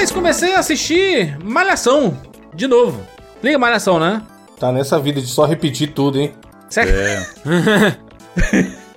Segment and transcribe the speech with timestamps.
[0.00, 2.16] Mas comecei a assistir Malhação
[2.54, 3.06] de novo.
[3.42, 4.22] Liga Malhação, né?
[4.58, 6.32] Tá nessa vida de só repetir tudo, hein?
[6.70, 6.90] Certo?
[6.90, 7.96] É.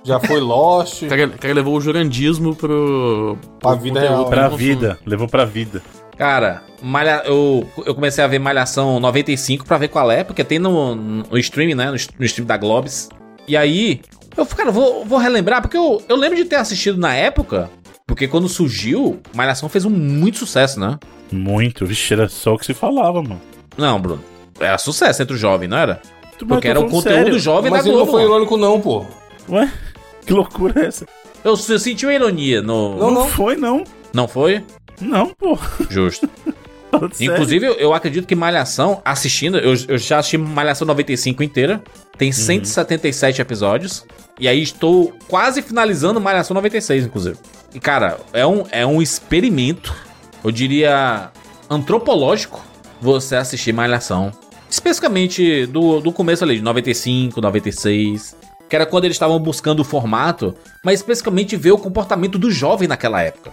[0.02, 1.02] Já foi Lost.
[1.02, 3.36] O cara, cara levou o jurandismo pro.
[3.60, 4.30] Pra pro vida conteúdo real.
[4.30, 4.56] Pra consumo.
[4.56, 4.98] vida.
[5.04, 5.82] Levou pra vida.
[6.16, 7.22] Cara, malha...
[7.26, 11.36] eu, eu comecei a ver Malhação 95 pra ver qual é, porque tem no, no
[11.36, 11.90] stream, né?
[11.90, 13.10] No, no stream da Globes.
[13.46, 14.00] E aí,
[14.34, 17.68] eu, cara, vou, vou relembrar, porque eu, eu lembro de ter assistido na época,
[18.06, 20.98] porque quando surgiu, Malhação fez um muito sucesso, né?
[21.32, 21.86] Muito.
[21.86, 23.40] Vixe, era só o que se falava, mano.
[23.76, 24.22] Não, Bruno.
[24.60, 26.00] Era sucesso entre o jovem, não era?
[26.38, 27.38] Tu- Porque mas era o conteúdo sério.
[27.38, 28.18] jovem Mas da ele não Globo.
[28.18, 29.04] foi irônico, não, pô.
[29.48, 29.70] Ué?
[30.24, 31.04] Que loucura é essa?
[31.44, 32.90] Eu, eu senti uma ironia no.
[32.96, 33.28] Não, Não, não.
[33.28, 33.84] foi, não.
[34.14, 34.64] Não foi?
[35.00, 35.58] Não, pô.
[35.90, 36.26] Justo.
[37.20, 41.82] Inclusive, eu, eu acredito que Malhação, assistindo, eu, eu já assisti Malhação 95 inteira.
[42.16, 44.06] Tem 177 episódios.
[44.38, 47.38] E aí estou quase finalizando Malhação 96, inclusive.
[47.72, 49.94] E, cara, é um, é um experimento,
[50.42, 51.30] eu diria,
[51.70, 52.64] antropológico,
[53.00, 54.32] você assistir Malhação.
[54.68, 58.36] Especificamente do, do começo ali, de 95, 96.
[58.68, 62.88] Que era quando eles estavam buscando o formato, mas especificamente ver o comportamento do jovem
[62.88, 63.52] naquela época.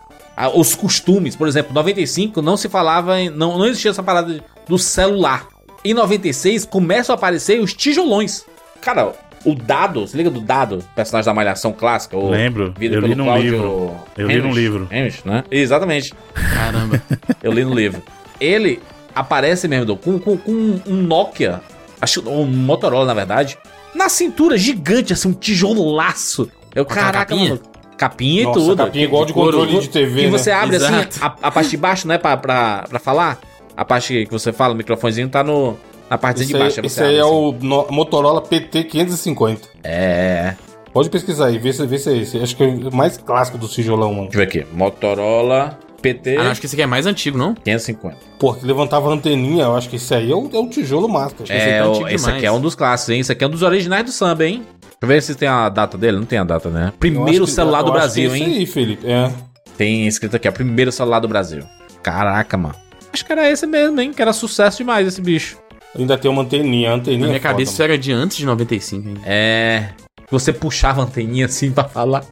[0.56, 4.80] Os costumes, por exemplo, 95 não se falava, em, não, não existia essa parada do
[4.80, 5.48] celular.
[5.84, 8.44] Em 96 começam a aparecer os tijolões.
[8.80, 9.14] Cara,
[9.46, 12.16] o Dado, se liga do Dado, personagem da Malhação clássica?
[12.18, 13.96] O, Lembro, vindo eu li pelo num Cláudio livro.
[14.18, 14.88] Eu li num Hamish, livro.
[14.92, 15.44] Hamish, né?
[15.50, 16.14] Exatamente.
[16.34, 17.02] Caramba.
[17.42, 18.02] Eu li no livro.
[18.40, 18.80] Ele
[19.16, 20.52] aparece mesmo com, com, com
[20.88, 21.62] um Nokia,
[22.00, 23.58] acho um Motorola na verdade,
[23.96, 26.50] na cintura gigante, assim, um tijolaço.
[26.74, 27.50] Eu, Com aquela caraca, capinha?
[27.50, 27.62] mano.
[27.98, 28.78] Capinha e Nossa, tudo.
[28.78, 30.32] capinha igual de controle de TV, Que né?
[30.32, 30.94] você abre Exato.
[30.96, 33.40] assim, a, a parte de baixo, né, pra, pra, pra falar.
[33.78, 35.78] A parte que você fala, o microfonezinho tá no,
[36.18, 36.80] na Esse de baixo.
[36.80, 37.30] aí esse você aí é assim.
[37.30, 39.60] o no- Motorola PT550.
[39.84, 40.56] É.
[40.94, 42.38] Pode pesquisar aí, vê se, vê se é esse.
[42.38, 44.30] Acho que é o mais clássico do tijolão, mano.
[44.30, 44.76] Deixa eu ver aqui.
[44.76, 47.54] Motorola PT Ah, não, acho que esse aqui é mais antigo, não?
[47.56, 48.18] 550.
[48.40, 51.08] Pô, que levantava a anteninha, eu acho que esse aí é o, é o tijolo
[51.44, 53.20] esse É, aqui é o- antigo esse aqui é um dos clássicos, hein?
[53.22, 54.64] Esse aqui é um dos originais do samba, hein?
[54.82, 56.18] Deixa eu ver se tem a data dele.
[56.18, 56.92] Não tem a data, né?
[57.00, 58.50] Primeiro que- celular eu do Brasil, que é hein?
[58.50, 59.08] Isso aí, Felipe.
[59.08, 59.32] É.
[59.78, 60.52] Tem escrito aqui, ó.
[60.52, 61.64] Primeiro celular do Brasil.
[62.04, 62.76] Caraca, mano.
[63.14, 64.12] Acho que era esse mesmo, hein?
[64.14, 65.58] Que era sucesso demais esse bicho.
[65.98, 67.20] Ainda tem uma anteninha, a anteninha.
[67.22, 67.94] Na minha é foda, cabeça isso mano.
[67.94, 69.18] era de antes de 95, hein?
[69.26, 69.90] É.
[70.30, 72.26] Você puxava a anteninha assim pra falar.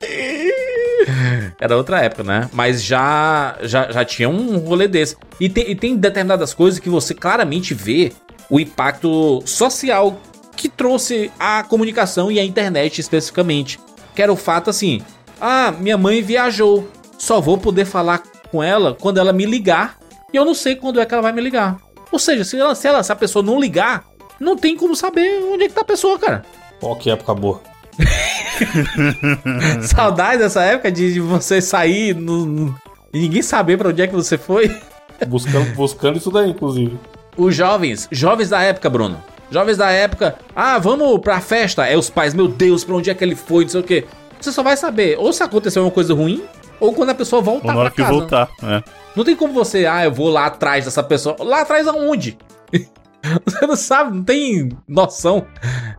[1.60, 2.48] Era outra época, né?
[2.52, 5.16] Mas já, já, já tinha um rolê desse.
[5.40, 8.12] E tem, e tem determinadas coisas que você claramente vê
[8.50, 10.20] o impacto social
[10.56, 13.78] que trouxe a comunicação e a internet especificamente.
[14.14, 15.00] Que era o fato assim:
[15.40, 16.88] ah, minha mãe viajou.
[17.18, 19.98] Só vou poder falar com ela quando ela me ligar.
[20.32, 21.78] E eu não sei quando é que ela vai me ligar.
[22.16, 24.02] Ou seja, se, ela, se, ela, se a pessoa não ligar,
[24.40, 26.42] não tem como saber onde é que tá a pessoa, cara.
[26.80, 27.60] Ó, que época boa.
[29.82, 32.74] Saudade dessa época de, de você sair no- no-
[33.12, 34.74] e ninguém saber pra onde é que você foi.
[35.28, 36.98] Buscando, buscando isso daí, inclusive.
[37.36, 39.22] Os jovens, jovens da época, Bruno.
[39.50, 41.84] Jovens da época, ah, vamos pra festa.
[41.86, 44.06] É os pais, meu Deus, pra onde é que ele foi, não sei o quê.
[44.40, 46.42] Você só vai saber ou se aconteceu uma coisa ruim,
[46.80, 48.12] ou quando a pessoa voltar Ou na hora pra que casa.
[48.12, 48.48] voltar.
[48.62, 49.05] É.
[49.16, 51.34] Não tem como você, ah, eu vou lá atrás dessa pessoa.
[51.40, 52.36] Lá atrás aonde?
[53.44, 55.46] você não sabe, não tem noção.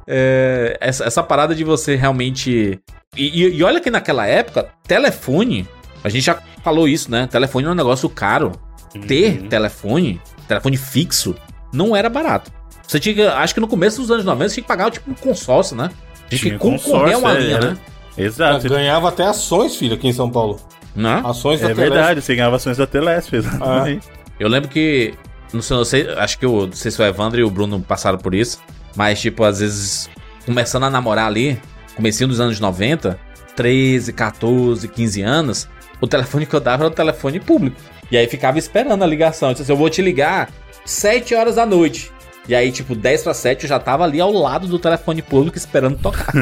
[0.06, 2.80] É, essa, essa parada de você realmente.
[3.16, 5.68] E, e- e olha que naquela época, telefone.
[6.04, 7.28] A gente já falou isso, né?
[7.28, 8.52] Telefone é um negócio caro.
[9.08, 9.50] Ter Uhum.
[9.50, 11.36] telefone, telefone fixo,
[11.74, 12.52] não era barato.
[12.88, 15.12] Você tinha que, acho que no começo dos anos 90 você tinha que pagar tipo
[15.12, 15.90] um consórcio, né?
[16.30, 17.78] Tinha que Tinha concorrer a uma consórcio, é, linha, era- né?
[18.18, 18.70] Exato.
[18.70, 20.60] Ganhava até ações, filho, aqui em São Paulo.
[20.98, 21.22] Né?
[21.24, 21.94] Ações da É Telesp.
[21.94, 24.08] verdade, você ganhava ações da Telesp, exatamente.
[24.40, 25.14] Eu lembro que.
[25.54, 27.80] Não sei, não sei, acho que eu não sei se o Evandro e o Bruno
[27.80, 28.60] passaram por isso.
[28.96, 30.10] Mas, tipo, às vezes,
[30.46, 31.62] começando a namorar ali,
[31.96, 33.18] comecinho dos anos 90,
[33.56, 35.70] 13, 14, 15 anos,
[36.02, 37.78] o telefone que eu dava era o telefone público.
[38.12, 39.50] E aí ficava esperando a ligação.
[39.50, 40.50] Eu disse assim, eu vou te ligar
[40.84, 42.12] 7 horas da noite.
[42.48, 45.58] E aí, tipo, 10 para 7 eu já tava ali ao lado do telefone público
[45.58, 46.34] esperando tocar.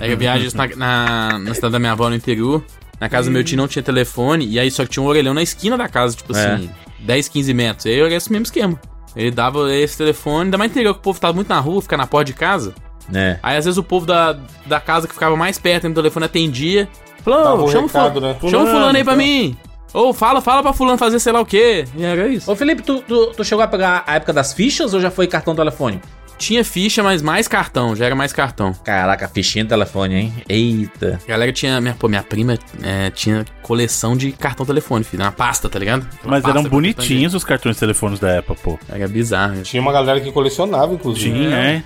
[0.00, 2.64] Aí eu viajo na, na, na cidade da minha avó no interior.
[3.00, 4.46] Na casa do meu tio não tinha telefone.
[4.46, 6.54] E aí só que tinha um orelhão na esquina da casa, tipo É.
[6.54, 6.70] assim,
[7.00, 7.84] 10, 15 metros.
[7.86, 8.78] E aí era esse mesmo esquema.
[9.16, 11.96] Ele dava esse telefone, ainda mais interior que o povo tava muito na rua, ficar
[11.96, 12.74] na porta de casa.
[13.08, 13.38] né?
[13.42, 14.36] Aí às vezes o povo da,
[14.66, 16.88] da casa que ficava mais perto do telefone atendia.
[17.22, 18.36] Falou, o chama, o recado, fulano, né?
[18.50, 19.56] chama o fulano aí pra Fulano, mim.
[19.94, 21.86] Ou fala, fala pra fulano fazer sei lá o quê.
[21.96, 22.50] E era isso.
[22.52, 25.26] Ô Felipe, tu, tu, tu chegou a pegar a época das fichas ou já foi
[25.26, 26.00] cartão telefone?
[26.38, 28.72] Tinha ficha, mas mais cartão, já era mais cartão.
[28.72, 30.32] Caraca, fichinha de telefone, hein?
[30.48, 31.20] Eita.
[31.24, 31.80] A galera tinha.
[31.80, 35.22] Minha, pô, minha prima é, tinha coleção de cartão telefone, filho.
[35.22, 36.06] Uma pasta, tá ligado?
[36.24, 38.78] Uma Mas eram bonitinhos os cartões de telefones da época, pô.
[38.88, 39.62] Era bizarro.
[39.62, 41.36] Tinha uma galera que colecionava, inclusive.
[41.36, 41.82] Tinha, é.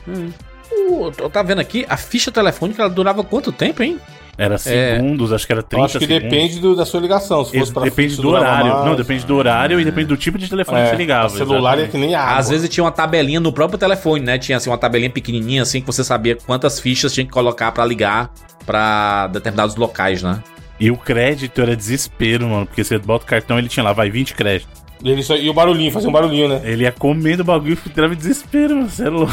[0.71, 3.99] Uh, eu tá vendo aqui, a ficha telefônica ela durava quanto tempo, hein?
[4.39, 6.31] Era segundos, acho que era 30 Eu acho que segundos.
[6.31, 7.45] depende do- da sua ligação.
[7.45, 8.73] Se fosse pra depende do horário.
[8.73, 8.85] mais.
[8.87, 11.29] Não, depende do horário e depende do tipo de telefone que É, você ligava.
[11.29, 11.91] celular é exatamente.
[11.91, 12.39] que nem água.
[12.39, 14.39] Às vezes tinha uma tabelinha no próprio telefone, né?
[14.39, 17.85] Tinha assim uma tabelinha pequenininha assim que você sabia quantas fichas tinha que colocar pra
[17.85, 18.31] ligar
[18.65, 20.43] pra determinados locais, né?
[20.81, 22.67] E o crédito era desespero, mano.
[22.67, 24.82] Porque você bota o cartão ele tinha lá, vai 20 créditos.
[25.05, 26.61] E, ele só- e o barulhinho, fazia um barulhinho, né?
[26.65, 28.89] Ele ia comendo o bagulho e em desespero, mano.
[28.89, 29.33] Você é louco.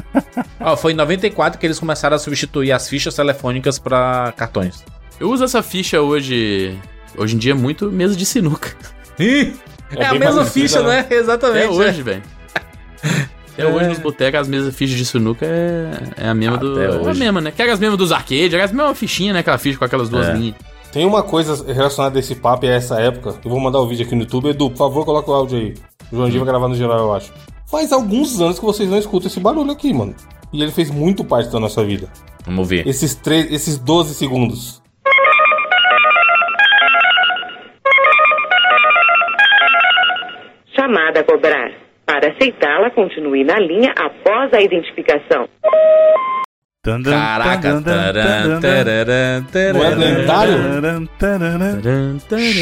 [0.60, 4.84] Ó, foi em 94 que eles começaram a substituir as fichas telefônicas pra cartões.
[5.20, 6.76] Eu uso essa ficha hoje.
[7.16, 8.74] Hoje em dia muito mesa de sinuca.
[9.18, 11.02] É, a bem mesma ficha, né?
[11.02, 11.06] né?
[11.16, 11.64] Exatamente.
[11.66, 12.22] Até hoje, velho.
[13.52, 13.66] Até É.
[13.66, 15.90] hoje nos botecos as mesmas fichas de sinuca é,
[16.24, 16.72] é a mesma do.
[16.74, 17.18] Até É a hoje.
[17.20, 17.50] mesma, né?
[17.50, 19.40] Que é as mesmas dos arcades, é as mesmas fichinhas, né?
[19.40, 20.32] Aquela ficha com aquelas duas É.
[20.34, 20.56] linhas.
[20.96, 23.38] Tem uma coisa relacionada a esse papo e a essa época.
[23.44, 24.48] Eu vou mandar o vídeo aqui no YouTube.
[24.48, 25.74] Edu, por favor, coloca o áudio aí.
[26.10, 27.34] O João G vai gravar no geral, eu acho.
[27.70, 30.14] Faz alguns anos que vocês não escutam esse barulho aqui, mano.
[30.54, 32.08] E ele fez muito parte da nossa vida.
[32.46, 32.88] Vamos ver.
[32.88, 34.82] Esses, três, esses 12 segundos.
[40.74, 41.72] Chamada a cobrar.
[42.06, 45.46] Para aceitá-la, continue na linha após a identificação.
[47.10, 47.80] Caraca.
[49.74, 51.08] Não é lendário?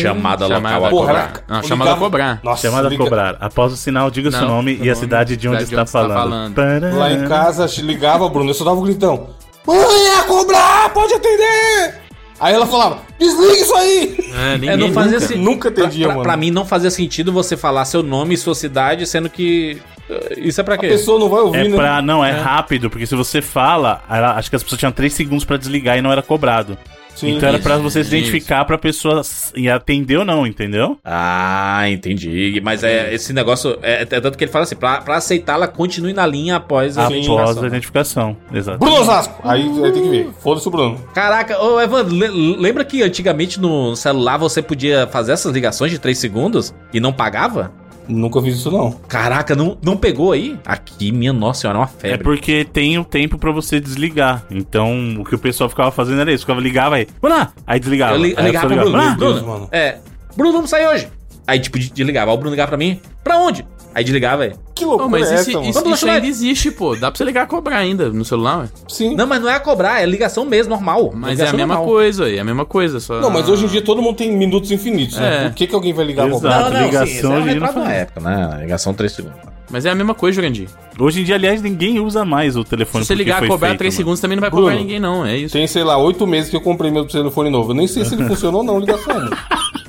[0.00, 1.32] Chamada local a cobrar.
[1.49, 2.41] Não, chamada a cobrar.
[2.43, 3.37] Nossa, Chamada a cobrar.
[3.41, 6.55] Após o sinal, diga seu nome e a cidade de onde está tá falando.
[6.55, 6.97] falando.
[6.97, 9.29] Lá em casa, ligava, Bruno, eu só dava um gritão.
[9.67, 12.04] Mãe, é a cobrar, pode atender!
[12.40, 14.16] Aí ela falava, desliga isso aí!
[14.34, 15.25] É, ninguém É, não fazia nunca.
[15.25, 15.34] assim.
[15.38, 16.26] Nunca Pra, entendia, pra- mano.
[16.28, 19.81] pra mim não fazia sentido você falar seu nome e sua cidade, sendo que.
[20.10, 20.88] eh, Isso é pra A quê?
[20.88, 21.76] pessoa não vai ouvir, É né?
[21.76, 22.02] pra.
[22.02, 25.44] Não, é, rápido, porque se você fala, ela- acho que as pessoas tinham 3 segundos
[25.44, 26.76] pra desligar e não era cobrado.
[27.14, 27.37] Sim.
[27.37, 28.16] então era pra você se isso.
[28.16, 29.22] identificar pra pessoa
[29.55, 30.99] e atender ou não, entendeu?
[31.05, 32.61] Ah, entendi.
[32.64, 33.78] Mas é esse negócio.
[33.82, 37.05] É, é tanto que ele fala assim: pra, pra aceitá-la, continue na linha após a
[37.05, 37.62] Após identificação.
[37.62, 38.37] a identificação.
[38.52, 38.78] Exato.
[38.78, 39.40] Bruno Osasco!
[39.44, 40.28] Aí, aí tem que ver.
[40.40, 41.00] Foda-se o Bruno.
[41.14, 46.17] Caraca, ô le- lembra que antigamente no celular você podia fazer essas ligações de 3
[46.19, 47.72] segundos e não pagava?
[48.09, 48.93] Nunca fiz isso, não.
[49.09, 50.59] Caraca, não, não pegou aí?
[50.67, 52.25] Aqui, minha nossa senhora, é uma É febre.
[52.25, 54.45] porque tem o tempo pra você desligar.
[54.51, 56.43] Então, o que o pessoal ficava fazendo era isso.
[56.45, 57.06] Ficava ligava aí.
[57.23, 57.53] Vamos lá!
[57.67, 58.15] Aí desligava.
[58.15, 58.93] Eu li- Aí ligava pro Bruno.
[58.93, 59.69] Bruno, Deus, mano.
[59.73, 59.99] é.
[60.37, 61.09] Bruno, vamos sair hoje.
[61.47, 62.31] Aí, tipo, de- desligava.
[62.31, 63.01] Aí o Bruno ligava pra mim.
[63.23, 63.65] Pra onde?
[63.94, 64.52] Aí desligava, aí.
[64.75, 65.70] Que loucura mas é isso, essa, mano?
[65.70, 66.96] isso, isso ainda existe, pô.
[66.96, 68.69] Dá pra você ligar a cobrar ainda no celular, ué.
[68.88, 69.14] Sim.
[69.14, 71.12] Não, mas não é cobrar, é ligação mesmo, normal.
[71.14, 71.85] Mas é a mesma normal.
[71.85, 72.99] coisa, é a mesma coisa.
[72.99, 73.20] Só...
[73.20, 75.44] Não, mas hoje em dia todo mundo tem minutos infinitos, né?
[75.44, 75.49] É.
[75.49, 76.41] Por que, que alguém vai ligar Exato.
[76.41, 76.64] cobrar?
[76.64, 77.91] Não, não, ligação sim, é um não na faz.
[77.91, 78.58] época, né?
[78.62, 79.38] Ligação 3 segundos.
[79.70, 80.69] Mas é a mesma coisa, Jurandir.
[80.99, 83.79] Hoje em dia, aliás, ninguém usa mais o telefone Se você ligar a cobrar feito,
[83.79, 83.96] 3 mano.
[83.96, 85.25] segundos também não vai Bruno, cobrar ninguém, não.
[85.25, 85.52] É isso.
[85.52, 87.70] Tem, sei lá, oito meses que eu comprei meu telefone novo.
[87.70, 89.14] Eu nem sei se ele funcionou ou não, ligação.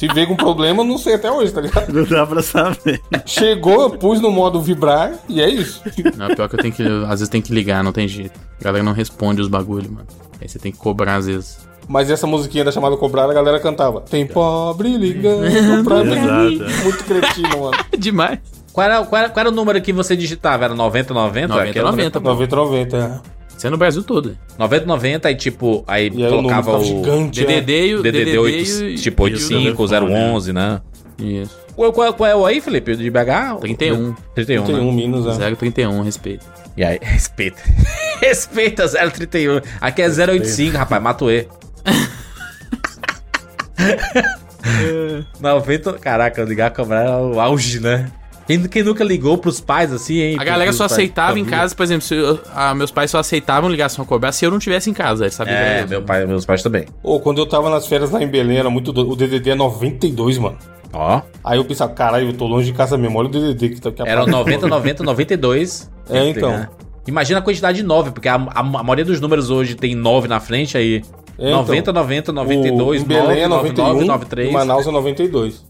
[0.00, 1.92] Se veio com problema, não sei até hoje, tá ligado?
[1.92, 3.02] Não dá pra saber.
[3.26, 5.82] Chegou, eu pus no modo vibrar e é isso.
[6.16, 6.82] Não, pior que eu tenho que.
[6.82, 8.40] Às vezes tem que ligar, não tem jeito.
[8.58, 10.06] A galera não responde os bagulho, mano.
[10.40, 11.58] Aí você tem que cobrar às vezes.
[11.86, 14.00] Mas essa musiquinha da chamada cobrar, a galera cantava.
[14.00, 16.14] Tem pobre ligando pra mim.
[16.56, 16.82] Exato.
[16.82, 17.76] Muito cretino, mano.
[17.92, 18.38] É demais.
[18.72, 20.64] Qual era, qual, era, qual era o número que você digitava?
[20.64, 21.48] Era 9090?
[21.48, 22.28] 90, Aquele 90, pô.
[22.30, 23.39] 90, 90, é.
[23.60, 24.38] Isso é no Brasil todo.
[24.56, 27.46] 9090 e tipo, aí E aí o número colocava ficava o gigante, é.
[27.46, 30.80] DDD e o DDD DDD 8, e- tipo e o 85, telefone, 011, né?
[31.18, 31.58] Isso.
[31.76, 32.96] Qual, qual, qual é o aí, Felipe?
[32.96, 33.60] De BH?
[33.60, 34.14] 31.
[34.34, 34.80] 31, Tem né?
[34.80, 35.54] um Minas, é.
[35.54, 36.46] 031, respeito.
[36.74, 37.60] E aí, respeita.
[38.22, 39.60] respeita 031.
[39.78, 41.46] Aqui é 085, rapaz, Matuê.
[45.38, 48.10] 90, caraca, ligar cobrar é o auge, né?
[48.58, 50.36] Quem, quem nunca ligou pros pais assim, hein?
[50.38, 53.70] A galera só aceitava em casa, por exemplo, se eu- ah, meus pais só aceitavam
[53.70, 55.28] ligação a cobrar se eu não tivesse em casa.
[55.28, 56.04] Que É, meu eu.
[56.04, 56.86] pai, meus pais também.
[57.02, 59.10] Ô, quando eu tava nas férias lá em Belém, era muito doido.
[59.12, 60.56] O DDD é 92, mano.
[60.92, 63.16] Ó, Aí eu pensava, caralho, eu tô longe de casa mesmo.
[63.18, 64.02] Olha o DDD que tá aqui.
[64.04, 65.90] era o 90, 90, 92.
[66.08, 66.50] É, então.
[66.50, 66.68] né?
[67.06, 70.26] Imagina a quantidade de 9, porque a, a- a maioria dos números hoje tem 9
[70.28, 71.02] na frente aí.
[71.38, 71.94] É, 90, então.
[71.94, 74.48] 90, 92, o, em Belém 9, é 99, 91, 93.
[74.48, 75.64] em Manaus é 92.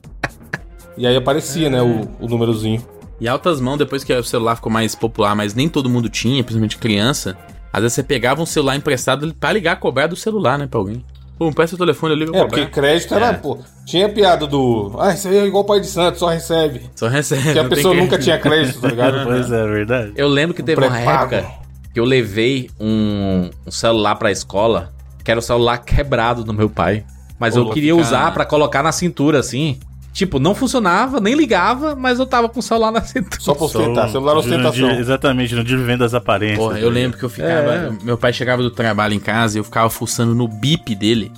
[0.96, 2.82] E aí aparecia, né, o, o númerozinho.
[3.20, 6.42] E altas mãos, depois que o celular ficou mais popular, mas nem todo mundo tinha,
[6.42, 7.36] principalmente criança.
[7.72, 10.80] Às vezes você pegava um celular emprestado pra ligar a cobrar do celular, né, pra
[10.80, 11.04] alguém.
[11.38, 12.48] Pô, me presta o telefone, eu ligo É, cobrar.
[12.48, 13.32] porque crédito era, É.
[13.34, 16.82] pô, tinha piada do, ah, isso aí é igual pai de santo, só recebe.
[16.94, 17.42] Só recebe.
[17.44, 19.24] Porque a pessoa que- nunca tinha crédito, tá ligado?
[19.24, 20.12] Pois é, verdade.
[20.16, 21.46] Eu lembro que teve uma época
[21.94, 24.92] que eu levei um, um celular pra escola,
[25.24, 27.04] que era o celular quebrado do meu pai.
[27.38, 28.02] Mas Ô, eu queria cara.
[28.06, 29.78] usar pra colocar na cintura, assim.
[30.12, 33.40] Tipo, não funcionava, nem ligava, mas eu tava com o celular na cintura.
[33.40, 34.90] Só pra ostentar, celular ostentação.
[34.90, 36.58] Exatamente, no dia de venda das aparências.
[36.58, 37.96] Porra, eu lembro que eu ficava.
[38.02, 41.30] Meu pai chegava do trabalho em casa e eu ficava fuçando no bip dele.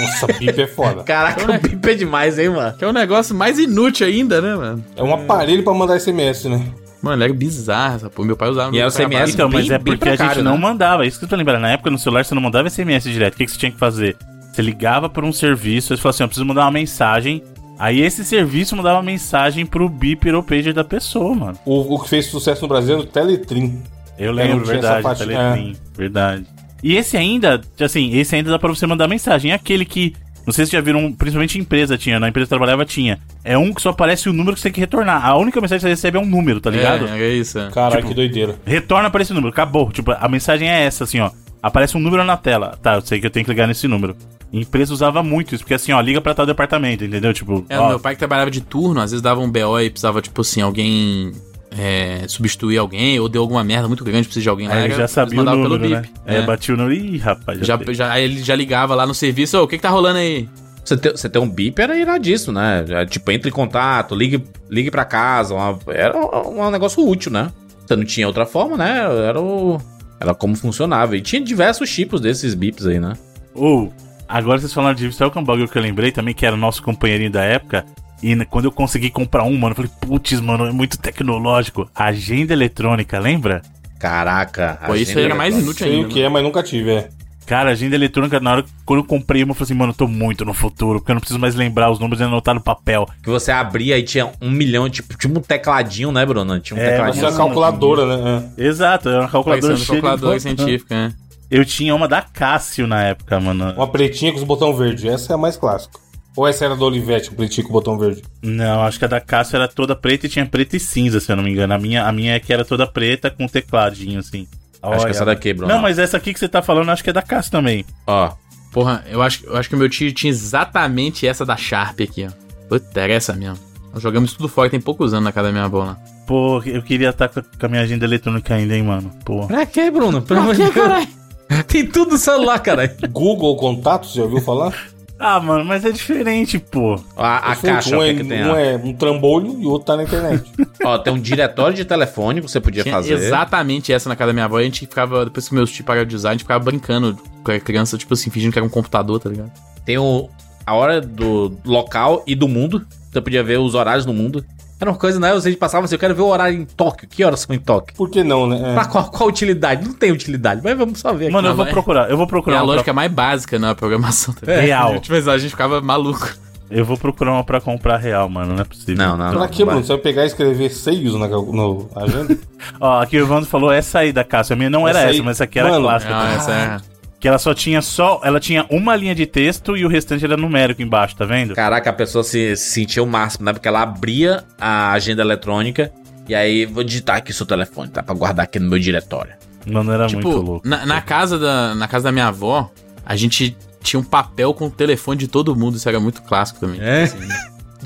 [0.00, 1.02] Nossa, bip é foda.
[1.04, 2.76] Caraca, o bip é demais, hein, mano?
[2.78, 4.84] Que é um negócio mais inútil ainda, né, mano?
[4.94, 6.64] É um aparelho pra mandar SMS, né?
[7.02, 8.26] Mano, era bizarro, essa porra.
[8.28, 9.16] Meu pai usava E é o trabalho.
[9.18, 10.58] CMS Então, mas bem- é bem porque a gente não né?
[10.60, 11.04] mandava.
[11.04, 11.60] É isso que eu tô lembrando.
[11.62, 13.34] Na época no celular você não mandava SMS direto.
[13.34, 14.16] O que, que você tinha que fazer?
[14.52, 17.42] Você ligava por um serviço, você falou assim: eu preciso mandar uma mensagem.
[17.78, 21.58] Aí esse serviço mandava mensagem pro beeper ou pager da pessoa, mano.
[21.64, 23.82] O, o que fez sucesso no Brasil é o Teletrim.
[24.18, 26.46] Eu É, lembro, essa verdade, parte- Teletrim, verdade.
[26.82, 29.50] E esse ainda, assim, esse ainda dá pra você mandar mensagem.
[29.50, 30.14] É aquele que,
[30.46, 33.18] não sei se já viram, principalmente empresa tinha, na empresa que eu trabalhava tinha.
[33.44, 35.24] É um que só aparece o número que você tem que retornar.
[35.26, 37.08] A única mensagem que você recebe é um número, tá ligado?
[37.08, 37.58] É, é isso.
[37.58, 37.70] é.
[37.70, 38.56] Caralho, Tipo, que doideira.
[38.64, 39.90] Retorna para esse número, acabou.
[39.90, 41.30] Tipo, a mensagem é essa, assim, ó.
[41.62, 42.78] Aparece um número na tela.
[42.80, 44.14] Tá, eu sei que eu tenho que ligar nesse número.
[44.52, 47.32] Empresa usava muito isso, porque assim, ó, liga pra tal departamento, entendeu?
[47.34, 49.80] Tipo, É, ó, o meu pai que trabalhava de turno, às vezes dava um BO
[49.80, 51.32] e precisava, tipo assim, alguém
[51.76, 54.74] é, substituir alguém, ou deu alguma merda muito grande, precisa de alguém lá.
[54.76, 56.00] aí ele já sabia o número, né?
[56.00, 56.10] bip.
[56.24, 56.42] Aí É.
[56.42, 57.58] batia o número, ih, rapaz.
[57.66, 59.90] Já, Já, já, aí ele já ligava lá no serviço, ô, o que que tá
[59.90, 60.48] rolando aí?
[60.84, 62.84] Você ter, você ter um bip era iradíssimo, né?
[62.88, 65.52] É, Tipo, entre em contato, ligue, ligue pra casa.
[65.52, 67.50] uma- era um, um negócio útil, né?
[67.84, 69.00] Você não tinha outra forma, né?
[69.26, 69.80] Era o.
[70.20, 71.16] Era como funcionava.
[71.16, 73.14] E tinha diversos tipos desses bips aí, né?
[73.52, 73.92] Ou,
[74.28, 76.54] agora vocês falaram de sabe qual é um bagulho que eu lembrei também, que era
[76.54, 77.84] o nosso companheirinho da época.
[78.22, 81.88] E quando eu consegui comprar um, mano, eu falei, putz, mano, é muito tecnológico.
[81.94, 83.60] Agenda eletrônica, lembra?
[83.98, 84.78] Caraca.
[84.86, 86.06] Pô, isso agenda aí era mais inútil Sei ainda.
[86.06, 87.08] o que é, mas nunca tive, é.
[87.46, 90.08] Cara, agenda eletrônica, na hora quando eu comprei uma, eu falei assim, mano, eu tô
[90.08, 93.08] muito no futuro, porque eu não preciso mais lembrar os números e anotar no papel.
[93.22, 96.58] Que você abria e tinha um milhão, tipo, tinha um tecladinho, né, Bruno?
[96.58, 97.22] Tinha um É, tecladinho.
[97.22, 98.48] Mas é a Mano, calculadora, né?
[98.58, 100.56] Exato, era uma calculadora cheia de calculadora botão.
[100.56, 101.14] científica, né?
[101.50, 103.72] Eu tinha uma da Cássio na época, mano.
[103.72, 105.08] Uma pretinha com os botão verde.
[105.08, 105.98] Essa é a mais clássica.
[106.36, 108.22] Ou essa era do Olivetti, o pretinho com o botão verde?
[108.42, 111.32] Não, acho que a da Cássio era toda preta e tinha preta e cinza, se
[111.32, 111.72] eu não me engano.
[111.72, 114.46] A minha, a minha é que era toda preta com tecladinho, assim.
[114.82, 115.72] Acho que essa daqui, Bruno.
[115.72, 117.84] Não, mas essa aqui que você tá falando, acho que é da Cássio também.
[118.06, 118.32] Ó,
[118.72, 122.26] Porra, eu acho, eu acho que o meu tio tinha exatamente essa da Sharp aqui,
[122.28, 122.68] ó.
[122.68, 123.58] Puta, era essa mesmo.
[123.94, 125.96] Nós jogamos isso tudo fora, tem poucos anos na casa da minha avó lá.
[126.26, 129.10] Pô, eu queria estar com a- com a minha agenda eletrônica ainda, hein, mano.
[129.24, 129.46] Pô.
[129.46, 130.20] pra quê, Bruno?
[130.20, 131.08] Pelo amor de Deus.
[131.68, 132.94] Tem tudo no celular, cara.
[133.10, 134.74] Google Contatos, já ouviu falar?
[135.18, 137.00] Ah, mano, mas é diferente, pô.
[137.16, 138.44] A, a caixa, um, o que, é, que tem?
[138.44, 140.44] um é um trambolho e o outro tá na internet.
[140.84, 143.14] Ó, tem um diretório de telefone que você podia Tinha fazer.
[143.14, 144.58] exatamente essa na casa da minha avó.
[144.58, 147.16] E a gente ficava, depois que meus tios pararam de usar, a gente ficava brincando
[147.42, 149.50] com a criança, tipo assim, fingindo que era um computador, tá ligado?
[149.86, 150.28] Tem o,
[150.66, 152.86] a hora do local e do mundo.
[153.10, 154.44] Você podia ver os horários no mundo.
[154.78, 155.32] Era uma coisa, né?
[155.32, 157.08] A gente passava assim, eu quero ver o horário em Tóquio.
[157.08, 157.96] Que horas são em Tóquio?
[157.96, 158.60] Por que não, né?
[158.72, 158.74] É.
[158.74, 159.86] Pra qual, qual utilidade?
[159.86, 161.32] Não tem utilidade, mas vamos só ver aqui.
[161.32, 163.74] Mano, eu Não, vou procurar, eu vou É procurar a uma lógica mais básica na
[163.74, 164.34] programação.
[164.34, 164.60] Tá ligado?
[164.64, 165.00] Real.
[165.00, 166.18] Tipo, a gente ficava maluco.
[166.20, 166.46] pra...
[166.68, 168.96] Eu vou procurar uma pra comprar real, mano, não é possível.
[168.96, 169.48] Não, não, Pra não.
[169.48, 169.74] que, vai.
[169.76, 169.86] Bruno?
[169.86, 172.36] Você vai pegar e escrever seios na no agenda?
[172.80, 174.54] Ó, aqui o Evandro falou essa aí da Cássio.
[174.54, 176.12] A minha não era Essa essa, aí- mas essa aqui era Mano, clássica.
[176.12, 176.36] Não, também.
[176.36, 176.95] essa é.
[177.26, 178.20] Que ela só tinha só.
[178.22, 181.56] Ela tinha uma linha de texto e o restante era numérico embaixo, tá vendo?
[181.56, 183.52] Caraca, a pessoa se, se sentia o máximo, né?
[183.52, 185.90] Porque ela abria a agenda eletrônica
[186.28, 188.00] e aí vou digitar aqui seu telefone, tá?
[188.00, 189.32] Pra guardar aqui no meu diretório.
[189.66, 190.68] Mano, era Tipo, muito louco.
[190.68, 192.70] na, na casa da, na casa da minha avó,
[193.04, 195.76] a gente tinha um papel com o telefone de todo mundo.
[195.78, 196.78] Isso era muito clássico também.
[196.80, 197.02] É?
[197.02, 197.18] Assim,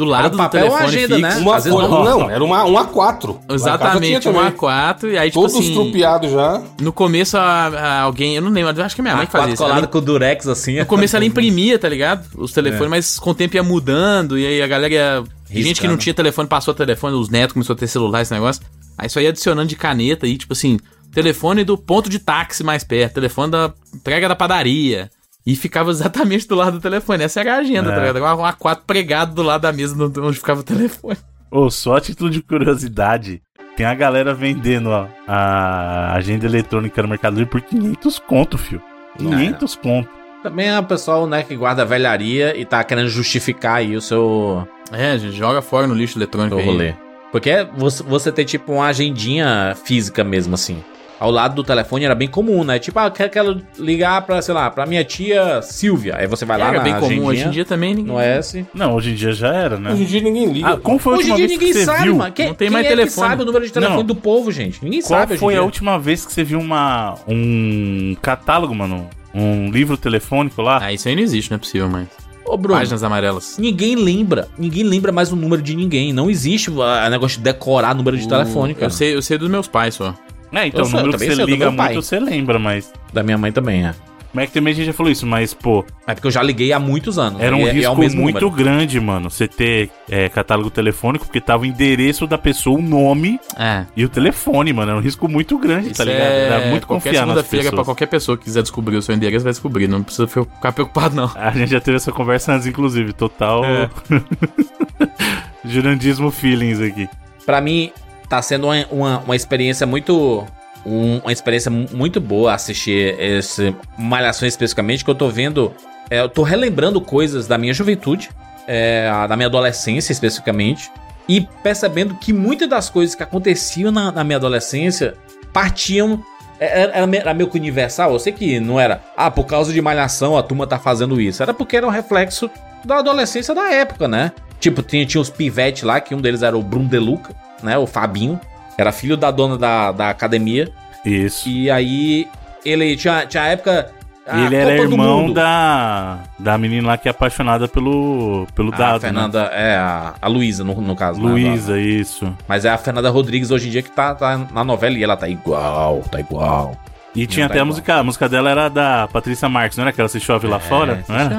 [0.00, 1.20] do lado Era um papel do ou telefone agenda, fixo.
[1.36, 1.36] né?
[1.42, 2.04] Uma Às vezes folha- não.
[2.20, 3.26] não, era uma, um A4.
[3.28, 4.50] Lá em casa Exatamente, um também.
[4.52, 5.04] A4.
[5.12, 6.62] E aí, tipo Todos assim, já.
[6.80, 9.46] no começo a- a alguém, eu não lembro, acho que é minha mãe que fazia
[9.48, 9.62] quatro isso.
[9.62, 10.78] Ela colado com o durex assim.
[10.78, 12.26] No começo ela imprimia, tá ligado?
[12.36, 15.24] Os telefones, mas com o tempo ia mudando, e aí a galera ia.
[15.50, 18.62] Gente que não tinha telefone passou telefone, os netos começou a ter celular, esse negócio.
[18.96, 20.78] Aí só ia adicionando de caneta e, tipo assim,
[21.12, 25.10] telefone do ponto de táxi mais perto, telefone da entrega da padaria.
[25.46, 27.24] E ficava exatamente do lado do telefone.
[27.24, 27.94] Essa era a agenda, É.
[27.94, 28.16] tá ligado?
[28.18, 31.16] Era Um A4 pregado do lado da mesa onde ficava o telefone.
[31.50, 33.42] Ô, só a título de curiosidade,
[33.76, 38.80] tem a galera vendendo ó, a agenda eletrônica no Mercado Livre por 500 conto, fio.
[39.18, 40.08] 500 conto.
[40.42, 44.66] Também é o pessoal, né, que guarda velharia e tá querendo justificar aí o seu,
[44.92, 46.94] É, gente, joga fora no lixo eletrônico rolê.
[47.32, 50.82] Porque é você, você ter, tipo, uma agendinha física mesmo, assim.
[51.20, 52.78] Ao lado do telefone era bem comum, né?
[52.78, 56.16] Tipo, ah, eu quero- quero ligar pra, sei lá, pra minha tia Silvia.
[56.16, 58.12] Aí você vai lá Era na bem comum, hoje em dia também ninguém.
[58.14, 58.64] no S.
[58.72, 59.92] Não, hoje em dia já era, né?
[59.92, 60.68] Hoje em dia ninguém liga.
[60.70, 62.16] Ah, qual foi a Hoje em última dia vez ninguém que você sabe, viu?
[62.16, 62.32] mano.
[62.32, 63.10] Quem, Não tem quem mais é telefone.
[63.22, 64.04] que sabe o número de telefone Não.
[64.06, 64.82] do povo, gente?
[64.82, 68.74] Ninguém Qual sabe hoje em foi a última vez que você viu uma um catálogo,
[68.74, 69.08] mano?
[69.34, 70.78] Um livro telefônico lá?
[70.82, 72.08] Ah, isso aí não existe, não é possível mais.
[72.46, 73.56] Ô, Bruno, Páginas amarelas.
[73.58, 74.48] ninguém lembra.
[74.58, 76.12] Ninguém lembra mais o número de ninguém.
[76.12, 76.74] Não existe o
[77.10, 78.86] negócio de decorar número de telefone, cara.
[78.86, 80.14] Eu sei, eu sei dos meus pais só.
[80.52, 82.92] É, então Eu o número que você liga muito, você lembra, mas.
[83.12, 83.94] Da minha mãe também, é.
[84.32, 86.40] Mas é que também a gente já falou isso, mas, pô, É porque eu já
[86.40, 87.40] liguei há muitos anos.
[87.42, 88.56] era um e é- é risco mesmo muito número.
[88.56, 93.40] grande, mano, você ter é, catálogo telefônico, porque tava o endereço da pessoa, o nome
[93.58, 93.86] É.
[93.96, 94.92] e o telefone, mano.
[94.92, 96.22] Era um risco muito grande, tá ligado?
[96.30, 99.42] Era muito qualquer confiar nas segunda-feira pra qualquer pessoa que quiser descobrir o seu endereço
[99.42, 101.28] vai descobrir, não precisa ficar preocupado não.
[101.34, 103.12] A gente já teve essa conversa antes, inclusive.
[103.12, 103.64] Total.
[103.64, 103.90] É.
[105.64, 107.08] Jurandismo feelings aqui.
[107.44, 107.90] Pra mim,
[108.30, 110.46] tá sendo uma, uma, uma experiência muito.
[110.86, 115.74] um- uma experiência mu- muito boa assistir esse Malhação especificamente, que eu tô vendo.
[116.08, 118.30] é, eu tô relembrando coisas da minha juventude,
[118.66, 120.90] é, da minha adolescência especificamente,
[121.28, 125.14] e percebendo que muitas das coisas que aconteciam na, na minha adolescência
[125.52, 126.22] partiam.
[126.58, 128.12] é, Era, era me- era meio que universal.
[128.12, 131.42] Eu sei que não era, ah, por causa de malhação a turma tá fazendo isso.
[131.42, 132.50] Era porque era um reflexo
[132.84, 134.32] da adolescência da época, né?
[134.58, 137.78] Tipo, tinha, tinha os pivetes lá, que um deles era o Bruno De Luca, né?
[137.78, 138.40] O Fabinho.
[138.78, 140.70] Era filho da dona da, da academia.
[141.04, 141.48] Isso.
[141.48, 142.26] E aí,
[142.64, 143.90] ele tinha, tinha época.
[144.26, 148.72] A ele era Copa do irmão da, da menina lá que é apaixonada pelo, pelo
[148.72, 148.92] A Dado.
[148.94, 149.00] né?
[149.00, 151.20] Fernanda, é, a, a Luísa, no, no caso.
[151.20, 151.30] né?
[151.30, 152.32] Luísa, isso.
[152.46, 155.16] Mas é a Fernanda Rodrigues hoje em dia que tá, tá na novela e ela
[155.16, 156.76] tá igual, tá igual.
[157.14, 159.90] E tinha tá até a música, a música dela era da Patrícia Marques, não era
[159.90, 161.04] aquela Se Chove Lá Fora?
[161.08, 161.34] Não era?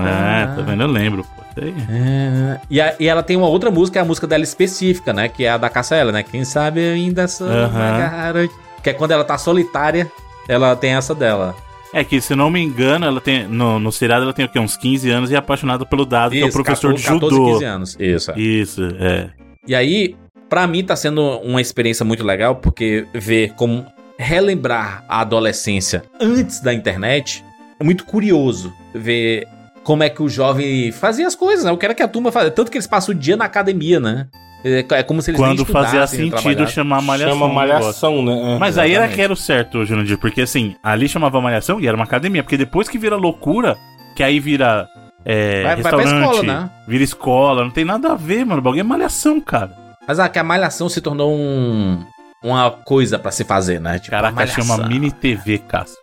[0.00, 0.82] É, é tá vendo?
[0.82, 1.42] Eu lembro, pô.
[1.60, 1.86] Isso.
[1.90, 5.28] É, e, a- e ela tem uma outra música, é a música dela específica, né?
[5.28, 6.22] Que é a da Cassiela, né?
[6.22, 8.48] Quem sabe eu ainda sou garota.
[8.82, 10.10] Que é quando ela tá solitária,
[10.48, 11.54] ela tem essa dela.
[11.92, 13.46] É que, se não me engano, ela tem.
[13.48, 14.58] No, no seriado ela tem o quê?
[14.58, 17.52] Uns 15 anos e é apaixonada pelo Dado, que é o professor de 14, judô.
[17.54, 17.96] 15 anos.
[17.98, 18.30] Isso.
[18.30, 18.38] é.
[18.38, 19.30] Isso, é.
[19.66, 20.14] E aí,
[20.48, 23.84] pra mim tá sendo uma experiência muito legal, porque ver como
[24.18, 27.44] relembrar a adolescência antes da internet
[27.78, 28.72] é muito curioso.
[28.92, 29.46] Ver
[29.84, 31.70] como é que o jovem fazia as coisas, né?
[31.72, 32.50] O que era que a turma fazia.
[32.50, 34.26] Tanto que eles passam o dia na academia, né?
[34.64, 37.38] É é como se eles nem Quando fazia sentido chamar malhação.
[37.38, 37.78] Chama negócio.
[37.78, 38.54] malhação, né?
[38.54, 38.58] É.
[38.58, 39.14] Mas aí era Exatamente.
[39.14, 42.56] que era o certo, Jurandir, porque assim, ali chamava malhação e era uma academia, porque
[42.56, 43.76] depois que vira loucura,
[44.16, 44.88] que aí vira
[45.24, 46.70] é, Vai- vai pra restaurante, escola, né?
[46.88, 49.70] vira escola, não tem nada a ver, mano, o bagulho é malhação, cara.
[50.08, 52.04] Mas ah, que a malhação se tornou um,
[52.42, 53.98] uma coisa pra se fazer, né?
[53.98, 54.64] Tipo, a Caraca, malhação.
[54.64, 55.98] chama mini TV, Cássio.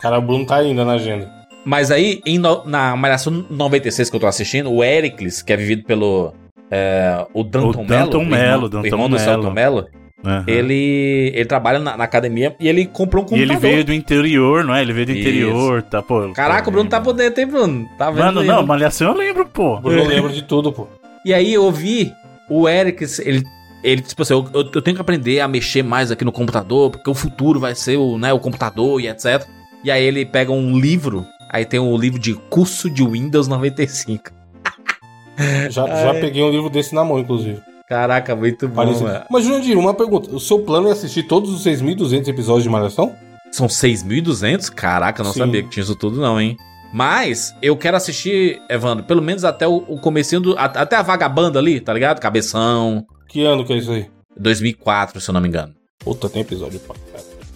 [0.00, 1.30] Cara, o Bruno tá ainda na agenda.
[1.64, 5.56] Mas aí, em no- na Malhação 96 que eu tô assistindo, o Ericles, que é
[5.56, 6.32] vivido pelo.
[6.70, 7.86] é, o Danton O Mello.
[7.88, 9.18] Danton Mello, o Danton irmão do.
[9.18, 9.86] Celton Mello.
[10.24, 10.44] Aham.
[10.46, 13.52] Ele, ele trabalha na, na academia e ele comprou um E computador.
[13.56, 14.82] ele veio do interior, não é?
[14.82, 15.20] Ele veio do Isso.
[15.20, 16.30] interior, tá, pô.
[16.32, 17.88] Caraca, o Bruno tá por dentro, hein, Bruno?
[17.98, 19.76] Tá vendo Mano, aí, não, malhação eu lembro, pô.
[19.76, 20.86] O Bruno lembra de tudo, pô.
[21.24, 22.12] E aí eu vi
[22.48, 23.42] o Ericles, ele.
[23.82, 26.90] Ele, tipo assim, eu, eu- eu tenho que aprender a mexer mais aqui no computador,
[26.90, 29.46] porque o futuro vai ser o, né, o computador e etc.
[29.82, 34.24] E aí ele pega um livro, aí tem um livro de curso de Windows 95.
[35.70, 37.60] Já, já peguei um livro desse na mão, inclusive.
[37.88, 39.24] Caraca, muito bom, Parece- mano.
[39.30, 40.30] Mas, Jurandir, uma pergunta.
[40.34, 43.16] O seu plano é assistir todos os 6.200 episódios de Malhação?
[43.50, 44.68] São 6.200?
[44.70, 45.40] Caraca, eu não Sim.
[45.40, 46.56] sabia que tinha isso tudo não, hein?
[46.92, 50.58] Mas eu quero assistir, Evandro, pelo menos até o, o comecinho do...
[50.58, 52.20] a- Até a vagabanda ali, tá ligado?
[52.20, 53.04] Cabeção.
[53.30, 54.06] Que ano que é isso aí?
[54.36, 55.72] 2004, se eu não me engano.
[55.98, 56.94] Puta, tem episódio pra.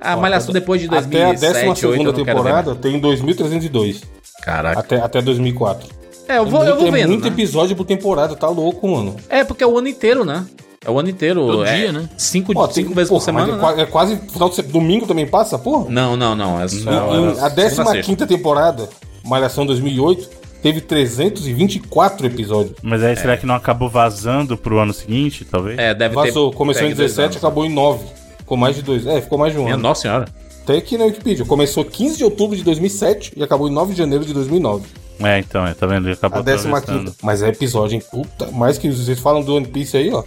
[0.01, 2.75] A Ó, Malhação depois de Até a 2007, 2008, 12 eu não quero ver temporada
[2.75, 3.83] tem 2.302.
[3.85, 4.01] mais.
[4.43, 4.79] Caraca.
[4.79, 5.89] Até, até 2004.
[6.27, 7.27] É, eu vou, é eu muito, vou é vendo, muito né?
[7.29, 9.15] episódio por temporada, tá louco, mano.
[9.29, 10.45] É, porque é o ano inteiro, né?
[10.83, 11.41] É o ano inteiro.
[11.47, 12.07] Todo é dia, né?
[12.17, 13.81] Cinco, Ó, cinco tem- vezes por porra, mas semana, é, né?
[13.83, 15.89] é quase final de domingo também passa, porra?
[15.89, 16.61] Não, não, não.
[16.61, 18.27] É só, Em- em- é a segunda 15 sexta.
[18.27, 18.89] temporada,
[19.23, 20.29] Malhação 2008,
[20.65, 22.75] teve 324 episódios.
[22.81, 25.77] Mas aí será que não acabou vazando pro ano seguinte, talvez?
[25.77, 26.57] É, deve Vazou, ter.
[26.57, 27.37] começou em pego dois 17, anos.
[27.37, 28.03] acabou em 9.
[28.39, 29.05] Ficou mais de dois.
[29.05, 29.83] É, ficou mais de um Minha ano.
[29.83, 30.25] nossa senhora.
[30.63, 31.45] Até aqui na Wikipedia.
[31.45, 34.87] Começou 15 de outubro de 2007 e acabou em 9 de janeiro de 2009.
[35.19, 36.07] É, então, é, tá vendo?
[36.07, 37.13] Ele acabou A 15 atravessando.
[37.21, 38.01] Mas é episódio, hein?
[38.09, 40.23] Puta, mais que vocês falam do One Piece aí, ó.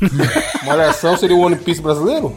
[0.66, 2.32] Malhação seria o One Piece brasileiro?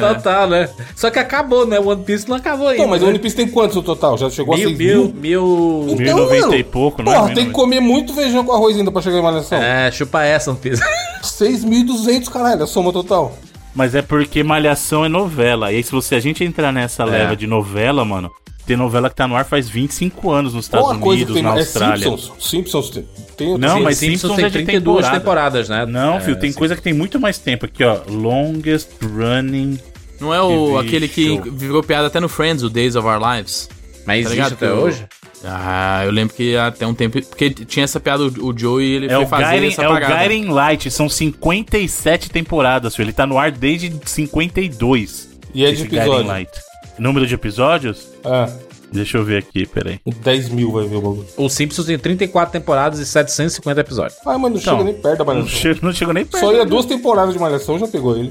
[0.00, 0.68] Total, né?
[0.94, 1.78] Só que acabou, né?
[1.78, 2.82] O One Piece não acabou ainda.
[2.82, 3.10] Não, mas o né?
[3.10, 4.16] One Piece tem quantos no total?
[4.18, 5.14] Já chegou mil, a 6 mil, mil?
[5.14, 5.86] mil.
[5.90, 7.34] Então, 1090 mano, e pouco, não Porra, é?
[7.34, 9.58] tem que comer muito feijão com arroz ainda pra chegar em Malhação.
[9.62, 10.82] É, chupa essa, One Piece.
[11.22, 13.36] 6.200, caralho, a soma total.
[13.74, 15.72] Mas é porque Malhação é novela.
[15.72, 17.06] E aí, se você, a gente entrar nessa É.
[17.06, 18.30] leva de novela, mano,
[18.66, 21.32] tem novela que tá no ar faz 25 anos nos Estados Qual a coisa que
[21.32, 21.60] Unidos, tem na mais?
[21.60, 22.04] É Austrália.
[22.10, 22.32] Simpsons.
[22.50, 25.18] Simpsons tem, tem Não, mas Simpsons Simpsons tem é de 32 temporada.
[25.20, 25.86] temporadas, né?
[25.86, 26.58] Não, É, filho, tem sim.
[26.58, 28.00] coisa que tem muito mais tempo aqui, ó.
[28.08, 29.78] Longest running.
[30.20, 31.52] Não é o, Que aquele que bicho.
[31.52, 33.68] virou piada até no Friends, o Days of Our Lives?
[34.06, 35.04] Mas Tá existe ligado até o- hoje?
[35.46, 37.20] Ah, eu lembro que até um tempo.
[37.22, 39.88] Porque tinha essa piada, o o Joey ele É foi o, fazer Guiding, essa é
[39.88, 40.22] o apagada.
[40.28, 43.06] Guiding Light, são 57 temporadas, filho.
[43.06, 45.28] Ele tá no ar desde 52.
[45.54, 46.26] E é de Guiding episódio.
[46.26, 46.50] Light.
[46.98, 48.08] Número de episódios?
[48.24, 48.48] Ah,
[48.92, 49.98] Deixa eu ver aqui, peraí.
[50.06, 51.26] 10 mil vai ver o bagulho.
[51.36, 54.18] O Simpsons tem 34 temporadas e 750 episódios.
[54.24, 55.48] Ah, mas não Então, chega nem perto da Não Malhação.
[55.60, 56.44] chego, não chego nem perto.
[56.46, 58.30] Só ia duas temporadas de Malhação, já pegou ele.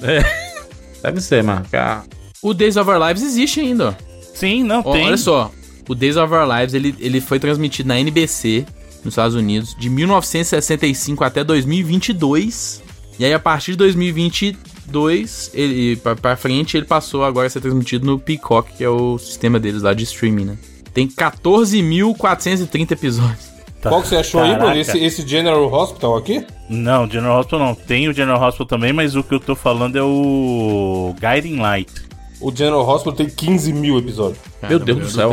[1.02, 1.66] Deve ser, mano.
[2.42, 3.94] O Days of Our Lives existe ainda, ó.
[4.34, 5.06] Sim, não, Ó, tem.
[5.06, 5.52] Olha só,
[5.90, 8.66] o Days of Our Lives ele, ele foi transmitido na NBC,
[9.04, 12.82] nos Estados Unidos, de 1965 até 2022.
[13.20, 13.78] E aí, a partir de
[14.88, 18.90] 2022, ele, pra, pra frente, ele passou agora a ser transmitido no Peacock, que é
[18.90, 20.58] o sistema deles lá de streaming, né?
[20.94, 23.54] Tem 14.430 episódios.
[23.82, 23.90] Tá.
[23.90, 24.66] Qual que você achou aí, Caraca.
[24.66, 24.80] Bruno?
[24.80, 26.46] Esse, esse General Hospital aqui?
[26.70, 27.76] Não, General Hospital não.
[27.76, 31.92] Tem o General Hospital também, mas o que eu tô falando é o Guiding Light.
[32.40, 34.40] O General Hospital tem 15 mil episódios.
[34.68, 35.32] Meu Deus do céu.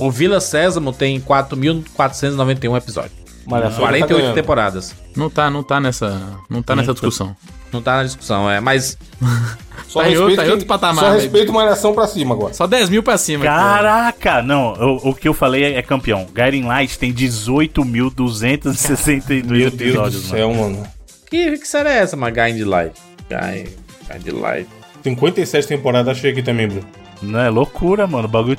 [0.00, 3.21] O Vila Sésamo tem 4.491 episódios.
[3.46, 4.34] Malhação já tá 48 ganhando.
[4.34, 4.94] temporadas.
[5.16, 7.34] Não tá, não tá nessa, não tá nessa discussão.
[7.72, 8.60] Não tá na discussão, é.
[8.60, 8.96] Mas
[9.88, 11.22] Só Tá em outro- respeito, tá outro patamar, Só velho.
[11.22, 12.54] respeito Malhação pra cima agora.
[12.54, 13.44] Só 10 mil pra cima.
[13.44, 13.54] aqui.
[13.54, 14.42] Caraca!
[14.42, 16.26] Não, o, o que eu falei é, é campeão.
[16.34, 20.36] Guiding Light tem 18.262 Meu Deus do episódios, mano.
[20.36, 20.82] céu, mano.
[21.30, 22.94] que, que série é essa, uma Guide Light?
[23.28, 23.70] Guide,
[24.10, 24.68] Guide Light.
[25.02, 26.86] 57 temporadas, achei aqui também, Bruno.
[27.22, 28.26] Não é loucura, mano.
[28.26, 28.58] O bagulho.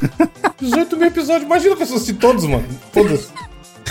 [0.60, 1.44] 18 mil episódios.
[1.44, 2.64] Imagina a pessoa assistir todos, mano.
[2.92, 3.28] Todos.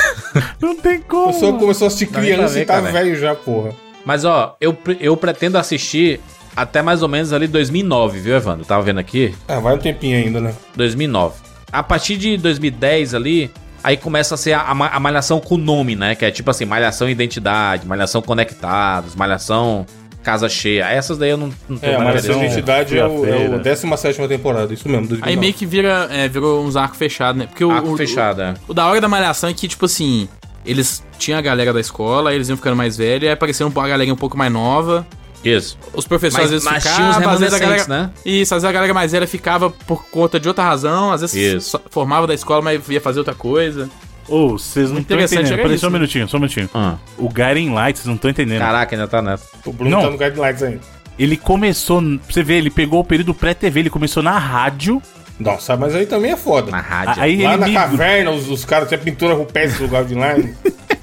[0.62, 1.34] Não tem A como.
[1.34, 2.92] pessoa começou a assistir pra criança ver, e tá cara.
[2.92, 3.72] velho já, porra.
[4.06, 6.20] Mas ó, eu, eu pretendo assistir
[6.56, 8.66] até mais ou menos ali 2009, viu, Evandro?
[8.66, 9.34] Tava vendo aqui?
[9.48, 10.54] Ah, vai um tempinho ainda, né?
[10.76, 11.36] 2009.
[11.72, 13.52] A partir de 2010 ali,
[13.84, 16.16] aí começa a ser a, a malhação com nome, né?
[16.16, 19.86] Que é tipo assim, malhação identidade, malhação conectados, malhação
[20.26, 20.86] casa cheia.
[20.90, 22.52] Essas daí eu não, não tô É, a mais Malhação querendo.
[22.52, 25.08] Identidade é, o, é o 17 temporada, isso mesmo.
[25.08, 25.30] 2009.
[25.30, 27.48] Aí meio que vira, é, virou uns arcos fechados, né?
[27.48, 28.56] Porque o, Arco o, fechado, é.
[28.68, 30.28] o, o da hora da malhação é que, tipo assim,
[30.66, 33.88] eles tinham a galera da escola, aí eles iam ficando mais velhos, aí apareceu uma
[33.88, 35.06] galerinha um pouco mais nova.
[35.44, 35.78] Isso.
[35.94, 37.88] Os professores Mas- às vezes mas ficavam, às vezes a galera...
[37.88, 38.10] né?
[38.26, 41.36] Isso, às vezes a galera mais velha ficava por conta de outra razão, às vezes
[41.36, 41.80] Isso.
[41.92, 43.88] formava da escola, mas ia fazer outra coisa.
[44.28, 45.54] Ô, vocês não estão entendendo.
[45.54, 46.68] era Peraí, só um minutinho, só um minutinho.
[46.74, 46.96] Ah.
[47.18, 48.60] O Guiding Light, vocês não estão entendendo.
[48.60, 49.46] Caraca, ainda tá nessa.
[49.66, 50.02] O Bruno Não.
[50.04, 50.82] tá no Guidelines ainda.
[51.18, 52.02] Ele começou.
[52.02, 55.02] Pra você ver, ele pegou o período pré-TV, ele começou na rádio.
[55.40, 56.72] Nossa, mas aí também é foda.
[56.72, 57.22] Na rádio.
[57.24, 60.56] Aí Lá ele na migrou- caverna, os, os caras tinham pintura rupestre no Guidelines.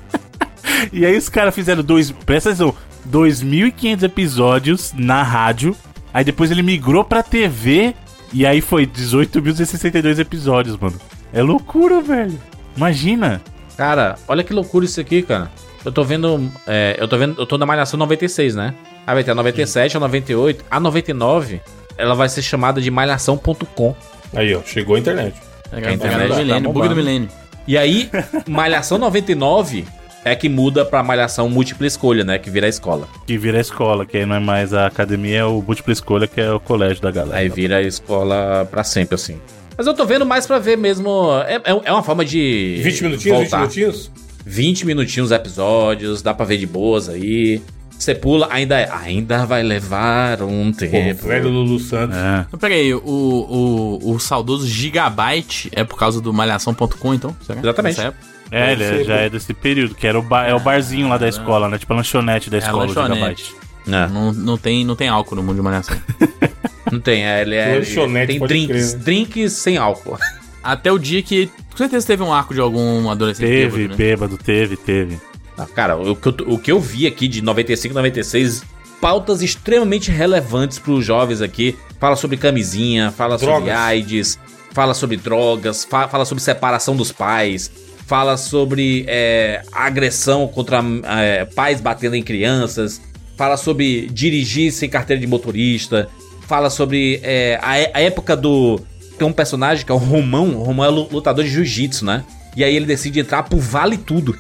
[0.93, 2.11] E aí os caras fizeram dois.
[2.11, 2.75] Presta atenção,
[3.11, 5.77] 2.500 episódios na rádio.
[6.13, 7.95] Aí depois ele migrou pra TV.
[8.33, 10.99] E aí foi 18.062 episódios, mano.
[11.33, 12.39] É loucura, velho.
[12.77, 13.41] Imagina.
[13.77, 15.51] Cara, olha que loucura isso aqui, cara.
[15.85, 16.51] Eu tô vendo.
[16.67, 17.41] é, eu tô vendo.
[17.41, 18.75] Eu tô na Malhação 96, né?
[19.07, 20.65] Aí vai ter a 97, a 98.
[20.71, 21.61] A 99,
[21.99, 23.95] ela vai ser chamada de malhação.com.
[24.35, 25.35] Aí, ó, chegou a internet.
[25.71, 27.29] A galera internet do tá milênio, bug do milênio.
[27.67, 28.11] E aí,
[28.49, 29.85] Malhação 99
[30.25, 32.39] é que muda pra Malhação múltipla escolha, né?
[32.39, 33.09] Que vira a escola.
[33.27, 36.27] Que vira a escola, que aí não é mais a academia, é o múltipla escolha,
[36.27, 37.39] que é o colégio da galera.
[37.39, 39.41] Aí vira a escola pra sempre, assim.
[39.77, 41.29] Mas eu tô vendo mais pra ver mesmo.
[41.47, 42.81] É, é- é uma forma de.
[42.83, 43.59] 20 minutinhos, 20 voltar.
[43.61, 44.11] minutinhos?
[44.45, 47.61] 20 minutinhos os episódios, dá pra ver de boas aí.
[47.99, 51.29] Você pula, ainda, é- ainda vai levar um Pô, tempo.
[51.29, 52.17] velho Lulu Santos.
[52.17, 52.45] É.
[52.49, 57.37] Então, peraí, o, o, o saudoso Gigabyte é por causa do malhação.com, então?
[57.47, 57.61] Será?
[57.61, 58.01] Exatamente.
[58.51, 61.17] É, ele é- já é desse período, que era o, bar, é o barzinho lá
[61.17, 61.79] da escola, né?
[61.79, 63.15] Tipo a lanchonete da É escola, o lanchonete.
[63.15, 63.55] Gigabyte.
[63.87, 65.97] É, Não, não, tem, não tem álcool no mundo de malhação.
[66.91, 67.77] não tem, é, ele é.
[67.79, 69.05] Lanchonete, tem pode drinks, crer, né?
[69.05, 70.19] drinks sem álcool.
[70.63, 71.49] Até o dia que.
[71.71, 73.97] Com certeza teve um arco de algum adolescente Teve, bêbado, né?
[73.97, 75.19] bêbado, teve, teve.
[75.57, 78.63] Ah, Cara, o que, eu, o que eu vi aqui de 95 96,
[79.01, 81.77] pautas extremamente relevantes pros jovens aqui.
[81.99, 83.77] Fala sobre camisinha, fala sobre Drogas.
[83.79, 84.39] AIDS,
[84.73, 87.71] fala sobre drogas, fa- fala sobre separação dos pais,
[88.07, 90.83] fala sobre é, agressão contra
[91.21, 93.01] é, pais batendo em crianças,
[93.37, 96.09] fala sobre dirigir sem carteira de motorista,
[96.49, 98.81] fala sobre é, a, é- a época do.
[99.19, 102.25] Tem um personagem que é o Romão, o Romão é lu- lutador de jiu-jitsu, né?
[102.57, 104.37] E aí ele decide entrar pro Vale Tudo.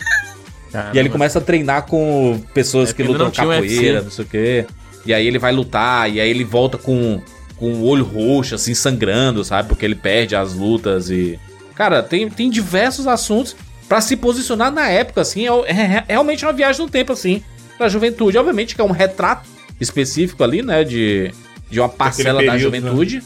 [0.72, 0.90] Caramba.
[0.94, 4.00] E aí ele começa a treinar com pessoas É, que lutam capoeira, UFC.
[4.02, 4.66] não sei o quê.
[5.04, 7.20] E aí ele vai lutar, e aí ele volta com,
[7.56, 9.68] com o olho roxo, assim, sangrando, sabe?
[9.68, 11.38] Porque ele perde as lutas e.
[11.74, 13.56] Cara, tem, tem diversos assuntos
[13.88, 15.46] pra se posicionar na época, assim.
[15.46, 17.42] É, é- é realmente uma viagem no tempo, assim,
[17.76, 18.38] pra juventude.
[18.38, 19.48] Obviamente que é um retrato
[19.80, 20.84] específico ali, né?
[20.84, 21.32] De,
[21.70, 23.16] de uma parcela da período, juventude.
[23.16, 23.22] Né?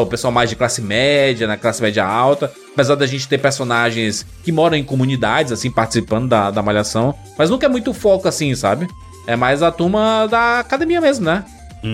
[0.00, 2.52] O pessoal mais de classe média, na classe média alta.
[2.72, 7.14] Apesar da gente ter personagens que moram em comunidades, assim, participando da, da malhação.
[7.38, 8.88] Mas nunca é muito foco, assim, sabe?
[9.26, 11.44] É mais a turma da academia mesmo, né?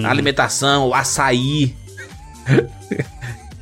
[0.04, 1.74] A alimentação, o açaí.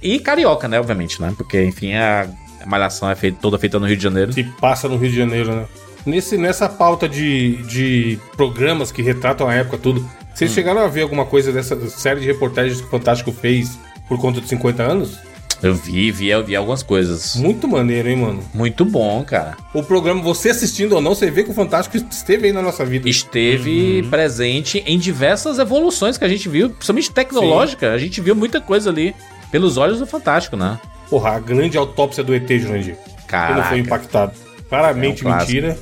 [0.03, 0.79] e carioca, né?
[0.79, 1.33] Obviamente, né?
[1.37, 2.27] Porque, enfim, a,
[2.63, 4.33] a malhação é feita, toda feita no Rio de Janeiro.
[4.33, 5.65] Que passa no Rio de Janeiro, né?
[6.07, 10.09] Nesse, nessa pauta de, de programas que retratam a época, tudo.
[10.35, 10.55] Vocês Hum.
[10.55, 14.41] chegaram a ver alguma coisa dessa série de reportagens que o Fantástico fez por conta
[14.41, 15.19] de 50 anos?
[15.63, 17.37] Eu vi, vi, eu vi algumas coisas.
[17.37, 18.45] Muito maneiro, hein, mano?
[18.53, 19.57] Muito bom, cara.
[19.73, 22.85] O programa, você assistindo ou não, você vê que o Fantástico esteve aí na nossa
[22.85, 23.09] vida.
[23.09, 27.93] Esteve presente em diversas evoluções que a gente viu, principalmente tecnológica.
[27.93, 29.15] A gente viu muita coisa ali
[29.51, 30.79] pelos olhos do Fantástico, né?
[31.09, 32.97] Porra, a grande autópsia do ET, Jurandir.
[32.97, 33.69] Ele Caraca.
[33.71, 34.33] foi impactado.
[34.69, 35.79] Claramente É um mentira.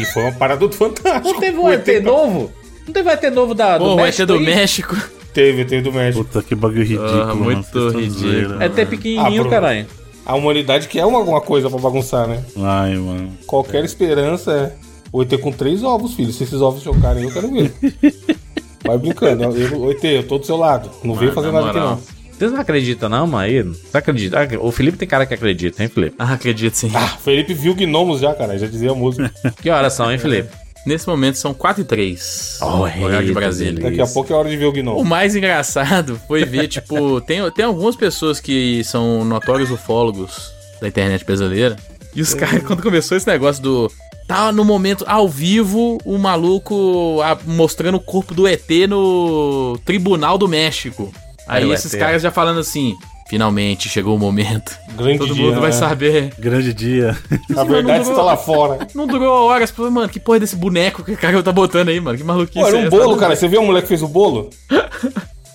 [0.00, 1.28] e foi uma parada do Fantástico.
[1.32, 2.52] Não teve um O ET tá- novo?
[2.86, 4.16] Não teve um ET novo da, do Pô, México?
[4.16, 4.44] ser do aí?
[4.44, 4.96] México.
[5.34, 6.24] Teve, teve do México.
[6.24, 7.36] Puta que bagulho ridículo, Ah, mano.
[7.44, 8.18] muito tão ridículo.
[8.20, 8.86] zoeira, É mano.
[8.86, 9.86] pequenininho, Ah, caralho.
[10.24, 12.42] A humanidade quer uma, alguma coisa pra bagunçar, né?
[12.56, 13.30] Ai, mano.
[13.46, 14.72] Qualquer esperança é.
[15.12, 16.32] O ET com três ovos, filho.
[16.32, 17.72] Se esses ovos chocarem, eu quero ver.
[18.86, 19.42] Vai brincando.
[19.44, 20.88] Eu, eu, ET, eu tô do seu lado.
[21.02, 22.00] Não veio fazer na nada aqui, não.
[22.36, 23.44] Vocês não acreditam, não, mano?
[23.44, 24.38] Aí, Você acredita?
[24.40, 26.16] Ah, O Felipe tem cara que acredita, hein, Felipe?
[26.18, 26.90] Ah, acredito sim.
[26.94, 28.58] Ah, Felipe viu gnomos já, cara.
[28.58, 29.32] Já dizia a música.
[29.62, 30.48] Que horas são, hein, Felipe?
[30.86, 32.58] Nesse momento são 4 e 3.
[32.60, 33.82] Oh, horário de Brasília.
[33.82, 35.04] Daqui a pouco é hora de ver o O gnomo.
[35.04, 41.24] mais engraçado foi ver, tipo, tem, tem algumas pessoas que são notórios ufólogos da internet
[41.24, 41.76] brasileira.
[42.14, 43.90] E os caras, quando começou esse negócio do.
[44.26, 50.38] Tá no momento, ao vivo, o maluco ah, mostrando o corpo do ET no Tribunal
[50.38, 51.12] do México.
[51.46, 52.94] Aí Aí o esses caras já falando assim:
[53.28, 54.76] finalmente chegou o momento.
[54.96, 55.76] Grande Todo dia, mundo vai né?
[55.76, 56.32] saber.
[56.38, 57.16] Grande dia.
[57.56, 58.86] A verdade Não está lá fora.
[58.94, 59.70] Não durou horas.
[59.70, 62.16] Falei, mano, que porra desse boneco que o cara tá botando aí, mano?
[62.16, 62.58] Que maluquice.
[62.60, 62.90] Pô, era é um essa?
[62.96, 63.34] bolo, cara.
[63.34, 64.50] Você viu a mulher que fez o bolo?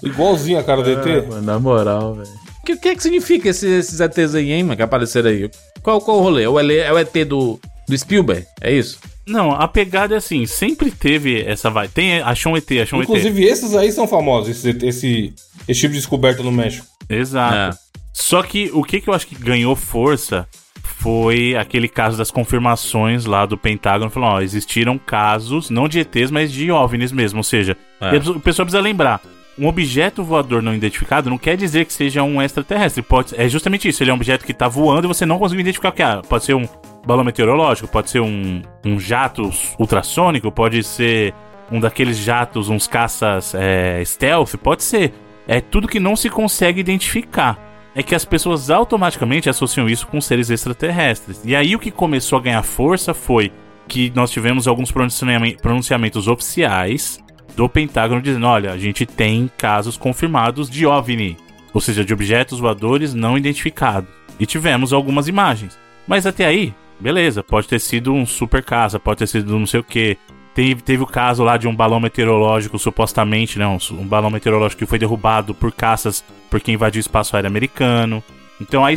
[0.04, 1.28] Igualzinho a cara do É, ET.
[1.28, 2.30] mano, na moral, velho.
[2.62, 5.50] O que, que é que significa esse- esses ETs aí, hein, mano, que apareceram aí?
[5.82, 6.44] Qual, qual o rolê?
[6.44, 8.46] É o, L- é o ET do, do Spielberg?
[8.62, 9.00] É isso?
[9.28, 11.88] Não, a pegada é assim, sempre teve essa vai.
[11.88, 13.10] Tem, achou um ET, achou um ET.
[13.10, 15.34] Inclusive, esses aí são famosos, esse, esse,
[15.68, 16.86] esse tipo de descoberta no México.
[17.10, 17.78] Exato.
[18.14, 20.48] Só que o que, que eu acho que ganhou força
[20.84, 24.10] foi aquele caso das confirmações lá do Pentágono.
[24.12, 27.40] Falando, ó, existiram casos, não de ETs, mas de OVNIs mesmo.
[27.40, 28.18] Ou seja, É.
[28.18, 29.22] o pessoal precisa lembrar.
[29.58, 33.02] Um objeto voador não identificado não quer dizer que seja um extraterrestre.
[33.02, 34.04] Pode, é justamente isso.
[34.04, 36.22] Ele é um objeto que tá voando e você não conseguiu identificar o que é.
[36.28, 36.68] Pode ser um
[37.06, 41.34] balão meteorológico, pode ser um, um jato ultrassônico, pode ser
[41.72, 45.14] um daqueles jatos, uns caças é, stealth, pode ser.
[45.50, 47.58] É tudo que não se consegue identificar.
[47.96, 51.42] É que as pessoas automaticamente associam isso com seres extraterrestres.
[51.44, 53.52] E aí o que começou a ganhar força foi
[53.88, 57.20] que nós tivemos alguns pronunciame- pronunciamentos oficiais
[57.56, 61.36] do Pentágono dizendo: olha, a gente tem casos confirmados de OVNI,
[61.74, 64.08] ou seja, de objetos voadores não identificados.
[64.40, 65.80] E tivemos algumas imagens.
[66.08, 69.80] Mas até aí, beleza, pode ter sido um super casa, pode ter sido não sei
[69.80, 70.16] o que.
[70.60, 73.66] Teve, teve o caso lá de um balão meteorológico, supostamente, né?
[73.66, 77.48] Um, um balão meteorológico que foi derrubado por caças por quem invadiu o espaço aéreo
[77.48, 78.22] americano.
[78.60, 78.96] Então aí,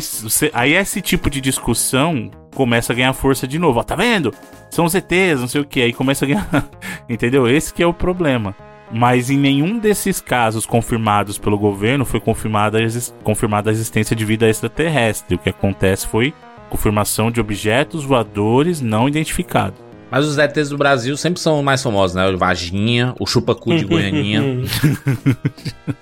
[0.51, 3.79] aí esse tipo de discussão começa a ganhar força de novo.
[3.79, 4.33] Ó, tá vendo?
[4.69, 5.81] São os ETs, não sei o que.
[5.81, 6.69] Aí começa a ganhar.
[7.07, 7.47] Entendeu?
[7.47, 8.53] Esse que é o problema.
[8.91, 14.25] Mas em nenhum desses casos confirmados pelo governo foi confirmada, a confirmada a existência de
[14.25, 15.35] vida extraterrestre.
[15.35, 16.33] O que acontece foi
[16.69, 19.82] confirmação de objetos voadores não identificados.
[20.15, 22.27] Mas os ETs do Brasil sempre são mais famosos, né?
[22.29, 24.43] O Vaginha, o Chupacu de Goianinha.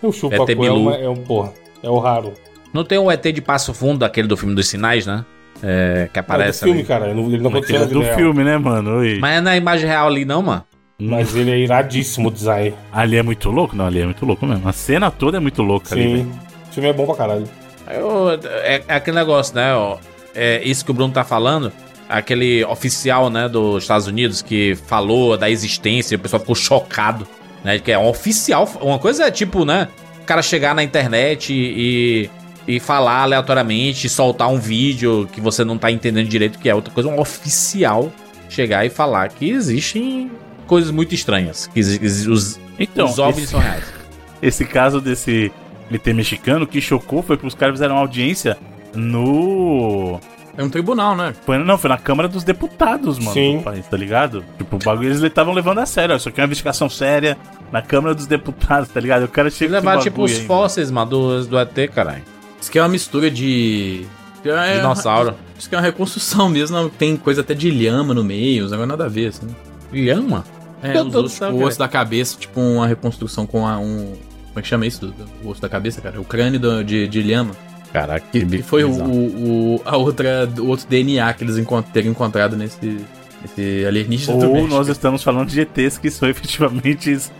[0.02, 1.54] o chupacu é, uma- é um porra.
[1.82, 2.34] É o raro.
[2.74, 5.26] Não tem um ET de Passo Fundo, aquele do filme dos sinais, né?
[5.64, 6.88] É, que É do aparece filme, ali.
[6.88, 7.06] cara.
[7.10, 8.16] Ele não, ele não aconteceu na do real.
[8.18, 8.98] filme, né, mano?
[8.98, 9.18] Oi.
[9.20, 10.64] Mas é na imagem real ali, não, mano.
[11.00, 12.74] Mas ele é iradíssimo o design.
[12.92, 13.76] Ali é muito louco?
[13.76, 14.68] Não, ali é muito louco mesmo.
[14.68, 16.24] A cena toda é muito louca ali, velho.
[16.26, 16.32] Sim.
[16.70, 17.44] O filme é bom pra caralho.
[17.90, 18.30] Eu-
[18.64, 19.74] é, é aquele negócio, né?
[19.74, 19.98] ó,
[20.36, 21.72] é isso que o Bruno tá falando.
[22.12, 27.26] Aquele oficial, né, dos Estados Unidos que falou da existência, o pessoal ficou chocado,
[27.64, 27.80] né?
[27.80, 28.70] Que é um oficial.
[28.82, 29.88] Uma coisa é tipo, né?
[30.22, 32.30] O cara chegar na internet e,
[32.68, 36.76] e falar aleatoriamente, soltar um vídeo que você não tá entendendo direito que é.
[36.76, 38.12] Outra coisa, um oficial
[38.50, 40.30] chegar e falar que existem
[40.68, 41.68] coisas muito estranhas.
[41.74, 43.84] Que os, Então, os OVNIs esse- são reais.
[44.42, 45.52] Esse caso desse
[45.92, 48.58] ET mexicano, que chocou foi que os caras fizeram uma audiência
[48.96, 50.20] no.
[50.58, 51.34] É um tribunal, né?
[51.46, 53.58] Foi, não, foi na Câmara dos Deputados, mano, Sim.
[53.58, 54.44] do país, tá ligado?
[54.58, 56.14] Tipo, o bagulho eles estavam levando a sério.
[56.14, 57.38] ó, Isso aqui é uma investigação séria
[57.72, 59.24] na Câmara dos Deputados, tá ligado?
[59.24, 62.24] O cara chega Levar, com esse tipo, os aí, fósseis, mano, do, do ET, caralho.
[62.60, 64.06] Isso que é uma mistura de.
[64.44, 65.36] É, Dinossauro.
[65.58, 68.72] Isso que é uma reconstrução mesmo, não, tem coisa até de lhama no meio, os
[68.72, 69.48] negócios nada a ver, assim.
[69.94, 70.44] Lhama?
[70.84, 74.16] É, Meu os Deus céu, o osso da cabeça, tipo uma reconstrução com a, um.
[74.48, 75.02] Como é que chama isso?
[75.06, 76.20] do- do- O osso da cabeça, cara?
[76.20, 77.52] O crânio do- de, de lhama.
[77.94, 82.12] Caraca, Que, que foi o, o, a outra, o outro DNA que eles encont terem
[82.12, 83.00] encontrado nesse,
[83.42, 87.32] nesse alienígena Ou nós estamos falando de ETs que são efetivamente ETs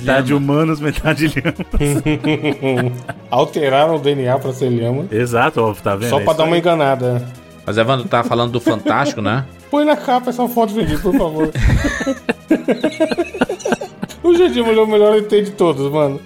[0.00, 0.52] metade lhama.
[0.52, 2.92] humanos, metade lhama.
[3.30, 5.06] Alteraram o DNA pra ser lhama.
[5.10, 6.10] Exato, ó, tá vendo?
[6.10, 6.60] Só É pra dar uma aí.
[6.60, 7.26] enganada.
[7.66, 9.44] Mas Evandro tá falando do Fantástico, né?
[9.68, 11.50] Põe na capa essa foto, Jandir, por favor.
[14.22, 16.20] o Jandir olhou o melhor ET de todos, mano.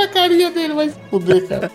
[0.00, 1.70] A carinha dele vai se fuder, cara.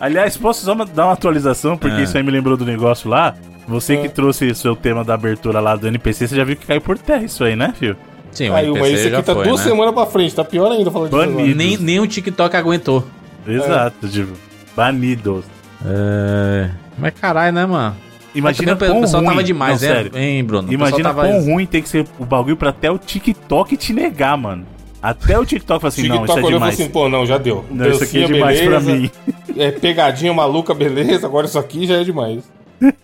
[0.00, 2.02] Aliás, posso só dar uma atualização, porque É.
[2.04, 3.34] isso aí me lembrou do negócio lá.
[3.66, 3.96] Você É.
[4.02, 6.98] que trouxe seu tema da abertura lá do NPC, você já viu que caiu por
[6.98, 7.96] terra isso aí, né, filho?
[8.30, 9.70] Sim, o Aí, NPC mas esse já aqui tá foi, duas né?
[9.70, 11.56] semanas pra frente, tá pior ainda falando disso Banido.
[11.56, 13.04] Nem, nem o TikTok aguentou.
[13.48, 14.32] Exato, tipo,
[14.76, 15.44] banidos.
[15.84, 16.68] É...
[16.98, 17.96] Mas caralho, né, mano?
[18.34, 20.12] Imagina o pessoal ruim, tava demais, não, hein, sério.
[20.18, 20.70] hein, Bruno?
[20.70, 21.22] Imagina tava...
[21.26, 24.66] quão ruim tem que ser o bagulho pra até o TikTok te negar, mano.
[25.02, 26.74] Até o TikTok falou assim, não, TikTok isso é olhou e falou demais.
[26.80, 27.64] assim, pô, não, já deu.
[27.70, 28.92] Não, isso aqui é demais pra beleza.
[28.92, 29.10] mim.
[29.58, 31.26] É pegadinha maluca, beleza.
[31.26, 32.42] Agora isso aqui já é demais.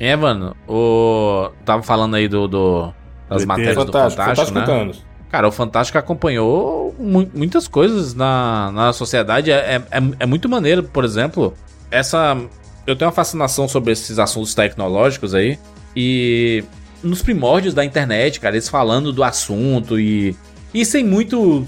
[0.00, 1.48] É, mano, o.
[1.64, 2.48] Tava falando aí do.
[2.48, 2.92] do-
[3.28, 5.08] das Do matérias do Fantástico, Fantástico, fantástico né?
[5.30, 9.52] Cara, o Fantástico acompanhou mu- muitas coisas na, na sociedade.
[9.52, 11.54] É, é, é- é muito maneiro, por exemplo,
[11.88, 12.36] essa.
[12.84, 15.56] Eu tenho uma fascinação sobre esses assuntos tecnológicos aí.
[15.94, 16.64] E
[17.00, 20.36] nos primórdios da internet, cara, eles falando do assunto e.
[20.74, 21.66] E sem muito.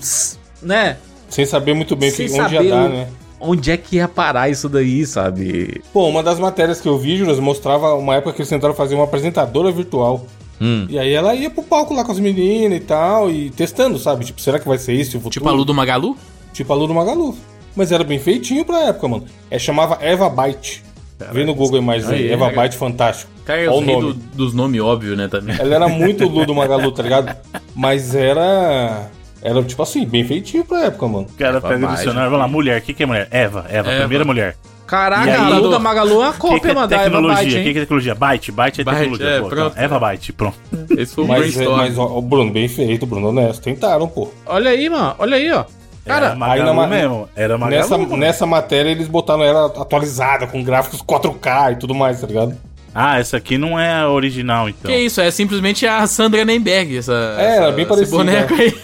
[0.62, 0.97] né?
[1.29, 3.09] Sem saber muito bem Sem que, onde ia dar, o- né?
[3.40, 5.83] Onde é que ia parar isso daí, sabe?
[5.93, 8.95] Pô, uma das matérias que eu vi, Jonas, mostrava uma época que eles tentaram fazer
[8.95, 10.25] uma apresentadora virtual.
[10.61, 10.87] Hum.
[10.88, 14.25] E aí ela ia pro palco lá com as meninas e tal, e testando, sabe?
[14.25, 15.19] Tipo, será que vai ser isso?
[15.29, 16.17] Tipo a Lu do Magalu?
[16.55, 17.37] Tipo a Lu do Magalu.
[17.77, 19.25] Mas era bem feitinho pra época, mano.
[19.51, 20.83] É, chamava Eva Byte.
[21.33, 22.62] Vê no Google Imagens aí, Aí, Eva cara.
[22.62, 23.31] Byte Fantástico.
[23.44, 24.20] Cara, eu o ri do- nome.
[24.35, 25.57] dos nomes óbvios, né, também.
[25.59, 27.37] Ela era muito Lu do Magalu, tá ligado?
[27.74, 29.09] Mas era...
[29.42, 31.27] Era, tipo assim, bem feitinho pra época, mano.
[31.31, 33.29] O cara pega o dicionário, vamos lá, mulher, o que, que é mulher?
[33.31, 33.98] Eva, Eva, Eva.
[34.00, 34.57] primeira mulher.
[34.87, 36.88] Caraca, aí, a Lu da do- Magalu é uma O que, que cópia, é mano,
[36.88, 37.20] da Eva?
[37.20, 38.14] Byte, O que, que é tecnologia?
[38.14, 39.27] Byte, byte é Byte, tecnologia.
[39.29, 39.72] é, pô, pronto.
[39.72, 40.57] então, Eva Byte, pronto.
[40.96, 41.77] Esse foi um Mas, é, brainstorm.
[41.77, 43.62] mas ó, o Bruno, bem feito, Bruno, honesto.
[43.62, 44.31] Tentaram, pô.
[44.46, 45.64] Olha aí, mano, olha aí, ó.
[46.05, 47.29] Era Cara, Magalu aí na mesmo.
[47.35, 47.81] Era Magalu.
[47.81, 48.17] Nessa, mano.
[48.17, 52.57] nessa matéria eles botaram ela atualizada, com gráficos 4K e tudo mais, tá ligado?
[52.95, 54.90] Ah, essa aqui não é a original, então.
[54.90, 57.37] Que isso, é simplesmente a Sandra Nemberg, essa.
[57.38, 58.79] É, essa, era bem esse parecido, boneco aí.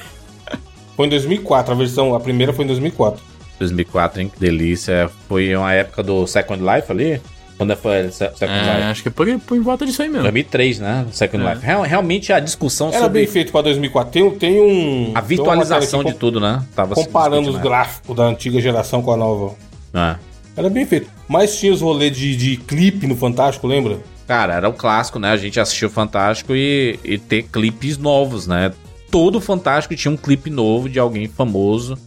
[0.96, 3.22] Foi em 2004, a versão, a primeira foi em 2004.
[3.58, 4.32] 2004, hein?
[4.32, 5.10] Que delícia.
[5.28, 7.20] Foi uma época do Second Life ali.
[7.60, 8.82] Quando foi Se- Second É, Life?
[8.84, 10.22] acho que por, por em volta disso aí mesmo.
[10.22, 11.06] 2003, né?
[11.12, 11.50] Second É.
[11.54, 11.66] Life.
[11.66, 14.10] Real- realmente a discussão Era sobre bem feito pra 2004.
[14.12, 15.12] Tem, tem um.
[15.14, 16.62] a virtualização de tudo, né?
[16.74, 17.62] Tava Comparando os né?
[17.62, 19.54] gráficos da antiga geração com a nova.
[19.92, 20.16] É.
[20.56, 21.08] Era bem feito.
[21.28, 23.98] Mas tinha os rolês de, de clipe no Fantástico, lembra?
[24.26, 25.30] Cara, era o clássico, né?
[25.30, 28.72] A gente assistiu o Fantástico e, e ter clipes novos, né?
[29.10, 31.98] Todo Fantástico tinha um clipe novo de alguém famoso.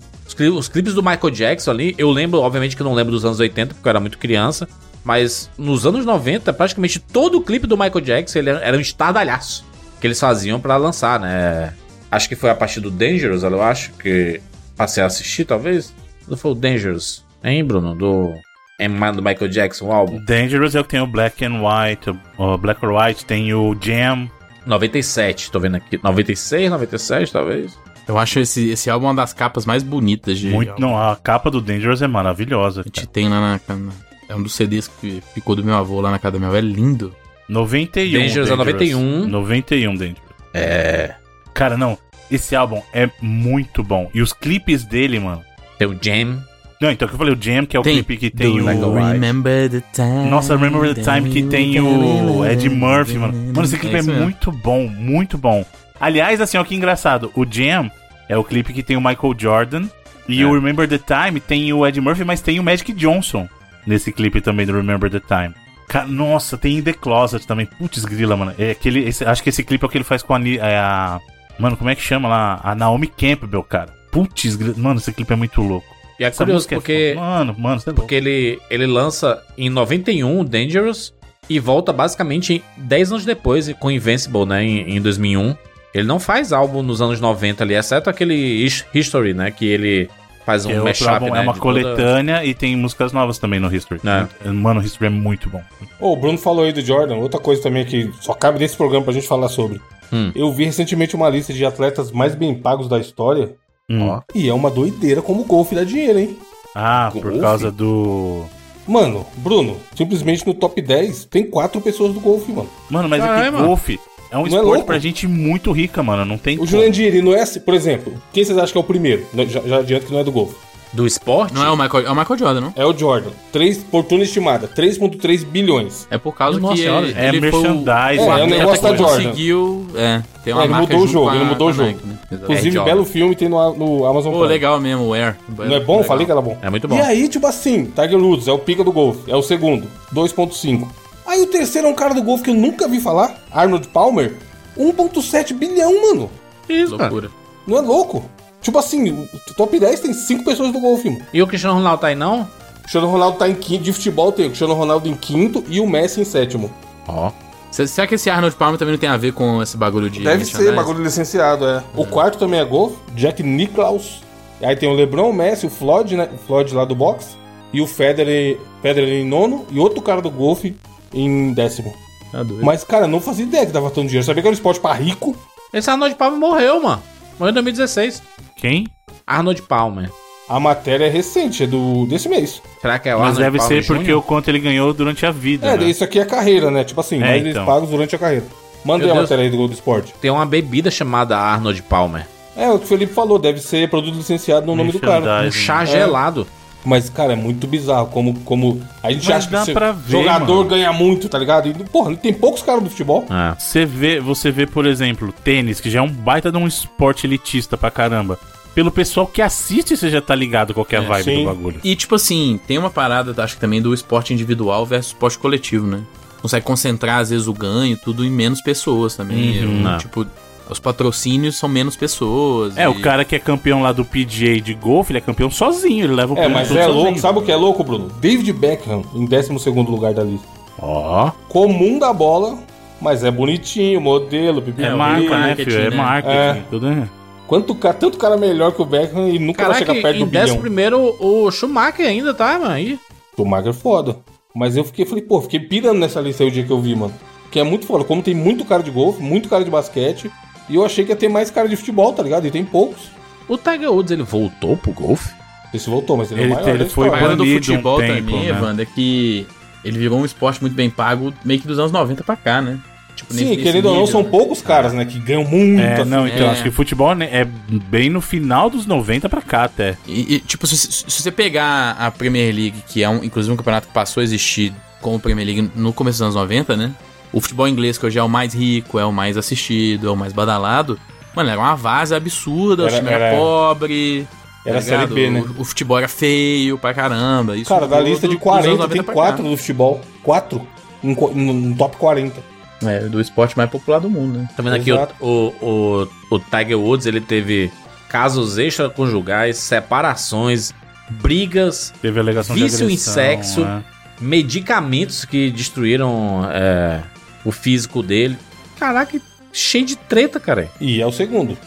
[0.56, 3.40] Os clipes do Michael Jackson ali, eu lembro, obviamente que eu não lembro dos anos
[3.40, 4.68] 80, porque eu era muito criança.
[5.04, 9.66] Mas nos anos 90, praticamente todo o clipe do Michael Jackson ele era um estardalhaço
[10.00, 11.74] que eles faziam pra lançar, né?
[12.12, 14.42] Acho que foi a partir do Dangerous, eu acho, que
[14.76, 15.94] passei a assistir, talvez.
[16.28, 17.96] Não foi o Dangerous, hein, Bruno?
[17.96, 18.34] Do,
[18.78, 20.24] é, do Michael Jackson, o álbum.
[20.26, 23.76] Dangerous é o que tem o Black and White, o Black or White, tem o
[23.80, 24.30] Jam.
[24.66, 26.00] 97, tô vendo aqui.
[26.04, 27.80] 96, 97, talvez.
[28.08, 30.50] Eu acho esse, esse álbum uma das capas mais bonitas de.
[30.50, 32.82] Muito, não, a capa do Dangerous é maravilhosa.
[32.82, 33.08] A gente cara.
[33.08, 33.92] tem lá na, na-
[34.34, 36.58] É um dos CDs que ficou do meu avô lá na casa da minha avó.
[36.58, 37.16] É lindo.
[37.48, 38.20] 91.
[38.20, 39.28] Dangerous é 91.
[39.28, 40.22] 91 Dangerous.
[40.56, 41.14] É.
[41.54, 41.96] Cara, não,
[42.32, 44.10] esse álbum é muito bom.
[44.12, 45.44] E os clipes dele, mano.
[45.78, 46.44] Tem o Jam.
[46.82, 48.94] Não, então que eu falei, o Jam, que é o Tem clipe que tem o.
[48.96, 50.30] Remember the time.
[50.32, 53.34] Nossa, Remember the Time que tem o Ed Murphy, mano.
[53.34, 54.16] Mano, esse clipe é, mesmo.
[54.24, 55.64] muito bom, muito bom.
[56.00, 57.32] Aliás, assim, ó, que engraçado.
[57.36, 57.92] O Jam
[58.28, 59.84] é o clipe que tem o Michael Jordan.
[60.28, 60.46] E É.
[60.46, 63.48] o Remember the Time tem o Ed Murphy, mas tem o Magic Johnson
[63.86, 65.54] nesse clipe também do Remember the Time.
[65.88, 67.66] Ca- Nossa, tem In The Closet também.
[67.66, 68.54] Putz, grila, mano.
[68.58, 70.78] É aquele, esse- acho que esse clipe é o que ele faz com a, é
[70.78, 71.20] a.
[71.60, 72.60] Mano, como é que chama lá?
[72.64, 73.94] A Naomi Campbell, cara.
[74.12, 74.74] Putz, grila.
[74.78, 75.86] Mano, esse clipe é muito louco.
[76.20, 77.26] E é Essa curioso é porque, foda.
[77.28, 78.02] Mano, mano, você é louco.
[78.02, 81.14] porque ele, ele lança em 91 o Dangerous
[81.50, 84.64] e volta basicamente 10 anos depois com Invincible, né?
[84.64, 85.56] Em, em 2001.
[85.94, 89.52] Ele não faz álbum nos anos 90 ali, exceto aquele His- History, né?
[89.52, 90.10] Que ele
[90.46, 91.28] faz um é, mashup, né?
[91.40, 94.02] é uma de toda- coletânea e tem músicas novas também no History.
[94.44, 94.50] É.
[94.50, 95.62] Mano, o History é muito bom.
[96.00, 97.16] Ô, o Bruno falou aí do Jordan.
[97.16, 99.82] Outra coisa também que só cabe nesse programa pra gente falar sobre.
[100.12, 100.32] Hum.
[100.36, 103.56] Eu vi recentemente uma lista de atletas mais bem pagos da história.
[103.90, 104.08] Hum.
[104.10, 104.22] Ó.
[104.36, 106.38] E é uma doideira como o golfe dá dinheiro, hein?
[106.76, 107.40] Ah, por Golfe?
[107.40, 108.46] causa do.
[108.88, 112.70] Mano, Bruno, simplesmente no top 10 tem quatro pessoas do golfe, mano.
[112.90, 113.68] Mano, mas é Caralho, que mano.
[113.68, 114.00] golfe
[114.34, 114.86] é um Não é esporte louco?
[114.86, 116.26] pra gente muito rica, mano.
[116.26, 116.56] Não tem.
[116.56, 116.70] O como.
[116.72, 119.26] Jurandir, ele não é assim, por exemplo, quem vocês acham que é o primeiro?
[119.34, 120.56] Não, Já, já adianto que não é do golfe.
[120.92, 121.56] Do esporte?
[121.56, 122.74] Não é o Michael, é o Michael Jordan, não?
[122.76, 123.32] É o Jordan.
[123.52, 126.08] Três, fortuna estimada, 3.3 bilhões.
[126.12, 128.22] É por causa Nossa que ele, É ele foi o- merchandising.
[128.24, 129.24] É, o é o negócio da Jordan.
[129.24, 131.88] conseguiu é, ter uma É, ele marca mudou o jogo, a- ele mudou o jogo.
[131.88, 132.18] Nike, né?
[132.32, 132.92] Inclusive, Jordan.
[132.92, 134.54] belo filme tem no, no Amazon Pô, Prime.
[134.54, 135.36] legal mesmo, o Air.
[135.58, 136.04] Não é bom?
[136.04, 136.60] Falei que era bom.
[136.62, 136.96] É muito bom.
[136.96, 140.88] E aí, tipo assim, Tiger Woods é o pica do golfe, é o segundo, 2.5.
[141.34, 144.36] Aí o terceiro é um cara do golfe que eu nunca vi falar, Arnold Palmer,
[144.78, 146.30] 1.7 bilhão, mano.
[146.70, 147.10] Isso, cara.
[147.10, 147.32] Loucura.
[147.66, 148.24] Não é louco?
[148.62, 151.26] Tipo assim, o top 10 tem 5 pessoas do golfe, mano.
[151.34, 152.42] E o Cristiano Ronaldo tá aí, não?
[152.42, 155.80] O Cristiano Ronaldo tá em quinto, de futebol tem o Cristiano Ronaldo em quinto e
[155.80, 156.72] o Messi em sétimo.
[157.08, 157.32] Ó.
[157.72, 160.22] Se- Será que esse Arnold Palmer também não tem a ver com esse bagulho de.
[160.22, 161.84] Deve ser bagulho licenciado, é.
[161.96, 164.22] O quarto também é golfe, Jack Nicklaus.
[164.62, 166.30] Aí tem o LeBron, o Messi, o Floyd, né?
[166.34, 167.36] O Floyd lá do boxe.
[167.74, 169.66] E o Federer, Federer em nono.
[169.72, 170.76] E outro cara do golfe
[171.14, 171.94] em décimo.
[172.32, 172.66] Tá doido.
[172.66, 174.26] Mas, cara, não fazia ideia que dava tanto dinheiro.
[174.26, 175.36] Sabia que era um esporte pra rico?
[175.72, 177.02] Esse Arnold Palmer morreu, mano.
[177.40, 178.22] Morreu em 2016.
[178.58, 178.88] Quem?
[179.26, 180.10] Arnold Palmer.
[180.50, 182.62] A matéria é recente, é do, desse mês.
[182.82, 184.18] Será que é o Mas Arnold deve Palmer ser porque Jr.?
[184.18, 185.68] o quanto ele ganhou durante a vida.
[185.68, 185.86] É, né?
[185.86, 186.84] isso aqui é carreira, né?
[186.84, 187.66] Tipo assim, É, mais eles então.
[187.66, 188.46] pagos durante a carreira.
[188.84, 189.30] Mandei Meu a Deus.
[189.30, 190.14] matéria aí do Globo Esporte.
[190.20, 192.28] Tem uma bebida chamada Arnold Palmer.
[192.56, 195.22] É, o que o Felipe falou, deve ser produto licenciado no nome do cara.
[195.44, 195.48] Merchandising.
[195.48, 195.86] Um chá É.
[195.86, 196.46] gelado.
[196.86, 199.92] Mas, cara, é muito bizarro como, como a gente Mas acha que dá se- pra
[199.94, 200.70] ver, jogador mano.
[200.70, 201.70] ganha muito, tá ligado?
[201.70, 203.26] E, porra, tem poucos caras do futebol.
[203.30, 203.56] É.
[203.58, 207.26] Você vê, você vê, por exemplo, tênis, que já é um baita de um esporte
[207.26, 208.38] elitista pra caramba.
[208.76, 211.40] Pelo pessoal que assiste, você já tá ligado qual que é a vibe sim.
[211.44, 211.80] do bagulho.
[211.84, 215.86] E, tipo assim, tem uma parada, acho que também do esporte individual versus esporte coletivo,
[215.88, 216.02] né?
[216.42, 219.64] Consegue concentrar, às vezes, o ganho, tudo em menos pessoas também.
[219.64, 219.90] Uhum.
[219.90, 220.28] Eu, tipo,
[220.74, 222.76] os patrocínios são menos pessoas.
[222.78, 225.50] É, e- o cara que é campeão lá do PGA de golfe, ele é campeão
[225.50, 227.04] sozinho, ele leva o É, mas é sozinho.
[227.04, 227.20] louco.
[227.20, 228.10] Sabe o que é louco, Bruno?
[228.20, 230.48] David Beckham, em 12 lugar da lista.
[230.80, 231.32] Ó.
[231.48, 232.58] Comum da bola,
[233.00, 234.84] mas é bonitinho, modelo, pipi.
[234.84, 235.78] É É, marca, né, filho?
[235.80, 235.96] É né?
[235.96, 236.64] marketing, É.
[236.70, 237.08] tudo é.
[237.48, 240.26] Quanto, tanto cara melhor que o Beckham e nunca vai Caraca, chegar perto em do
[240.26, 240.46] bilhão.
[240.46, 242.98] 11 primeiro o Schumacher ainda tá, mano.
[243.34, 244.18] O Schumacher é foda.
[244.56, 246.96] Mas eu fiquei, falei, pô, fiquei pirando nessa lista aí o dia que eu vi,
[246.96, 247.14] mano.
[247.52, 248.04] Que é muito foda.
[248.04, 250.32] Como tem muito cara de golfe, muito cara de basquete.
[250.70, 252.46] E eu achei que ia ter mais cara de futebol, tá ligado?
[252.48, 253.12] E tem poucos.
[253.48, 255.34] O Tiger Woods, ele voltou pro golfe?
[255.74, 257.12] Esse voltou, mas ele, é Ele- o maior ele foi A história.
[257.12, 258.50] parada do banido um futebol tempo, também, né?
[258.50, 259.48] Evandro, é que
[259.84, 262.80] ele virou um esporte muito bem pago meio que dos anos 90 pra cá, né?
[263.16, 264.30] Tipo, Sim, querendo ou não, são né?
[264.30, 265.06] poucos caras, né?
[265.06, 265.82] Que ganham muito.
[265.82, 266.10] É, assim.
[266.10, 266.50] não, então, É.
[266.52, 269.96] acho que futebol né, é bem no final dos 90 pra cá até.
[270.08, 273.54] E, e, tipo, se, se- se você pegar a Premier League, que é um, inclusive
[273.54, 276.92] um campeonato que passou a existir como Premier League no começo dos anos 90, né?
[277.34, 280.16] O futebol inglês, que hoje é o mais rico, é o mais assistido, é o
[280.16, 280.98] mais badalado.
[281.36, 284.28] Mano, era uma vaza absurda, Era- o time era, era- pobre.
[284.66, 284.82] Era tá?
[284.82, 285.44] Série B, né?
[285.58, 287.58] O, o futebol era feio pra caramba.
[287.58, 289.50] Isso Cara, da lista de do- dos anos 40, 90 tem pra 4 cá.
[289.50, 290.02] do futebol.
[290.22, 290.68] 4
[291.04, 292.40] no, top 40.
[292.86, 294.48] É, do esporte mais popular do mundo, né?
[294.56, 297.72] Tá vendo aqui, o, o, o, o Tiger Woods, ele teve
[298.10, 300.74] casos extraconjugais, separações,
[301.10, 303.64] brigas, Teve alegação Vício de em agressão, sexo.
[303.66, 303.84] é.
[304.22, 307.02] medicamentos que destruíram é,
[307.46, 308.38] o físico dele.
[308.80, 309.20] Caraca,
[309.52, 310.70] cheio de treta, cara.
[310.80, 311.58] E é o segundo.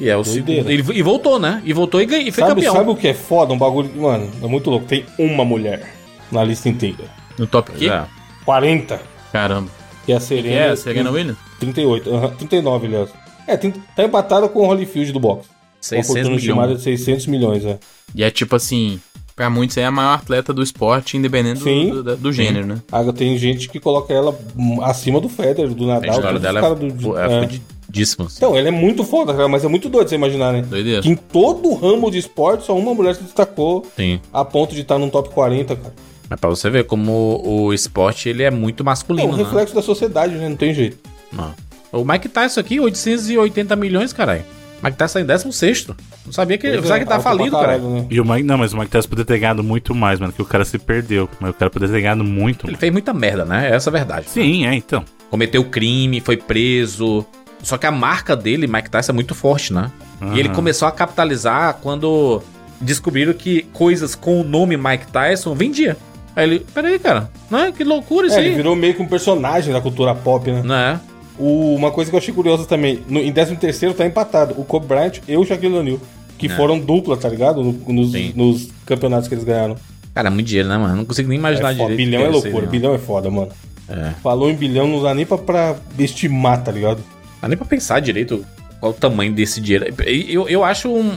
[0.00, 0.62] E é o Doideira.
[0.68, 0.70] segundo.
[0.92, 1.60] Ele, e voltou, né?
[1.64, 2.74] E voltou e, ganhou, e foi Sabe, campeão.
[2.74, 3.52] sabe o que é foda?
[3.52, 3.90] Um bagulho.
[4.00, 4.86] Mano, é muito louco.
[4.86, 5.92] Tem uma mulher
[6.30, 7.04] na lista inteira.
[7.38, 7.88] No top quê?
[7.88, 8.04] é.
[8.44, 9.00] 40.
[9.32, 9.70] Caramba.
[10.04, 10.56] Que é a Que Serena.
[10.56, 11.38] é a Serena Williams?
[11.60, 12.14] 38.
[12.14, 13.10] aham, 39, aliás.
[13.46, 15.48] É, tem, tá empatada com o Holyfield do boxe.
[15.48, 16.78] Com a 600 fortuna estimada milhões.
[16.78, 17.78] de 600 milhões, é.
[18.14, 19.00] E é tipo assim,
[19.42, 21.90] pra muitos é a maior atleta do esporte, independente do, Sim.
[21.90, 22.76] do, do gênero, né?
[22.92, 24.38] Ah, tem gente que coloca ela
[24.82, 26.10] acima do Federer, do A Nadal.
[26.10, 27.40] história todos os dela é, do- é, é.
[27.40, 28.26] fodidíssima.
[28.26, 28.36] assim.
[28.36, 30.62] Então, ela é muito foda, cara, mas é muito doido você imaginar, né?
[30.62, 31.02] Doideira.
[31.02, 34.20] Que em todo o ramo de esporte, só uma mulher se destacou Sim.
[34.32, 35.94] a ponto de estar num top 40, cara.
[36.30, 37.12] Mas pra você ver como
[37.44, 39.42] o, o esporte ele é muito É masculino, um né?
[39.42, 40.48] reflexo da sociedade, né?
[40.48, 40.98] Não tem jeito.
[41.32, 41.52] Não.
[41.92, 44.44] O Mike Tyson aqui, 880 milhões, caralho.
[44.82, 45.86] Mike Tyson em 16
[46.26, 47.78] Não sabia que, Pois é, que tá falido, cara.
[47.78, 48.06] né?
[48.10, 50.42] E o Mike, não, mas o Mike Tyson poderia ter ganhado muito mais, mano, que
[50.42, 51.28] o cara se perdeu.
[51.40, 52.64] Mas o cara poderia ter ganhado muito.
[52.66, 52.78] Ele mano.
[52.80, 53.70] fez muita merda, né?
[53.70, 54.28] Essa é a verdade.
[54.28, 55.04] Sim, é, então.
[55.30, 57.24] Cometeu crime, foi preso.
[57.62, 59.90] Só que a marca dele, Mike Tyson, é muito forte, né?
[60.34, 62.42] E ele começou a capitalizar quando
[62.80, 65.96] descobriram que coisas com o nome Mike Tyson vendia.
[66.34, 67.72] Aí ele, peraí, cara, né?
[67.76, 68.54] Que loucura isso É, ele aí.
[68.54, 70.62] virou meio que um personagem da cultura pop, né?
[70.64, 71.00] Né?
[71.42, 74.64] O- uma coisa que eu achei curiosa também, no, em 13 terceiro tá empatado, o
[74.64, 75.98] Kobe Bryant e o Shaquille O'Neal,
[76.38, 77.62] que foram dupla, tá ligado?
[77.62, 78.30] No- nos, É.
[78.34, 79.76] Nos campeonatos que eles ganharam.
[80.14, 80.94] Cara, é muito dinheiro, né, mano?
[80.96, 81.96] Não consigo nem imaginar É direito.
[81.96, 83.48] bilhão é loucura, seria, bilhão é foda, mano.
[83.88, 84.10] É.
[84.22, 86.98] Falou em bilhão, não dá nem pra, pra estimar, tá ligado?
[86.98, 88.44] Não dá nem pra pensar direito
[88.78, 89.86] qual o tamanho desse dinheiro.
[90.06, 91.12] Eu, eu acho um.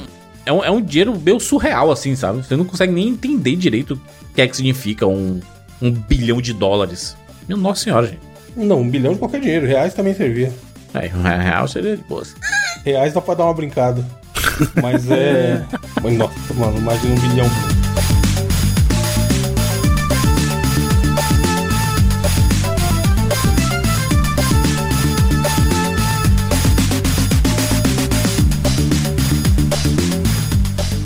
[0.45, 2.43] É um, é um dinheiro meio surreal, assim, sabe?
[2.45, 3.93] Você não consegue nem entender direito
[4.31, 5.39] o que é que significa um,
[5.81, 7.15] um bilhão de dólares.
[7.47, 8.19] Meu nossa senhora, gente.
[8.55, 10.51] Não, um bilhão de qualquer dinheiro, reais também servia.
[10.93, 12.23] É, um real seria de boa.
[12.85, 14.05] Reais dá pra dar uma brincada.
[14.81, 15.61] Mas é.
[16.01, 17.47] Mas, Nossa, mano, imagina um bilhão.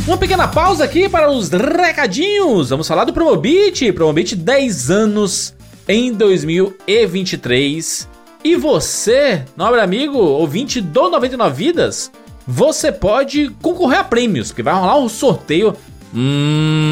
[0.06, 2.70] Uma pequena pausa aqui para os recadinhos.
[2.70, 3.92] Vamos falar do Promobit.
[3.92, 5.56] Promobit 10 anos
[5.90, 8.08] em 2023.
[8.44, 12.10] E você, nobre amigo, ouvinte do 99 Vidas,
[12.48, 15.76] você pode concorrer a prêmios, porque vai rolar um sorteio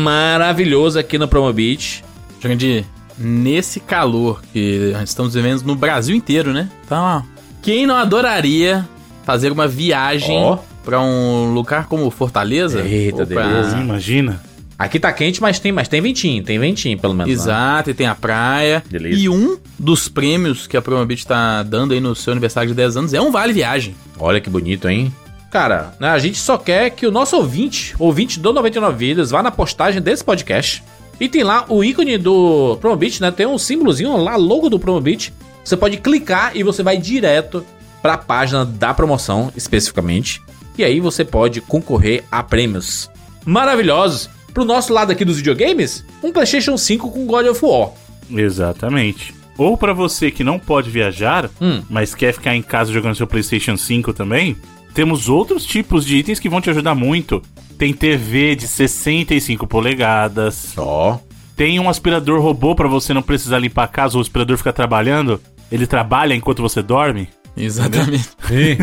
[0.03, 2.03] maravilhoso aqui no Promobit.
[2.41, 2.85] Jandir,
[3.17, 6.69] nesse calor que estamos vivendo no Brasil inteiro, né?
[6.85, 7.21] Então, ó,
[7.61, 8.87] quem não adoraria
[9.23, 10.57] fazer uma viagem Ó.
[10.83, 12.81] pra um lugar como Fortaleza?
[12.81, 13.77] Eita, pra- beleza.
[13.77, 14.41] Imagina.
[14.77, 17.29] Aqui tá quente, mas tem, mas tem ventinho, tem ventinho pelo menos.
[17.29, 17.33] né?
[17.33, 18.83] Exato, e tem a praia.
[18.89, 19.23] Delícia.
[19.23, 22.97] E um dos prêmios que a Promobit tá dando aí no seu aniversário de 10
[22.97, 23.95] anos é um vale viagem.
[24.19, 25.11] Olha que bonito, hein?
[25.49, 29.41] cara, né, a gente só quer que o nosso ouvinte, ouvinte do 99 Vidas, vá
[29.41, 30.83] na postagem desse podcast
[31.19, 33.31] e tem lá o ícone do Promobit, né?
[33.31, 35.33] Tem um símbolozinho lá, logo do Promobit.
[35.63, 37.65] Você pode clicar e você vai direto
[38.03, 40.41] para a página da promoção, especificamente.
[40.77, 43.09] E aí você pode concorrer a prêmios
[43.43, 44.29] maravilhosos.
[44.57, 47.91] Pro nosso lado aqui dos videogames, um PlayStation 5 com God of War.
[48.27, 49.31] Exatamente.
[49.55, 51.83] Ou pra você que não pode viajar, Hum.
[51.87, 54.57] mas quer ficar em casa jogando seu PlayStation 5 também,
[54.95, 57.39] temos outros tipos de itens que vão te ajudar muito.
[57.77, 61.19] Tem TV de 65 polegadas, Ó.
[61.55, 65.39] tem um aspirador robô pra você não precisar limpar a casa, o aspirador fica trabalhando,
[65.71, 68.27] ele trabalha enquanto você dorme, Exatamente.
[68.47, 68.77] Tem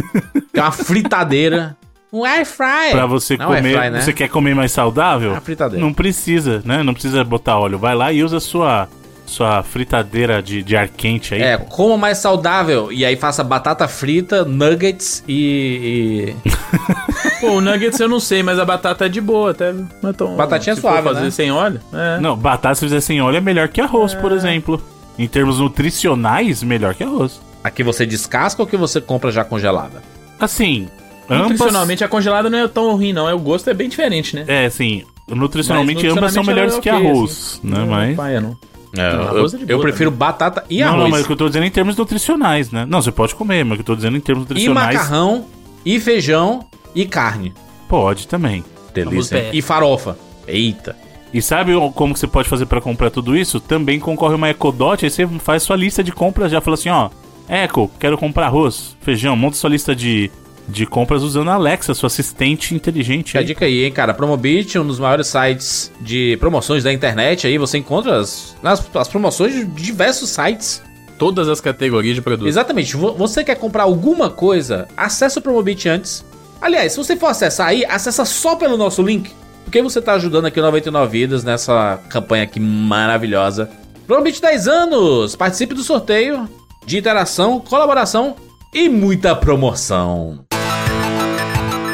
[0.62, 1.77] uma fritadeira.
[2.17, 2.93] Um air fryer.
[2.93, 4.01] Pra você Não, air comer, fry, né?
[4.01, 5.33] você quer comer mais saudável?
[5.33, 5.85] Uma fritadeira.
[5.85, 6.81] Não precisa, né?
[6.83, 7.77] Não precisa botar óleo.
[7.77, 8.89] Vai lá e usa a sua
[9.27, 11.41] sua fritadeira de, de ar quente aí.
[11.43, 12.93] É, coma mais saudável.
[12.93, 16.35] E aí faça batata frita, nuggets e.
[16.45, 16.51] e-
[17.41, 19.73] Pô, o nuggets eu não sei, mas a batata é de boa, até.
[19.73, 21.31] não é tão- Batatinha se suave, for fazer né?
[21.31, 21.81] sem óleo?
[21.93, 22.21] É.
[22.21, 24.81] Não, batata se fizer sem óleo é melhor que arroz, por exemplo.
[25.19, 27.41] Em termos nutricionais, melhor que arroz.
[27.65, 30.03] A que você descasca ou que você compra já congelada?
[30.39, 30.89] Assim,
[31.29, 31.51] ambas...
[31.51, 33.29] Nutricionalmente a congelada não é tão ruim, não.
[33.29, 34.45] É, o gosto é bem diferente, né?
[34.47, 37.68] É, assim, nutricionalmente, ambas são melhores é que ok, arroz, assim.
[37.68, 37.79] né?
[37.79, 38.16] Não, Mas...
[38.16, 38.57] paia, não.
[38.97, 41.03] É, eu, arroz é de eu prefiro batata e não, arroz.
[41.03, 42.87] não, mas o que eu tô dizendo é em termos nutricionais, né?
[42.89, 44.97] Não, você pode comer, mas o que eu tô dizendo em termos E nutricionais...
[44.97, 45.47] macarrão,
[45.85, 46.64] e feijão,
[46.95, 47.53] e carne.
[47.89, 48.64] Pode também.
[48.95, 49.51] Delícia.
[49.53, 50.16] E farofa.
[50.47, 50.97] Eita.
[51.33, 53.59] E sabe como que você pode fazer pra comprar tudo isso?
[53.59, 57.11] Também concorre uma Ecodot, aí você faz sua lista de compras, já fala assim, ó,
[57.49, 60.31] Eco, quero comprar arroz, feijão, monta sua lista de,
[60.69, 63.29] de compras usando a Alexa, sua assistente inteligente.
[63.29, 64.15] Fica a dica aí, hein, cara.
[64.15, 67.47] Promobit, um dos maiores sites de promoções da internet.
[67.47, 70.83] Aí você encontra as, as, as promoções de diversos sites.
[71.19, 72.49] Todas as categorias de produtos.
[72.49, 72.97] Exatamente.
[72.97, 76.25] Vo- Você quer comprar alguma coisa, acessa o Promobit antes.
[76.61, 79.31] Aliás, se você for acessar aí, acessa só pelo nosso link.
[79.65, 83.71] Porque você tá ajudando aqui o 99 Vidas nessa campanha aqui maravilhosa.
[84.07, 85.37] Promobit 10 anos!
[85.37, 86.49] Participe do sorteio
[86.85, 88.35] de interação, colaboração
[88.73, 90.45] e muita promoção.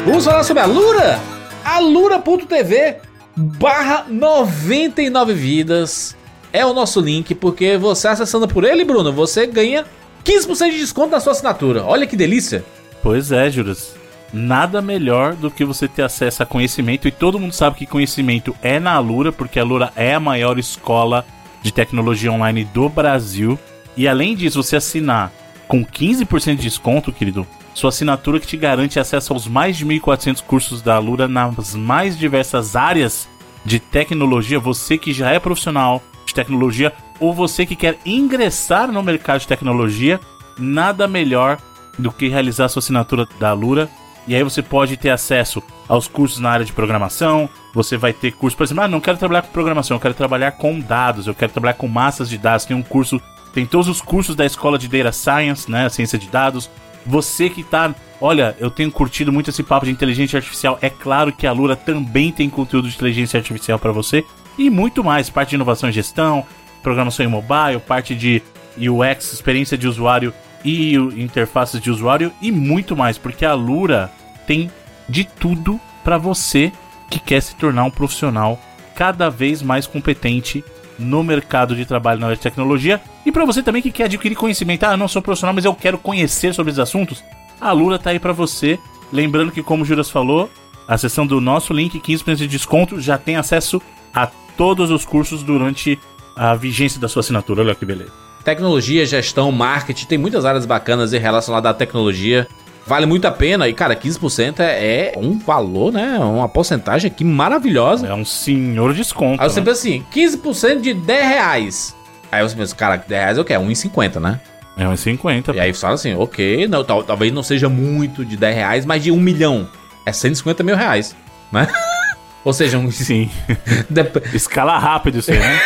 [0.05, 1.19] Vamos falar sobre a Lura?
[1.63, 2.97] Alura.tv
[3.37, 6.17] barra 99 vidas
[6.51, 9.85] é o nosso link, porque você acessando por ele, Bruno, você ganha
[10.25, 11.83] 15% de desconto na sua assinatura.
[11.83, 12.65] Olha que delícia.
[13.03, 13.95] Pois é, Juras.
[14.33, 18.55] Nada melhor do que você ter acesso a conhecimento, e todo mundo sabe que conhecimento
[18.63, 21.25] é na Alura, porque a Alura é a maior escola
[21.61, 23.57] de tecnologia online do Brasil.
[23.95, 25.31] E além disso, você assinar
[25.67, 30.43] com 15% de desconto, querido, sua assinatura que te garante acesso aos mais de 1.400
[30.43, 33.27] cursos da Alura nas mais diversas áreas
[33.63, 39.03] de tecnologia, você que já é profissional de tecnologia ou você que quer ingressar no
[39.03, 40.19] mercado de tecnologia,
[40.57, 41.57] nada melhor
[41.97, 43.89] do que realizar sua assinatura da Alura.
[44.27, 48.31] E aí você pode ter acesso aos cursos na área de programação, você vai ter
[48.31, 51.33] curso, por exemplo, ah, não quero trabalhar com programação, eu quero trabalhar com dados, eu
[51.33, 53.19] quero trabalhar com massas de dados, tem um curso,
[53.51, 56.69] tem todos os cursos da escola de Data Science, né, ciência de dados.
[57.05, 60.77] Você que tá, olha, eu tenho curtido muito esse papo de inteligência artificial.
[60.81, 64.23] É claro que a Lura também tem conteúdo de inteligência artificial para você
[64.57, 66.45] e muito mais, parte de inovação e gestão,
[66.83, 68.41] programação em mobile, parte de
[68.77, 70.33] UX, experiência de usuário
[70.63, 74.11] e interfaces de usuário e muito mais, porque a Lura
[74.45, 74.69] tem
[75.09, 76.71] de tudo para você
[77.09, 78.59] que quer se tornar um profissional
[78.95, 80.63] cada vez mais competente
[81.01, 84.35] no mercado de trabalho na área de tecnologia e para você também que quer adquirir
[84.35, 84.83] conhecimento.
[84.83, 87.23] Ah, eu não sou profissional, mas eu quero conhecer sobre os assuntos.
[87.59, 88.79] A Lura tá aí para você.
[89.11, 90.49] Lembrando que, como o Juras falou,
[90.87, 93.81] a seção do nosso link, 15% de desconto, já tem acesso
[94.13, 95.99] a todos os cursos durante
[96.35, 97.61] a vigência da sua assinatura.
[97.61, 98.11] Olha que beleza.
[98.43, 102.47] Tecnologia, gestão, marketing, tem muitas áreas bacanas relacionadas à tecnologia.
[102.91, 103.69] Vale muito a pena.
[103.69, 106.19] E, cara, 15% é, é um valor, né?
[106.19, 108.05] Uma porcentagem aqui maravilhosa.
[108.05, 109.41] É um senhor desconto.
[109.41, 109.65] Aí você né?
[109.67, 111.95] pensa assim, 15% de 10 reais.
[112.29, 113.53] Aí você pensa, cara, 10 reais é o quê?
[113.53, 114.41] É 1,50, né?
[114.75, 115.53] É uns 50.
[115.55, 118.85] E aí você fala assim, ok, não, tal- talvez não seja muito de 10 reais,
[118.85, 119.69] mas de 1 milhão.
[120.05, 121.15] É 150 mil reais,
[121.49, 121.69] né?
[122.43, 122.91] Ou seja, um...
[122.91, 123.29] Sim.
[123.89, 125.61] dep- Escala rápido isso aí, né?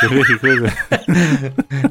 [0.00, 0.72] Você vê que coisa?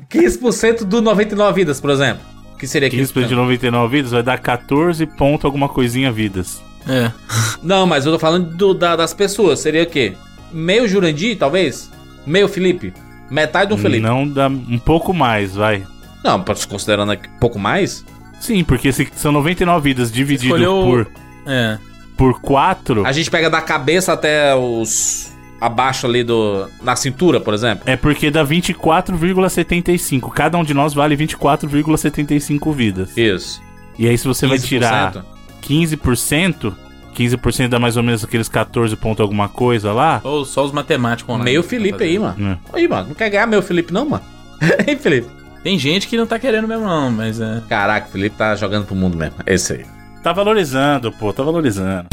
[0.10, 2.39] 15% do 99 vidas, por exemplo.
[2.60, 6.62] Que seria 15% de 99 vidas vai dar 14 ponto alguma coisinha vidas.
[6.88, 7.12] É.
[7.64, 9.60] Não, mas eu tô falando do- da- das pessoas.
[9.60, 10.14] Seria o quê?
[10.52, 11.90] Meio Jurandir, talvez?
[12.28, 12.94] Meio Felipe?
[13.32, 14.02] Metade do Felipe?
[14.04, 15.86] Não dá um pouco mais, vai.
[16.24, 18.04] Não, pra- considerando aqui um pouco mais.
[18.42, 21.08] Sim, porque se são 99 vidas dividido Escolheu- por,
[21.48, 21.78] É.
[22.18, 25.29] por 4, A gente pega da cabeça até os.
[25.60, 26.68] Abaixo ali do.
[26.82, 27.84] na cintura, por exemplo.
[27.86, 30.30] é porque dá 24,75.
[30.32, 33.18] Cada um de nós vale 24,75 vidas.
[33.18, 33.62] Isso.
[33.98, 34.62] E aí se você vai 15%.
[34.68, 35.26] tirar
[35.62, 36.74] 15%,
[37.16, 40.22] 15% dá mais ou menos aqueles 14 ponto alguma coisa lá.
[40.24, 41.52] Ou só os matemáticos online.
[41.52, 42.52] Meio Felipe aí, mano.
[42.52, 42.78] É.
[42.78, 44.24] Aí, mano, não quer ganhar meu Felipe não, mano?
[44.88, 45.28] Hein, Felipe?
[45.64, 47.62] Tem gente que não tá querendo mesmo, não, mas é.
[47.68, 49.36] Caraca, o Felipe tá jogando pro mundo mesmo.
[49.46, 49.86] Esse aí.
[50.24, 52.08] Tá valorizando, pô, tá valorizando.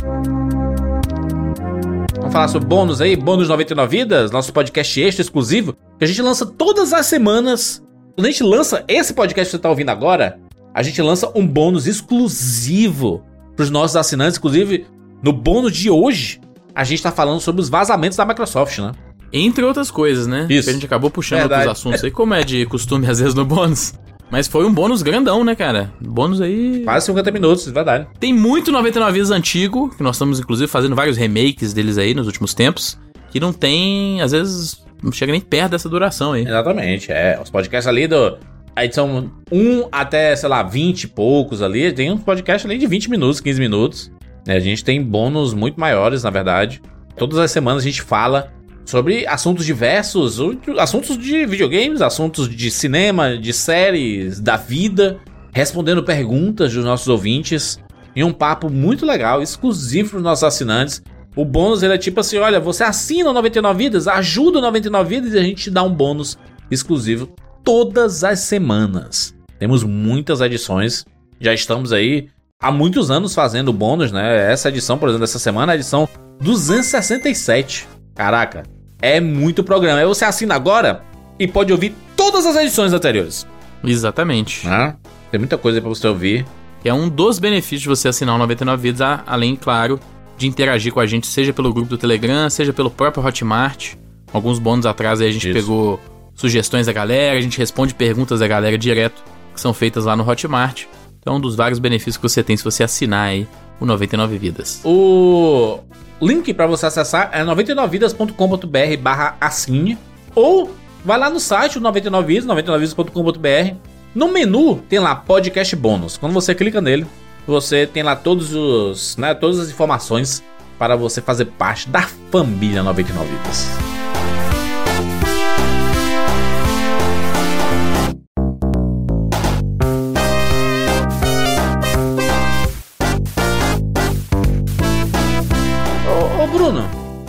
[2.37, 6.45] Falar sobre bônus aí, bônus 99 vidas, nosso podcast extra exclusivo, que a gente lança
[6.45, 7.83] todas as semanas.
[8.15, 10.39] Quando a gente lança esse podcast que você tá ouvindo agora,
[10.75, 13.25] a gente lança um bônus exclusivo
[13.57, 14.85] pros nossos assinantes, inclusive
[15.23, 16.39] no bônus de hoje,
[16.75, 18.93] a gente tá falando sobre os vazamentos da Microsoft, né?
[19.33, 20.47] Entre outras coisas, né?
[20.51, 20.65] Isso.
[20.65, 21.69] Que a gente acabou puxando Verdade.
[21.69, 23.95] outros assuntos aí, como é de costume às vezes no bônus.
[24.31, 25.93] Mas foi um bônus grandão, né, cara?
[26.01, 26.83] Bônus aí.
[26.85, 28.07] Quase 50 minutos, de verdade.
[28.19, 32.27] Tem muito 99 vidas antigo, que nós estamos inclusive fazendo vários remakes deles aí nos
[32.27, 32.99] últimos tempos,
[33.31, 36.43] que não tem, às vezes, não chega nem perto dessa duração aí.
[36.43, 37.39] Exatamente, é.
[37.43, 38.37] Os podcasts ali do.
[38.75, 41.93] A edição 1 até, sei lá, 20 e poucos ali.
[41.93, 44.13] Tem uns podcasts ali de 20 minutos, 15 minutos.
[44.47, 44.57] né?
[44.57, 46.83] A gente tem bônus muito maiores, na verdade.
[47.17, 48.53] Todas as semanas a gente fala
[48.87, 50.39] sobre assuntos diversos,
[50.79, 55.19] assuntos de videogames, assuntos de cinema, de séries, da vida,
[55.53, 57.79] respondendo perguntas dos nossos ouvintes.
[58.15, 61.03] Em um papo muito legal, exclusivo para os nossos assinantes.
[61.35, 65.17] O bônus ele é tipo assim: olha, você assina o 99 Vidas, ajuda o 99
[65.17, 66.39] Vidas e a gente te dá um bônus
[66.71, 67.29] exclusivo
[67.63, 69.35] todas as semanas.
[69.59, 71.05] Temos muitas edições,
[71.41, 72.29] já estamos aí
[72.63, 74.51] há muitos anos fazendo bônus, né?
[74.51, 76.09] Essa edição, por exemplo, dessa semana é a edição
[76.41, 77.87] 267.
[78.15, 78.63] Caraca,
[79.01, 79.99] é muito programa.
[80.01, 81.03] Aí você assina agora
[81.39, 83.47] e pode ouvir todas as edições anteriores.
[83.85, 84.67] Exatamente.
[84.67, 84.95] Né?
[85.31, 86.47] Tem muita coisa aí pra você ouvir.
[86.85, 89.99] É um dos benefícios de você assinar o 99 Vidas, além, claro,
[90.39, 93.95] de interagir com a gente, seja pelo grupo do Telegram, seja pelo próprio Hotmart.
[94.33, 95.59] Alguns bônus atrás aí a gente Isso.
[95.59, 96.01] pegou
[96.35, 100.29] sugestões da galera, a gente responde perguntas da galera direto, que são feitas lá no
[100.29, 100.85] Hotmart.
[101.19, 103.49] Então, é um dos vários benefícios que você tem se você assinar aí
[103.81, 104.81] o 99 Vidas.
[104.85, 105.81] O
[106.21, 109.99] link pra você acessar é 99vidas.com.br barra assine
[110.35, 113.77] ou vai lá no site o 99vidas, 99vidas.com.br.
[114.15, 116.17] No menu tem lá podcast bônus.
[116.17, 117.07] Quando você clica nele,
[117.47, 120.43] você tem lá todos os, né, todas as informações
[120.79, 124.06] para você fazer parte da família 99 Vidas.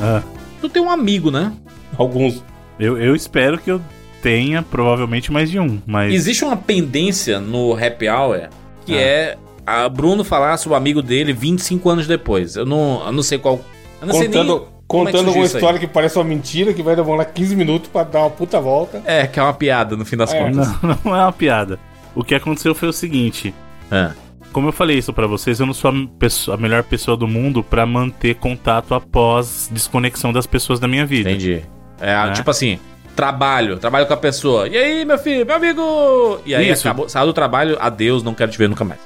[0.08, 0.24] Ah,
[0.62, 1.52] tu tem um amigo, né?
[1.98, 2.44] Alguns.
[2.80, 3.82] eu, eu espero que eu
[4.22, 6.14] tenha provavelmente mais de um, mas.
[6.14, 8.50] Existe uma pendência no Happy Hour
[8.86, 12.56] que é a Bruno falar sobre o amigo dele 25 anos depois.
[12.56, 13.60] Eu não, eu não sei qual.
[14.02, 16.96] Eu não sei nem Contando, é contando uma história que parece uma mentira, que vai
[16.96, 19.02] demorar 15 minutos pra dar uma puta volta.
[19.06, 20.40] É, que é uma piada no fim das É.
[20.40, 20.68] contas.
[20.82, 21.78] Não, não é uma piada.
[22.16, 23.54] O que aconteceu foi o seguinte:
[23.92, 24.12] É.
[24.58, 27.28] como eu falei isso pra vocês, eu não sou a, pessoa- a melhor pessoa do
[27.28, 31.30] mundo pra manter contato após desconexão das pessoas da minha vida.
[31.30, 31.62] Entendi.
[32.02, 32.32] É, Né?
[32.32, 32.80] tipo assim,
[33.16, 34.68] trabalho, trabalho com a pessoa.
[34.68, 36.40] E aí, meu filho, meu amigo?
[36.44, 36.88] E aí Isso.
[36.88, 39.00] acabou, saiu do trabalho, adeus, não quero te ver nunca mais.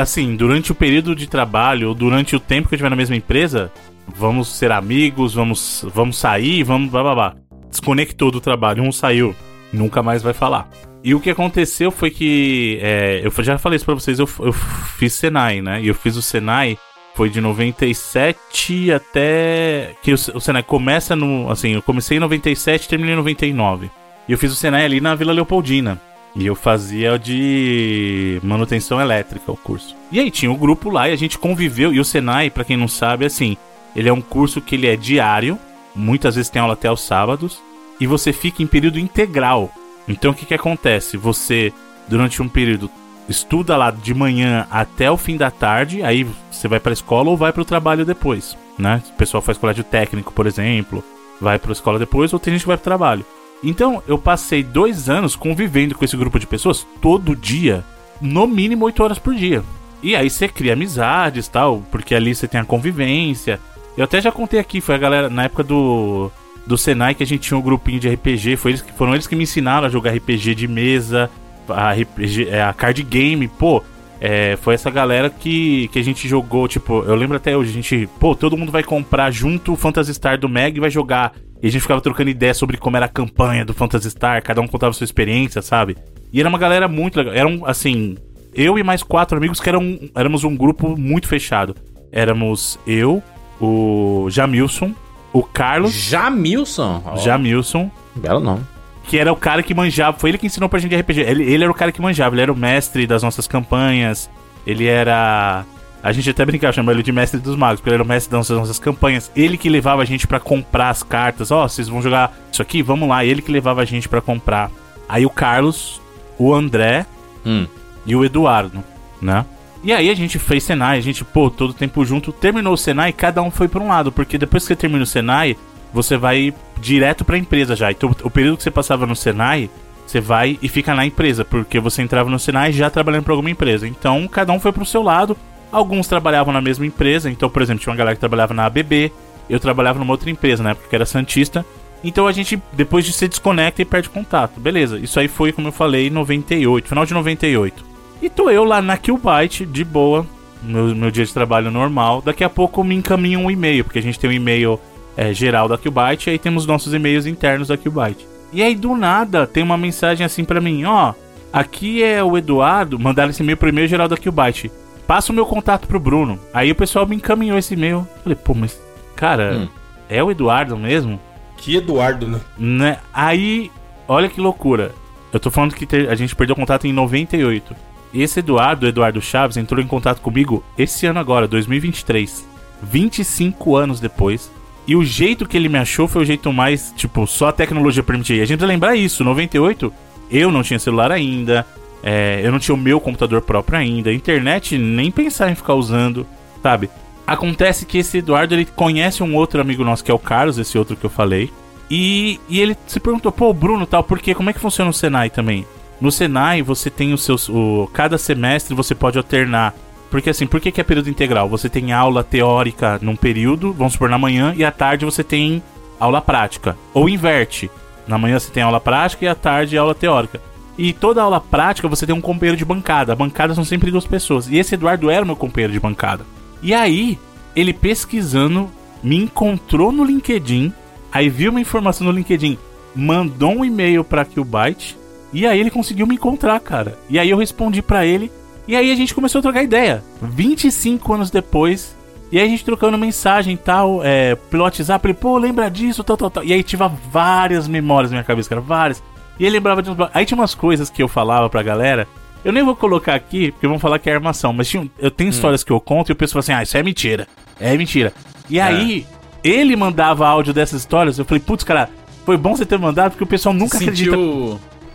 [0.00, 3.16] Assim, durante o período de trabalho, ou durante o tempo que eu estiver na mesma
[3.16, 3.70] empresa,
[4.16, 7.34] vamos ser amigos, vamos, vamos sair, vamos blá blá blá.
[7.68, 9.36] Desconectou do trabalho, um saiu,
[9.70, 10.66] nunca mais vai falar.
[11.06, 14.52] E o que aconteceu foi que, é, eu já falei isso pra vocês, eu, eu
[14.52, 15.80] fiz Senai, né?
[15.80, 16.76] E eu fiz o Senai,
[17.14, 19.94] foi de 97 até.
[20.02, 21.48] Que o, Senai começa no.
[21.48, 23.88] Assim, eu comecei em 97 e terminei em 99.
[24.26, 26.02] E eu fiz o Senai ali na Vila Leopoldina.
[26.34, 29.94] E eu fazia de manutenção elétrica o curso.
[30.10, 31.94] E aí tinha o grupo lá e a gente conviveu.
[31.94, 33.56] E o Senai, pra quem não sabe, assim,
[33.94, 35.56] ele é um curso que ele é diário,
[35.94, 37.62] muitas vezes tem aula até aos sábados,
[38.00, 39.72] e você fica em período integral.
[40.08, 41.16] Então o que que acontece?
[41.16, 41.72] Você
[42.08, 42.90] durante um período
[43.28, 47.36] estuda lá de manhã até o fim da tarde, aí você vai pra escola ou
[47.36, 49.02] vai pro trabalho depois, né?
[49.10, 51.02] O pessoal faz colégio técnico, por exemplo,
[51.40, 53.24] vai pra escola depois, ou tem gente que vai pro trabalho.
[53.64, 57.84] Então, eu passei dois anos convivendo com esse grupo de pessoas todo dia,
[58.20, 59.62] no mínimo oito horas por dia.
[60.02, 63.58] E aí você cria amizades tal, porque ali você tem a convivência.
[63.96, 66.30] Eu até já contei aqui, foi a galera, na época do,
[66.66, 69.26] do Senai, que a gente tinha um grupinho de RPG, foi eles, que- foram eles
[69.26, 71.30] que me ensinaram a jogar RPG de mesa,
[71.68, 73.82] a, RPG, é, a card game, pô.
[74.20, 77.72] é, foi essa galera que, que a gente jogou, tipo, eu lembro até hoje, a
[77.74, 81.32] gente, pô, todo mundo vai comprar junto o Phantasy Star do Meg e vai jogar.
[81.62, 84.60] E a gente ficava trocando ideia sobre como era a campanha do Phantasy Star, cada
[84.62, 85.96] um contava sua experiência, sabe?
[86.32, 87.34] E era uma galera muito legal.
[87.34, 88.16] Eram, assim,
[88.54, 91.76] eu e mais quatro amigos que eram, éramos um grupo muito fechado.
[92.10, 93.22] Éramos eu,
[93.60, 94.94] o Jamilson,
[95.38, 97.02] o Carlos, Jamilson.
[97.04, 98.62] Ó, Jamilson, Belo nome.
[99.04, 101.20] que era o cara que manjava, foi ele que ensinou pra gente RPG.
[101.20, 104.28] Ele, ele era o cara que manjava, ele era o mestre das nossas campanhas,
[104.66, 105.64] ele era
[106.02, 108.30] A gente até brincava, chamava ele de mestre dos magos, porque ele era o mestre
[108.30, 109.30] das nossas campanhas.
[109.34, 111.50] Ele que levava a gente pra comprar as cartas.
[111.50, 112.80] Ó, vocês vão jogar isso aqui?
[112.82, 113.24] Vamos lá.
[113.24, 114.70] Ele que levava a gente pra comprar.
[115.08, 116.00] Aí o Carlos,
[116.38, 117.06] o André
[117.44, 117.66] Hum.
[118.04, 118.82] e o Eduardo,
[119.20, 119.44] né?
[119.86, 122.32] E aí a gente fez Senai, a gente, pô, todo tempo junto.
[122.32, 125.06] Terminou o Senai, cada um foi pra um lado, porque depois que você termina o
[125.06, 125.56] Senai,
[125.94, 127.92] você vai direto pra empresa já.
[127.92, 129.70] Então, o período que você passava no Senai,
[130.04, 133.48] você vai e fica na empresa, porque você entrava no Senai já trabalhando pra alguma
[133.48, 133.86] empresa.
[133.86, 135.36] Então, cada um foi pro seu lado.
[135.70, 139.12] Alguns trabalhavam na mesma empresa, então, por exemplo, tinha uma galera que trabalhava na ABB,
[139.48, 141.64] eu trabalhava numa outra empresa, na época que era Santista.
[142.02, 144.58] Então a gente, depois de se desconecta e perde contato.
[144.58, 147.95] Beleza, isso aí foi, como eu falei, em 98, final de 98.
[148.26, 150.26] E tô eu lá na Killbyte, de boa,
[150.60, 152.20] meu, meu dia de trabalho normal.
[152.20, 154.80] Daqui a pouco me encaminha um e-mail, porque a gente tem um e-mail
[155.16, 158.26] é, geral da Killbyte e aí temos nossos e-mails internos da Killbyte.
[158.52, 161.14] E aí do nada tem uma mensagem assim pra mim, ó,
[161.52, 164.72] aqui é o Eduardo, mandaram esse e-mail pro e-mail geral da Killbyte.
[165.06, 166.36] Passa o meu contato pro Bruno.
[166.52, 168.08] Aí o pessoal me encaminhou esse e-mail.
[168.24, 168.76] Falei, pô, mas
[169.14, 169.68] cara, Hum.
[170.08, 171.20] é o Eduardo mesmo?
[171.58, 172.40] Que Eduardo, né?
[172.58, 172.98] Né?
[173.14, 173.70] Aí,
[174.08, 174.90] olha que loucura.
[175.32, 177.76] Eu tô falando que a gente perdeu contato em 98.
[178.12, 182.46] Esse Eduardo, Eduardo Chaves, entrou em contato comigo esse ano agora, 2023.
[182.82, 184.50] 25 anos depois.
[184.86, 188.02] E o jeito que ele me achou foi o jeito mais, tipo, só a tecnologia
[188.02, 188.36] permitia.
[188.36, 189.92] E a gente precisa lembrar isso, 98,
[190.30, 191.66] eu não tinha celular ainda,
[192.02, 196.24] é, eu não tinha o meu computador próprio ainda, internet nem pensar em ficar usando,
[196.62, 196.88] sabe?
[197.26, 200.78] Acontece que esse Eduardo, ele conhece um outro amigo nosso, que é o Carlos, esse
[200.78, 201.50] outro que eu falei.
[201.90, 204.34] E, e ele se perguntou, pô, Bruno, tal, por quê?
[204.34, 205.66] Como é que funciona o Senai também?
[206.00, 207.48] No Senai, você tem os seus.
[207.48, 209.74] O, cada semestre você pode alternar.
[210.10, 211.48] Porque assim, por que, que é período integral?
[211.48, 215.62] Você tem aula teórica num período, vamos supor, na manhã, e à tarde você tem
[215.98, 216.76] aula prática.
[216.94, 217.70] Ou inverte.
[218.06, 220.40] Na manhã você tem aula prática e à tarde aula teórica.
[220.78, 223.12] E toda aula prática você tem um companheiro de bancada.
[223.12, 224.48] A bancada são sempre duas pessoas.
[224.48, 226.24] E esse Eduardo era meu companheiro de bancada.
[226.62, 227.18] E aí,
[227.54, 228.70] ele pesquisando,
[229.02, 230.72] me encontrou no LinkedIn,
[231.10, 232.58] aí viu uma informação no LinkedIn,
[232.94, 234.96] mandou um e-mail pra Killbyte,
[235.36, 236.98] e aí ele conseguiu me encontrar, cara.
[237.10, 238.32] E aí eu respondi pra ele,
[238.66, 240.02] e aí a gente começou a trocar ideia.
[240.22, 241.94] 25 anos depois,
[242.32, 246.02] e aí a gente trocando mensagem e tal, é, pelo WhatsApp, ele, pô, lembra disso,
[246.02, 246.42] tal, tal, tal.
[246.42, 249.02] E aí tinha várias memórias na minha cabeça, cara, várias.
[249.38, 249.96] E ele lembrava de uns...
[250.14, 252.08] Aí tinha umas coisas que eu falava pra galera,
[252.42, 255.28] eu nem vou colocar aqui, porque vão falar que é armação, mas tinha eu tenho
[255.28, 257.28] histórias que eu conto e o pessoal fala assim, ah, isso é mentira.
[257.60, 258.10] É mentira.
[258.48, 259.06] E aí,
[259.44, 261.90] ele mandava áudio dessas histórias, eu falei, putz, cara,
[262.24, 264.16] foi bom você ter mandado, porque o pessoal nunca Se acredita.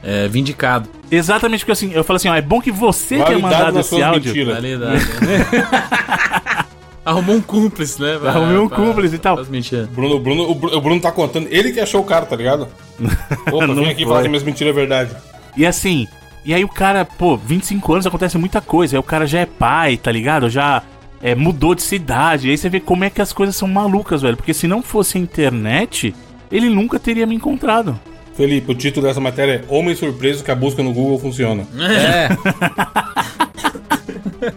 [0.04, 0.90] É, vindicado.
[1.10, 4.34] Exatamente porque assim, eu falei assim, ó, é bom que você tenha mandado esse áudio.
[4.34, 4.56] mentiras.
[4.56, 5.06] Validade.
[7.04, 8.18] Arrumou um cúmplice, né?
[8.20, 9.44] pra- Arrumei um pra- cúmplice e tal.
[9.46, 9.88] mentiras.
[9.90, 11.48] Bruno, o, Bruno, o, Bru- o Bruno tá contando.
[11.50, 12.68] Ele que achou o cara, tá ligado?
[13.52, 14.06] Opa, vem aqui foi.
[14.12, 15.16] falar que minhas mentiras é verdade.
[15.58, 16.08] E assim,
[16.46, 18.96] e aí o cara, pô, 25 anos acontece muita coisa.
[18.96, 20.48] Aí o cara já é pai, tá ligado?
[20.48, 20.84] Já
[21.24, 22.52] é, mudou de cidade.
[22.52, 24.38] Aí você vê como é que as coisas são malucas, velho.
[24.38, 26.14] Porque se não fosse a internet,
[26.52, 28.00] ele nunca teria me encontrado.
[28.36, 31.66] Felipe, o título dessa matéria é Homem Surpreso que a busca no Google funciona.
[31.80, 32.30] É.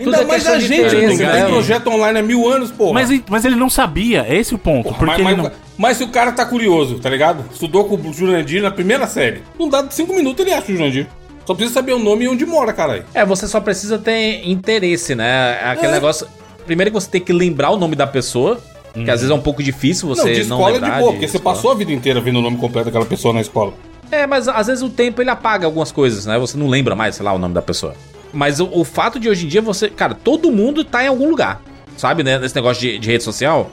[0.00, 1.32] Ainda é mais a gente, que né?
[1.32, 2.94] tem projeto online há mil anos, porra.
[2.94, 4.84] Mas, ele- mas ele não sabia, é esse o ponto.
[4.84, 5.50] Porra, porque mas, não.
[5.76, 7.44] mas se o cara tá curioso, tá ligado?
[7.52, 9.42] Estudou com o Jurandir na primeira série.
[9.58, 11.06] Não dá cinco minutos ele acha o Jurandir.
[11.44, 13.04] Só precisa saber o nome e onde mora, caralho.
[13.12, 15.58] É, você só precisa ter interesse, né?
[15.62, 15.94] Aquele É.
[15.96, 16.26] negócio.
[16.64, 18.58] Primeiro que você tem que lembrar o nome da pessoa,
[18.94, 20.94] que às vezes é um pouco difícil Não, você de não, escola é lembrar.
[20.94, 23.40] de boa, porque você passou a vida inteira vendo o nome completo daquela pessoa na
[23.40, 23.74] escola.
[24.10, 26.38] É, mas às vezes o tempo ele apaga algumas coisas, né?
[26.38, 27.94] Você não lembra mais, sei lá, o nome da pessoa.
[28.32, 29.88] Mas o, o fato de hoje em dia você.
[29.88, 31.60] Cara, todo mundo tá em algum lugar.
[31.96, 32.38] Sabe, né?
[32.38, 33.70] Nesse negócio de, de rede social.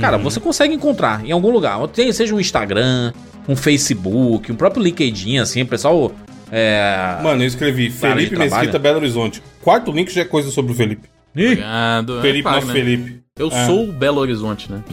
[0.00, 1.86] Cara, você consegue encontrar em algum lugar.
[1.88, 3.12] Tem, seja um Instagram,
[3.48, 6.10] um Facebook, um próprio LinkedIn, assim, o pessoal.
[6.50, 7.18] É.
[7.22, 8.38] Mano, eu escrevi Felipe de.
[8.38, 9.42] Mesquita, Belo Horizonte.
[9.62, 11.08] Quarto link já é coisa sobre o Felipe.
[11.32, 12.20] Obrigado.
[12.22, 12.72] Felipe, É, nosso né?
[12.72, 13.23] Felipe.
[13.36, 13.66] Eu É.
[13.66, 14.84] sou o Belo Horizonte, né?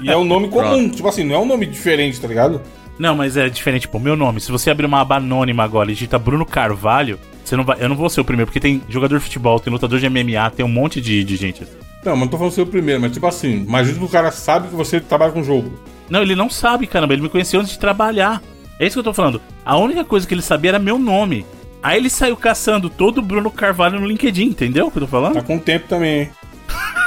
[0.00, 2.60] E é um nome comum, tipo assim, não é um nome diferente, tá ligado?
[2.98, 4.00] Não, mas é diferente, pô.
[4.00, 7.62] Meu nome, se você abrir uma aba anônima agora e digita Bruno Carvalho, você não
[7.62, 7.76] vai.
[7.80, 10.50] Eu não vou ser o primeiro, porque tem jogador de futebol, tem lutador de MMA,
[10.50, 11.62] tem um monte de, de gente.
[12.04, 14.32] Não, mas não tô falando ser o primeiro, mas tipo assim, imagina que o cara
[14.32, 15.72] sabe que você trabalha com jogo.
[16.10, 17.12] Não, ele não sabe, caramba.
[17.12, 18.42] Ele me conheceu antes de trabalhar.
[18.80, 19.40] É isso que eu tô falando.
[19.64, 21.46] A única coisa que ele sabia era meu nome.
[21.80, 25.06] Aí ele saiu caçando todo o Bruno Carvalho no LinkedIn, entendeu o que eu tô
[25.08, 25.34] falando?
[25.34, 26.30] Tá com tempo também, hein?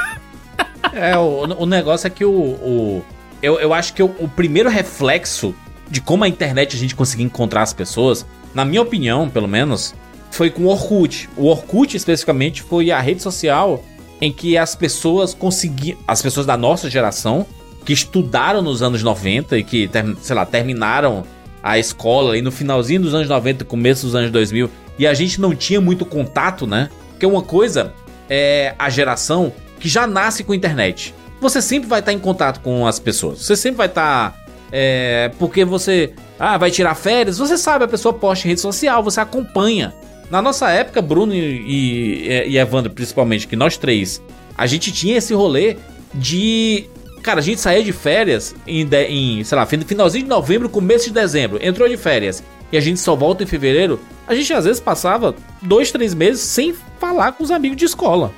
[0.94, 2.30] É, o, o negócio é que o.
[2.32, 3.04] o-
[3.42, 5.54] eu, eu acho que o, o primeiro reflexo
[5.90, 8.24] de como a internet a gente conseguia encontrar as pessoas,
[8.54, 9.94] na minha opinião, pelo menos,
[10.30, 11.28] foi com o Orkut.
[11.36, 13.84] O Orkut, especificamente, foi a rede social
[14.20, 15.98] em que as pessoas conseguiam.
[16.08, 17.44] As pessoas da nossa geração,
[17.84, 19.90] que estudaram nos anos 90 e que,
[20.22, 21.22] sei lá, terminaram
[21.62, 25.38] a escola aí no finalzinho dos anos 90, começo dos anos 2000, e a gente
[25.40, 26.88] não tinha muito contato, né?
[27.10, 27.92] Porque uma coisa
[28.28, 29.52] é a geração
[29.84, 31.14] que já nasce com internet.
[31.42, 33.38] Você sempre vai estar em contato com as pessoas.
[33.40, 34.34] Você sempre vai estar.
[34.72, 36.14] é, porque você.
[36.38, 37.36] Ah, vai tirar férias.
[37.36, 39.94] Você sabe, a pessoa posta em rede social, você acompanha.
[40.30, 44.22] Na nossa época, Bruno e, e, e Evandro, principalmente, que nós três,
[44.56, 45.76] a gente tinha esse rolê
[46.14, 46.86] de.
[47.22, 50.70] Cara, a gente saía de férias em, de- em, sei lá, fin- finalzinho de novembro,
[50.70, 51.58] começo de dezembro.
[51.62, 54.00] Entrou de férias e a gente só volta em fevereiro.
[54.26, 58.32] A gente às vezes passava dois, três meses sem falar com os amigos de escola.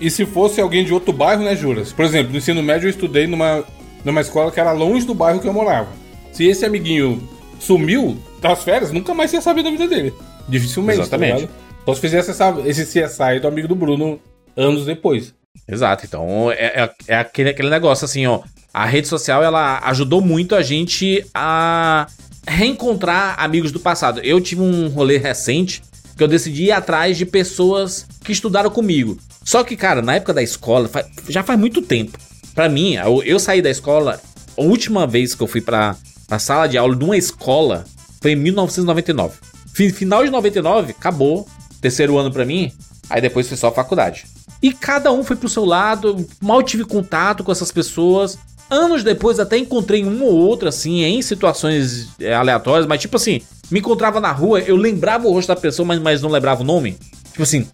[0.00, 1.92] E se fosse alguém de outro bairro, né, Juras?
[1.92, 3.62] Por exemplo, no ensino médio eu estudei numa,
[4.04, 5.88] numa escola que era longe do bairro que eu morava.
[6.32, 7.22] Se esse amiguinho
[7.58, 10.14] sumiu das férias, nunca mais ia saber da vida dele.
[10.48, 11.00] Dificilmente.
[11.00, 11.46] Exatamente.
[11.46, 11.52] Tá?
[11.84, 14.18] Só se fizesse essa, esse CSI do amigo do Bruno
[14.56, 15.34] anos depois.
[15.68, 18.40] Exato, então é, é- é aquele, aquele negócio assim, ó.
[18.72, 22.06] A rede social ela ajudou muito a gente a
[22.46, 24.20] reencontrar amigos do passado.
[24.20, 25.82] Eu tive um rolê recente
[26.20, 29.16] que eu decidi ir atrás de pessoas que estudaram comigo.
[29.42, 30.90] Só que, cara, na época da escola,
[31.26, 32.18] já faz muito tempo.
[32.54, 34.20] Pra mim, eu, saí da escola,
[34.54, 35.96] a última vez que eu fui pra,
[36.28, 37.86] pra sala de aula de uma escola
[38.20, 39.38] foi em 1999.
[39.72, 41.48] Fi- Final de 99, acabou.
[41.80, 42.70] Terceiro ano pra mim,
[43.08, 44.26] aí depois foi só faculdade.
[44.62, 48.36] E cada um foi pro seu lado, mal tive contato com essas pessoas.
[48.68, 53.40] Anos depois até encontrei um ou outro, assim, em situações é, aleatórias, mas tipo assim,
[53.70, 56.64] me encontrava na rua, eu lembrava o rosto da pessoa, mas, mas não lembrava o
[56.66, 56.96] nome.
[57.30, 57.66] Tipo assim,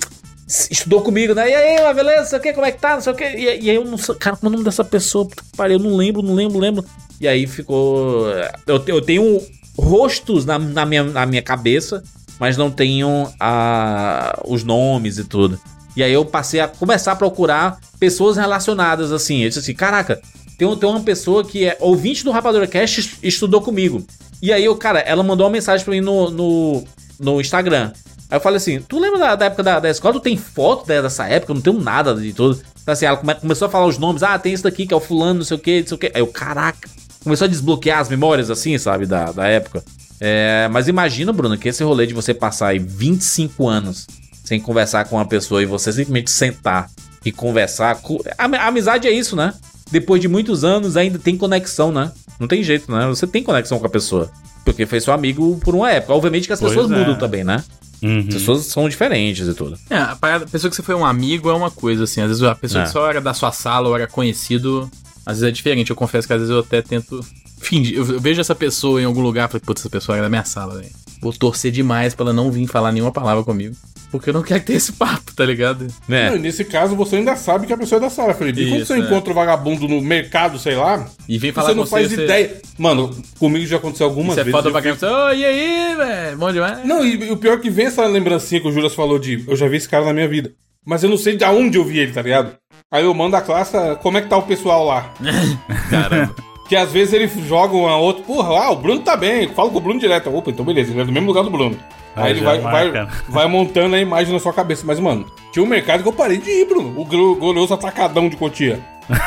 [0.71, 1.51] estudou comigo, né?
[1.51, 3.25] E aí, beleza, o que, como é que tá, não sei o que.
[3.25, 5.27] E, e aí eu não sei, cara, como é o nome dessa pessoa?
[5.57, 6.85] Pariu, eu não lembro, não lembro, lembro.
[7.21, 8.27] E aí ficou.
[8.67, 9.41] Eu, eu tenho
[9.79, 12.03] rostos na, na, minha, na minha cabeça,
[12.39, 15.59] mas não tenho a, os nomes e tudo.
[15.97, 19.43] E aí eu passei a começar a procurar pessoas relacionadas assim.
[19.43, 20.21] Eu disse assim: caraca,
[20.59, 24.05] tem, tem uma pessoa que é ouvinte do Rapadura Cast est- estudou comigo.
[24.43, 26.85] E aí eu, cara, ela mandou uma mensagem pra mim no, no,
[27.19, 27.93] no Instagram.
[28.31, 30.15] Aí eu falei assim: Tu lembra da, da época da, da escola?
[30.15, 31.53] Tu tem foto de- dessa época?
[31.53, 32.61] Eu não tenho nada de tudo.
[32.83, 34.23] Então, assim, ela come- começou a falar os nomes.
[34.23, 35.99] Ah, tem esse daqui que é o fulano, não sei o que, não sei o
[35.99, 36.07] que.
[36.15, 36.89] Aí eu, caraca.
[37.25, 39.83] Começou a desbloquear as memórias, assim, sabe, da, da época.
[40.21, 44.07] É, mas imagina, Bruno, que esse rolê de você passar aí 25 anos
[44.45, 46.89] sem conversar com uma pessoa e você simplesmente sentar
[47.25, 47.97] e conversar.
[47.97, 49.53] co- A, a amizade é isso, né?
[49.91, 52.13] Depois de muitos anos ainda tem conexão, né?
[52.39, 53.07] Não tem jeito, né?
[53.09, 54.31] Você tem conexão com a pessoa.
[54.65, 56.13] Porque foi seu amigo por uma época.
[56.15, 56.99] Obviamente que as Pois pessoas é.
[56.99, 57.63] mudam também, né?
[58.03, 58.19] Uhum.
[58.29, 59.79] As pessoas são diferentes e tudo.
[59.89, 62.21] É, a, parada, a pessoa que você foi um amigo é uma coisa, assim.
[62.21, 62.87] Às vezes a pessoa É.
[62.87, 64.91] que só era da sua sala ou era conhecido,
[65.25, 65.91] às vezes é diferente.
[65.91, 67.25] Eu confesso que às vezes eu até tento
[67.59, 67.97] fingir.
[67.97, 70.29] Eu, eu vejo essa pessoa em algum lugar e falei, putz, essa pessoa era da
[70.29, 70.91] minha sala, velho.
[71.23, 73.75] Vou torcer demais pra ela não vir falar nenhuma palavra comigo.
[74.11, 75.87] Porque eu não quero ter esse papo, tá ligado?
[76.09, 76.31] Né?
[76.31, 78.63] Não, e nesse caso, você ainda sabe que a pessoa é da sala, Felipe.
[78.63, 78.99] E quando você é.
[78.99, 82.61] encontra o vagabundo no mercado, sei lá, E vem falar você não faz você, ideia.
[82.79, 84.57] Mano, comigo já aconteceu algumas Você é vezes.
[84.57, 86.39] foda eu pra quem fico- você, ô, e aí, velho?
[86.39, 86.85] Bom demais.
[86.85, 89.45] Não, e, e o pior é que vem essa lembrancinha que o Juras falou de
[89.47, 90.53] eu já vi esse cara na minha vida.
[90.85, 92.53] Mas eu não sei de onde eu vi ele, tá ligado?
[92.93, 95.13] Aí eu mando a classe, como é que tá o pessoal lá?
[95.91, 96.35] Caramba.
[96.69, 99.71] Que às vezes ele joga um a outro, porra, ah, o Bruno tá bem, fala
[99.71, 100.35] com o Bruno direto.
[100.35, 101.77] Opa, então beleza, ele é do mesmo lugar do Bruno.
[102.17, 103.09] Aí ele vai, vai, marca.
[103.29, 104.83] vai montando a imagem na sua cabeça.
[104.87, 106.99] Mas, mano, tinha um mercado que eu parei de ir, Bruno.
[106.99, 108.81] O glo- glorioso atacadão de Cotia.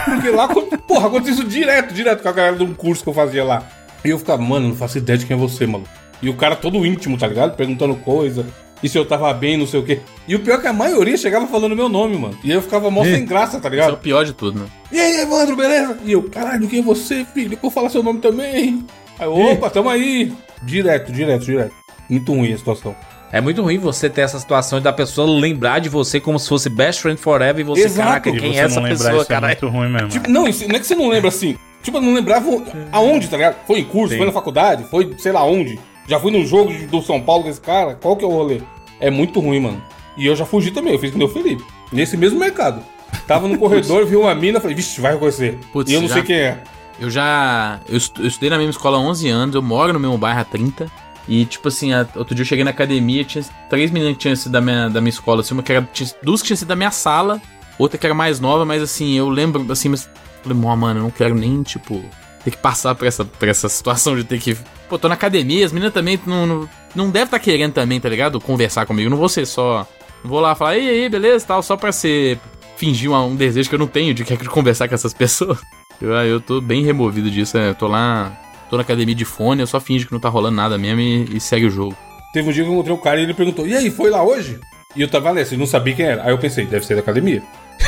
[0.05, 0.47] Porque lá,
[0.87, 3.63] porra, aconteceu isso direto, direto com a galera de um curso que eu fazia lá.
[4.03, 5.83] E eu ficava, mano, não faço ideia de quem é você, mano.
[6.21, 7.55] E o cara todo íntimo, tá ligado?
[7.55, 8.45] Perguntando coisa.
[8.81, 9.99] E se eu tava bem, não sei o quê.
[10.27, 12.37] E o pior é que a maioria chegava falando meu nome, mano.
[12.43, 13.97] E eu ficava mó sem graça, tá Isso é o ligado?
[13.97, 14.65] pior de tudo, né?
[14.91, 15.97] E aí, Evandro, beleza?
[16.05, 17.53] E eu, caralho, quem é você, filho?
[17.53, 18.85] Eu vou falar seu nome também.
[19.19, 20.33] Aí, opa, tamo aí.
[20.63, 21.73] Direto, direto, direto.
[22.09, 22.95] Muito ruim a situação.
[23.31, 26.67] É muito ruim você ter essa situação da pessoa lembrar de você como se fosse
[26.67, 28.07] best friend forever e você, Exato.
[28.07, 29.47] caraca, quem você é essa pessoa, isso é cara?
[29.47, 30.07] muito ruim mesmo.
[30.09, 31.55] Tipo, não, isso- não é que você não lembra assim.
[31.83, 32.49] Tipo, eu não lembrava
[32.91, 33.57] aonde, tá ligado?
[33.67, 35.79] Foi em curso, foi na faculdade, foi sei lá onde.
[36.07, 37.93] Já fui num jogo do São Paulo com esse cara.
[38.01, 38.61] Qual que é o rolê?
[38.99, 39.81] É muito ruim, mano.
[40.17, 41.63] E eu já fugi também, eu fiz nem o Felipe.
[41.91, 42.81] Nesse mesmo mercado.
[43.27, 45.57] Tava no corredor, vi uma mina, falei, vixe, vai reconhecer.
[45.71, 46.57] Putz, e eu não já- sei quem é.
[46.99, 47.79] Eu já.
[47.87, 50.91] Eu estudei na mesma escola há 11 anos, eu moro no mesmo bairro há 30.
[51.29, 54.35] E, tipo assim, a- outro dia eu cheguei na academia, tinha três meninas que tinham
[54.35, 55.41] sido da minha, da minha escola.
[55.41, 55.87] Assim, uma que era.
[55.93, 57.39] Tinha, duas que tinham sido da minha sala,
[57.77, 60.09] outra que era mais nova, mas assim, eu lembro, assim, mas.
[60.41, 62.03] Falei, "Mó, mano, eu não quero nem, tipo,
[62.43, 64.57] ter que passar por essa, por essa situação de ter que.
[64.89, 68.09] Pô, tô na academia, as meninas também não, não, não devem estar querendo também, tá
[68.09, 68.41] ligado?
[68.41, 69.09] Conversar comigo.
[69.09, 69.87] Não vou ser só.
[70.23, 72.39] Vou lá falar, e aí, beleza, tal, só pra ser.
[72.75, 75.59] Fingir um, um desejo que eu não tenho de, de conversar com essas pessoas.
[76.01, 77.57] Eu, ah, eu tô bem removido disso.
[77.57, 78.31] é, Eu tô lá,
[78.69, 81.37] tô na academia de fone, eu só finge que não tá rolando nada mesmo e,
[81.37, 81.95] e segue o jogo.
[82.31, 84.23] Teve um dia que eu encontrei o cara e ele perguntou: E aí, foi lá
[84.23, 84.59] hoje?
[84.95, 86.23] E eu tava nessa, eu não sabia quem era.
[86.23, 87.43] Aí eu pensei, deve ser da academia.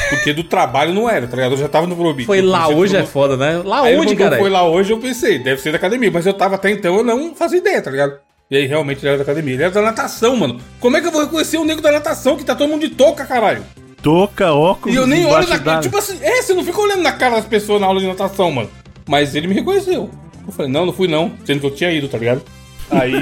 [0.09, 1.53] Porque do trabalho não era, tá ligado?
[1.53, 2.25] Eu já tava no Probi.
[2.25, 3.61] Foi lá hoje é foda, né?
[3.63, 4.37] Lá Aí onde, cara?
[4.37, 6.11] Foi lá hoje, eu pensei, deve ser da academia.
[6.11, 8.19] Mas eu tava até então, eu não fazia ideia, tá ligado?
[8.49, 9.53] E aí realmente ele era da academia.
[9.53, 10.59] Ele era da natação, mano.
[10.79, 12.93] Como é que eu vou reconhecer o nego da natação que tá todo mundo de
[12.93, 13.63] touca, caralho?
[14.01, 14.95] Touca, óculos.
[14.95, 15.81] E eu nem olho na cara.
[15.81, 18.51] Tipo assim, é, você não fica olhando na cara das pessoas na aula de natação,
[18.51, 18.69] mano.
[19.07, 20.09] Mas ele me reconheceu.
[20.45, 21.31] Eu falei, não, não fui não.
[21.45, 22.41] Sendo que eu tinha ido, tá ligado?
[22.89, 23.13] Aí.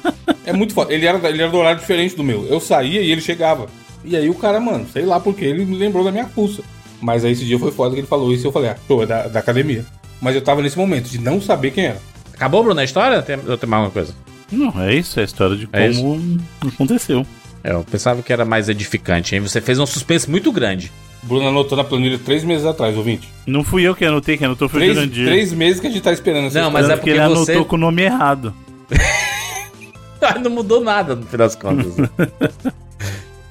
[0.44, 0.92] é muito foda.
[0.92, 2.46] Ele era, ele era do horário diferente do meu.
[2.46, 3.66] Eu saía e ele chegava.
[4.04, 6.62] E aí o cara, mano, sei lá porque ele me lembrou da minha pulsa.
[7.00, 9.02] Mas aí esse dia foi foda que ele falou isso e eu falei, ah, show,
[9.02, 9.84] é da, da academia.
[10.20, 12.00] Mas eu tava nesse momento de não saber quem era.
[12.32, 13.20] Acabou, Bruno, a história?
[13.22, 14.14] Tem, eu tenho mais alguma coisa?
[14.50, 17.26] Não, é isso, é a história de É como aconteceu.
[17.64, 19.40] É, eu pensava que era mais edificante, hein?
[19.40, 20.92] Você fez um suspense muito grande.
[21.26, 23.28] Bruno anotou na planilha três meses atrás, ouvinte.
[23.46, 25.26] Não fui eu que anotei, quem anotou foi o Três, Jurandir.
[25.26, 27.52] três meses que a gente tá esperando essa Não, mas é que porque ele você-
[27.52, 28.54] anotou com o nome errado.
[30.42, 31.92] não mudou nada, no fim das contas.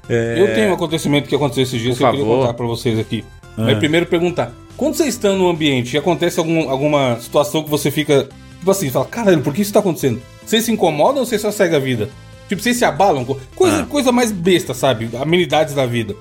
[0.08, 2.42] Eu tenho um acontecimento que aconteceu esses dias Por que eu queria favor.
[2.42, 3.26] contar pra vocês aqui.
[3.58, 7.90] Mas primeiro perguntar: quando vocês estão no ambiente e acontece algum- alguma situação que você
[7.90, 10.22] fica, tipo assim, fala, caralho, por que isso tá acontecendo?
[10.46, 12.10] Vocês se incomodam ou vocês só seguem a vida?
[12.48, 13.26] Tipo, vocês se abalam?
[13.26, 13.86] Co- Coisa, Ah.
[13.88, 15.10] coisa mais besta, sabe?
[15.20, 16.16] Amenidades da vida.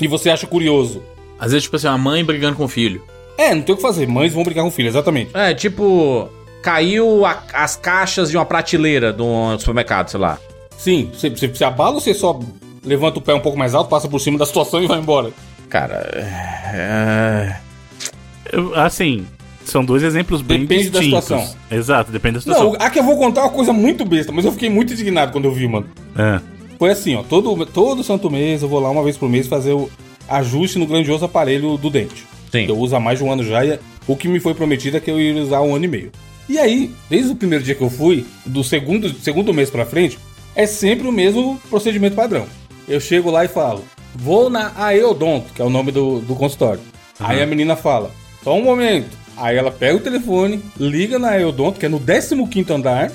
[0.00, 1.02] E você acha curioso.
[1.38, 3.02] Às vezes, tipo assim, uma mãe brigando com o filho.
[3.38, 4.06] É, não tem o que fazer.
[4.06, 5.30] Mães vão brigar com o filho, exatamente.
[5.34, 6.28] é, tipo,
[6.62, 10.38] caiu a- as caixas de uma prateleira de um supermercado, sei lá.
[10.76, 12.38] Sim, você, você se abala ou você só
[12.84, 15.30] levanta o pé um pouco mais alto, passa por cima da situação e vai embora?
[15.68, 15.94] Cara,
[16.74, 17.56] é...
[18.52, 19.26] Eu- assim,
[19.64, 21.24] são dois exemplos bem Depende da distintos.
[21.24, 21.56] situação.
[21.70, 22.72] Exato, depende da situação.
[22.72, 25.44] Não, aqui eu vou contar uma coisa muito besta, mas eu fiquei muito indignado quando
[25.46, 25.86] eu vi, mano.
[26.18, 26.40] É.
[26.80, 29.74] Foi assim, ó, todo, todo santo mês eu vou lá uma vez por mês fazer
[29.74, 29.90] o
[30.26, 32.24] ajuste no grandioso aparelho do dente.
[32.50, 32.64] Sim.
[32.64, 33.78] Que eu uso há mais de um ano já e
[34.08, 36.10] o que me foi prometido é que eu ia usar um ano e meio.
[36.48, 40.18] E aí, desde o primeiro dia que eu fui, do segundo, segundo mês pra frente,
[40.56, 42.46] é sempre o mesmo procedimento padrão.
[42.88, 46.80] Eu chego lá e falo, vou na Aeodonto, que é o nome do, do consultório.
[47.20, 48.10] Aí a menina fala,
[48.42, 49.18] só um momento.
[49.36, 53.12] Aí ela pega o telefone, liga na Aeodonto, que é no 15º andar,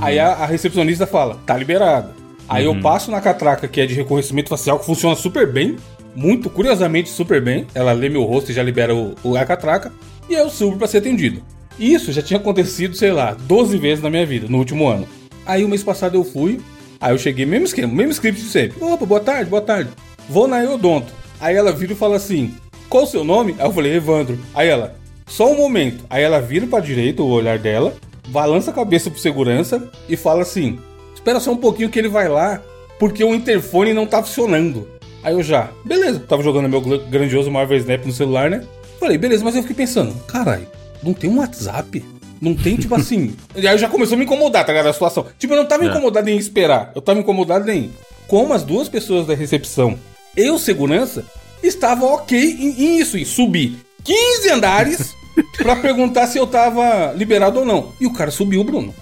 [0.00, 2.23] Aí a, a recepcionista fala, tá liberado.
[2.48, 5.76] Aí eu passo na catraca que é de reconhecimento facial, que funciona super bem.
[6.14, 7.66] Muito, curiosamente, super bem.
[7.74, 9.92] Ela lê meu rosto e já libera o, o- a catraca.
[10.28, 11.42] E eu subo pra ser atendido.
[11.78, 15.08] Isso já tinha acontecido, sei lá, 12 vezes na minha vida, no último ano.
[15.44, 16.60] Aí o mês passado eu fui,
[17.00, 18.82] aí eu cheguei, mesmo esquema, mesmo script de sempre.
[18.82, 19.90] Opa, boa tarde, boa tarde.
[20.28, 21.12] Vou na Eodonto.
[21.40, 22.54] Aí ela vira e fala assim,
[22.88, 23.56] qual o seu nome?
[23.58, 24.38] Aí eu falei, Evandro.
[24.54, 24.94] Aí ela,
[25.26, 26.04] só um momento.
[26.08, 27.92] Aí ela vira pra direita, o olhar dela,
[28.28, 30.78] balança a cabeça pro segurança e fala assim:
[31.24, 32.60] Espera só um pouquinho que ele vai lá,
[32.98, 34.86] porque o interfone não tá funcionando.
[35.22, 38.62] Aí eu já, beleza, tava jogando meu grandioso Marvel Snap no celular, né?
[39.00, 40.66] Falei, beleza, mas eu fiquei pensando, caralho,
[41.02, 42.04] não tem um WhatsApp?
[42.42, 43.34] Não tem, tipo assim.
[43.56, 44.88] E aí já começou a me incomodar, tá ligado?
[44.88, 45.24] A situação.
[45.38, 45.86] Tipo, eu não tava É.
[45.88, 46.92] incomodado em esperar.
[46.94, 47.90] Eu tava incomodado em
[48.28, 49.98] como as duas pessoas da recepção
[50.36, 51.24] e o segurança
[51.62, 55.14] estavam ok em, em isso, em subir 15 andares
[55.56, 57.92] pra perguntar se eu tava liberado ou não.
[57.98, 58.94] E o cara subiu, Bruno.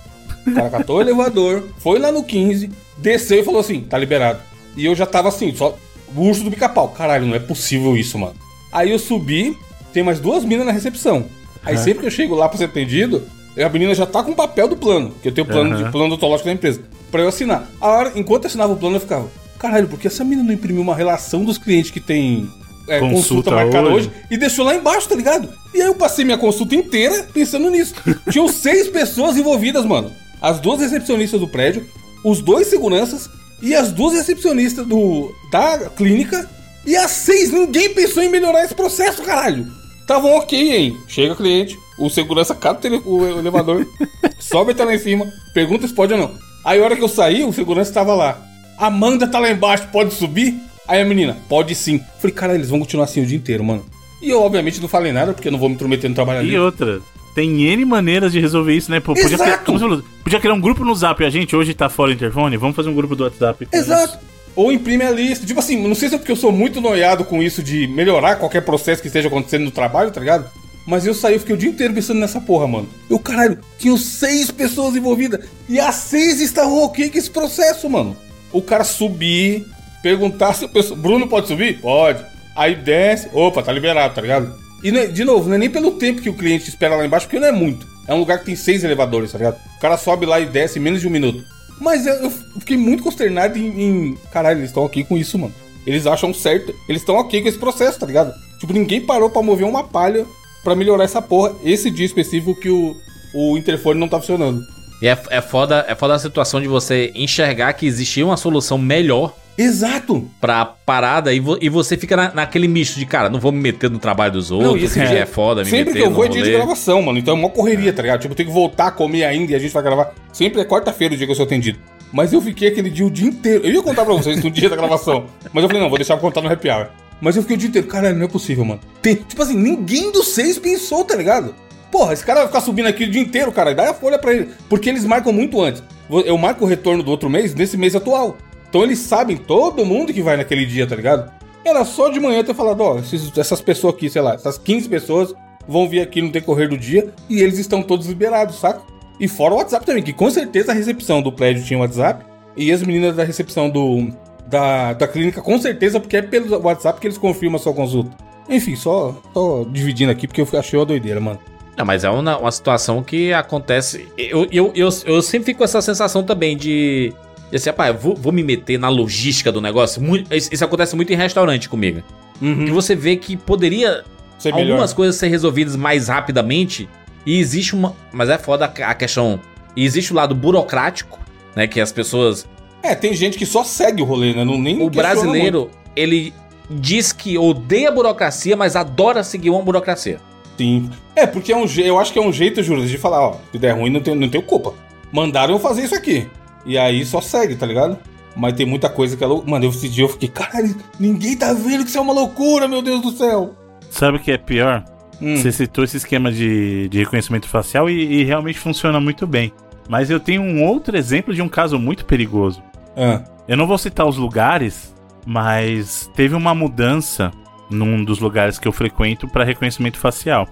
[0.47, 4.41] O cara catou o elevador, foi lá no 15, desceu e falou assim: tá liberado.
[4.77, 5.77] E eu já tava assim, só
[6.15, 6.89] o urso do pica-pau.
[6.89, 8.35] Caralho, não é possível isso, mano.
[8.73, 9.57] Aí eu subi,
[9.93, 11.27] tem mais duas minas na recepção.
[11.65, 13.23] Aí sempre que eu chego lá pra ser atendido,
[13.57, 15.85] a menina já tá com o papel do plano, que eu tenho plano Aham.
[15.85, 16.81] de plano odontológico da empresa,
[17.11, 17.69] pra eu assinar.
[17.81, 19.29] A hora, enquanto eu assinava o plano, eu ficava,
[19.59, 22.49] caralho, por que essa menina não imprimiu uma relação dos clientes que tem
[22.89, 24.09] é, consulta, Consulta marcada hoje?
[24.09, 25.49] hoje e deixou lá embaixo, tá ligado?
[25.73, 27.95] E aí eu passei minha consulta inteira pensando nisso.
[28.31, 30.11] Tinham seis pessoas envolvidas, mano.
[30.43, 31.87] As duas recepcionistas do prédio,
[32.25, 33.31] os dois seguranças
[33.63, 36.51] e as duas recepcionistas do da clínica.
[36.85, 39.69] E as seis, ninguém pensou em melhorar esse processo, caralho.
[40.01, 40.97] Estavam ok, hein?
[41.07, 43.87] Chega cliente, o segurança cata o, o elevador,
[44.41, 45.25] sobe até lá em cima,
[45.55, 46.33] pergunta se pode ou não.
[46.65, 48.37] Aí a hora que eu saí, o segurança estava lá.
[48.77, 50.61] Amanda tá lá embaixo, pode subir?
[50.89, 52.01] Aí a menina, pode sim.
[52.19, 53.85] Falei, cara, eles vão continuar assim o dia inteiro, mano.
[54.21, 56.51] E eu, obviamente, não falei nada, porque eu não vou me intrometer no trabalho ali.
[56.51, 57.01] E outra,
[57.35, 59.01] tem N maneiras de resolver isso, né?
[59.01, 59.65] Pô, podia, Exato.
[59.65, 61.25] criar, falou, podia criar um grupo no Zap.
[61.25, 63.69] A gente hoje tá fora do interfone, vamos fazer um grupo do WhatsApp.
[63.73, 64.19] Exato.
[64.55, 65.47] Ou imprime a lista.
[65.47, 68.37] Tipo assim, não sei se é porque eu sou muito noiado com isso de melhorar
[68.37, 70.51] qualquer processo que esteja acontecendo no trabalho, tá ligado?
[70.87, 72.89] Mas eu saí, eu fiquei o dia inteiro pensando nessa porra, mano.
[73.09, 75.47] Eu, caralho, tinham seis pessoas envolvidas.
[75.69, 78.17] E as seis estavam ok com esse processo, mano.
[78.53, 79.65] O cara subir,
[80.03, 80.99] perguntar se a pessoa.
[80.99, 81.81] Bruno pode subir?
[81.81, 82.23] Pode.
[82.55, 84.53] Aí desce, opa, tá liberado, tá ligado?
[84.83, 87.05] E não é- de novo, não é nem pelo tempo que o cliente espera lá
[87.07, 87.87] embaixo, porque não é muito.
[88.07, 89.57] É um lugar que tem seis elevadores, tá ligado?
[89.77, 91.45] O cara sobe lá e desce em menos de um minuto.
[91.81, 95.55] Mas eu, eu fiquei muito consternado em, em- Caralho, eles estão ok com isso, mano.
[95.87, 96.75] Eles acham certo.
[96.89, 98.33] Eles estão ok com esse processo, tá ligado?
[98.59, 100.25] Tipo, ninguém parou pra mover uma palha
[100.63, 101.55] pra melhorar essa porra.
[101.65, 102.97] Esse dia específico que o,
[103.35, 104.65] o interfone não tá funcionando.
[105.01, 108.79] E é, é, foda, é foda a situação de você enxergar que existia uma solução
[108.79, 110.29] melhor Exato!
[110.41, 113.61] pra parada e, vo- e você fica na- naquele misto de, cara, não vou me
[113.61, 115.99] meter no trabalho dos Não, outros, e esse que dia- é foda me Sempre meter
[116.01, 117.19] que eu vou é dia de gravação, mano.
[117.19, 118.21] Então é uma correria, tá ligado?
[118.21, 120.13] Tipo, eu tenho que voltar a comer ainda e a gente vai gravar.
[120.33, 121.79] Sempre é quarta-feira o dia que eu sou atendido.
[122.13, 123.65] Mas eu fiquei aquele dia o dia inteiro.
[123.67, 125.27] Eu ia contar pra vocês no dia da gravação.
[125.53, 126.89] Mas eu falei, não, vou deixar pra contar no happy hour.
[127.21, 128.81] Mas eu fiquei o dia inteiro, caralho, não é possível, mano.
[129.01, 131.55] Tem, tipo assim, ninguém dos seis pensou, tá ligado?
[131.91, 133.75] Porra, esse cara vai ficar subindo aqui o dia inteiro, cara.
[133.75, 134.49] Dá a folha pra ele.
[134.69, 135.83] Porque eles marcam muito antes.
[136.11, 138.37] Eu marco o retorno do outro mês nesse mês atual.
[138.73, 141.31] Então eles sabem todo mundo que vai naquele dia, tá ligado?
[141.63, 142.99] Era só de manhã ter falado, ó,
[143.37, 145.35] essas pessoas aqui, sei lá, essas 15 pessoas
[145.69, 148.81] vão vir aqui no decorrer do dia e eles estão todos liberados, saca?
[149.21, 152.25] E fora o WhatsApp também, que com certeza a recepção do prédio tinha WhatsApp
[152.57, 154.09] e as meninas da recepção do
[154.47, 158.17] da, da clínica, com certeza, porque é pelo WhatsApp que eles confirmam a sua consulta.
[158.49, 161.39] Enfim, só tô dividindo aqui porque eu achei uma doideira, mano.
[161.77, 164.09] Não, mas é uma, uma situação que acontece.
[164.17, 167.13] Eu, eu, eu, eu sempre fico com essa sensação também de.
[167.53, 170.01] De assim, rapaz, vou, vou me meter na logística do negócio.
[170.03, 172.03] Muito- isso, isso acontece muito em restaurante comigo.
[172.41, 174.03] Que você vê que poderia
[174.39, 174.71] Isso é melhor.
[174.73, 176.89] algumas coisas ser resolvidas mais rapidamente.
[177.25, 177.95] E existe uma.
[178.11, 179.39] Mas é foda a questão.
[179.77, 181.21] E existe o lado burocrático,
[181.55, 181.67] né?
[181.69, 182.49] Que as pessoas.
[182.83, 184.45] É, tem gente que só segue o rolê, né?
[184.45, 186.33] Não, nem O brasileiro, ele
[186.69, 190.19] diz que odeia a burocracia, mas adora seguir uma burocracia.
[190.57, 190.91] Sim.
[191.15, 193.59] É, porque é um eu acho que é um jeito, Júlio, de falar, ó, se
[193.59, 194.75] der ruim, não tenho, não tenho culpa.
[195.13, 196.27] Mandaram eu fazer isso aqui.
[196.65, 197.99] E aí só segue, tá ligado?
[198.37, 199.43] Mas tem muita coisa que ela.
[199.45, 202.67] Mano, eu- esse dia eu fiquei, caralho, ninguém tá vendo que isso é uma loucura,
[202.69, 203.55] meu Deus do céu.
[203.91, 204.85] Sabe o que é pior?
[205.21, 205.37] Hum.
[205.37, 209.53] Você citou esse esquema de, de reconhecimento facial e, e realmente funciona muito bem.
[209.89, 212.63] Mas eu tenho um outro exemplo de um caso muito perigoso.
[212.97, 214.95] Ah, Eu não vou citar os lugares,
[215.27, 217.31] mas teve uma mudança
[217.71, 220.49] num dos lugares que eu frequento para reconhecimento facial.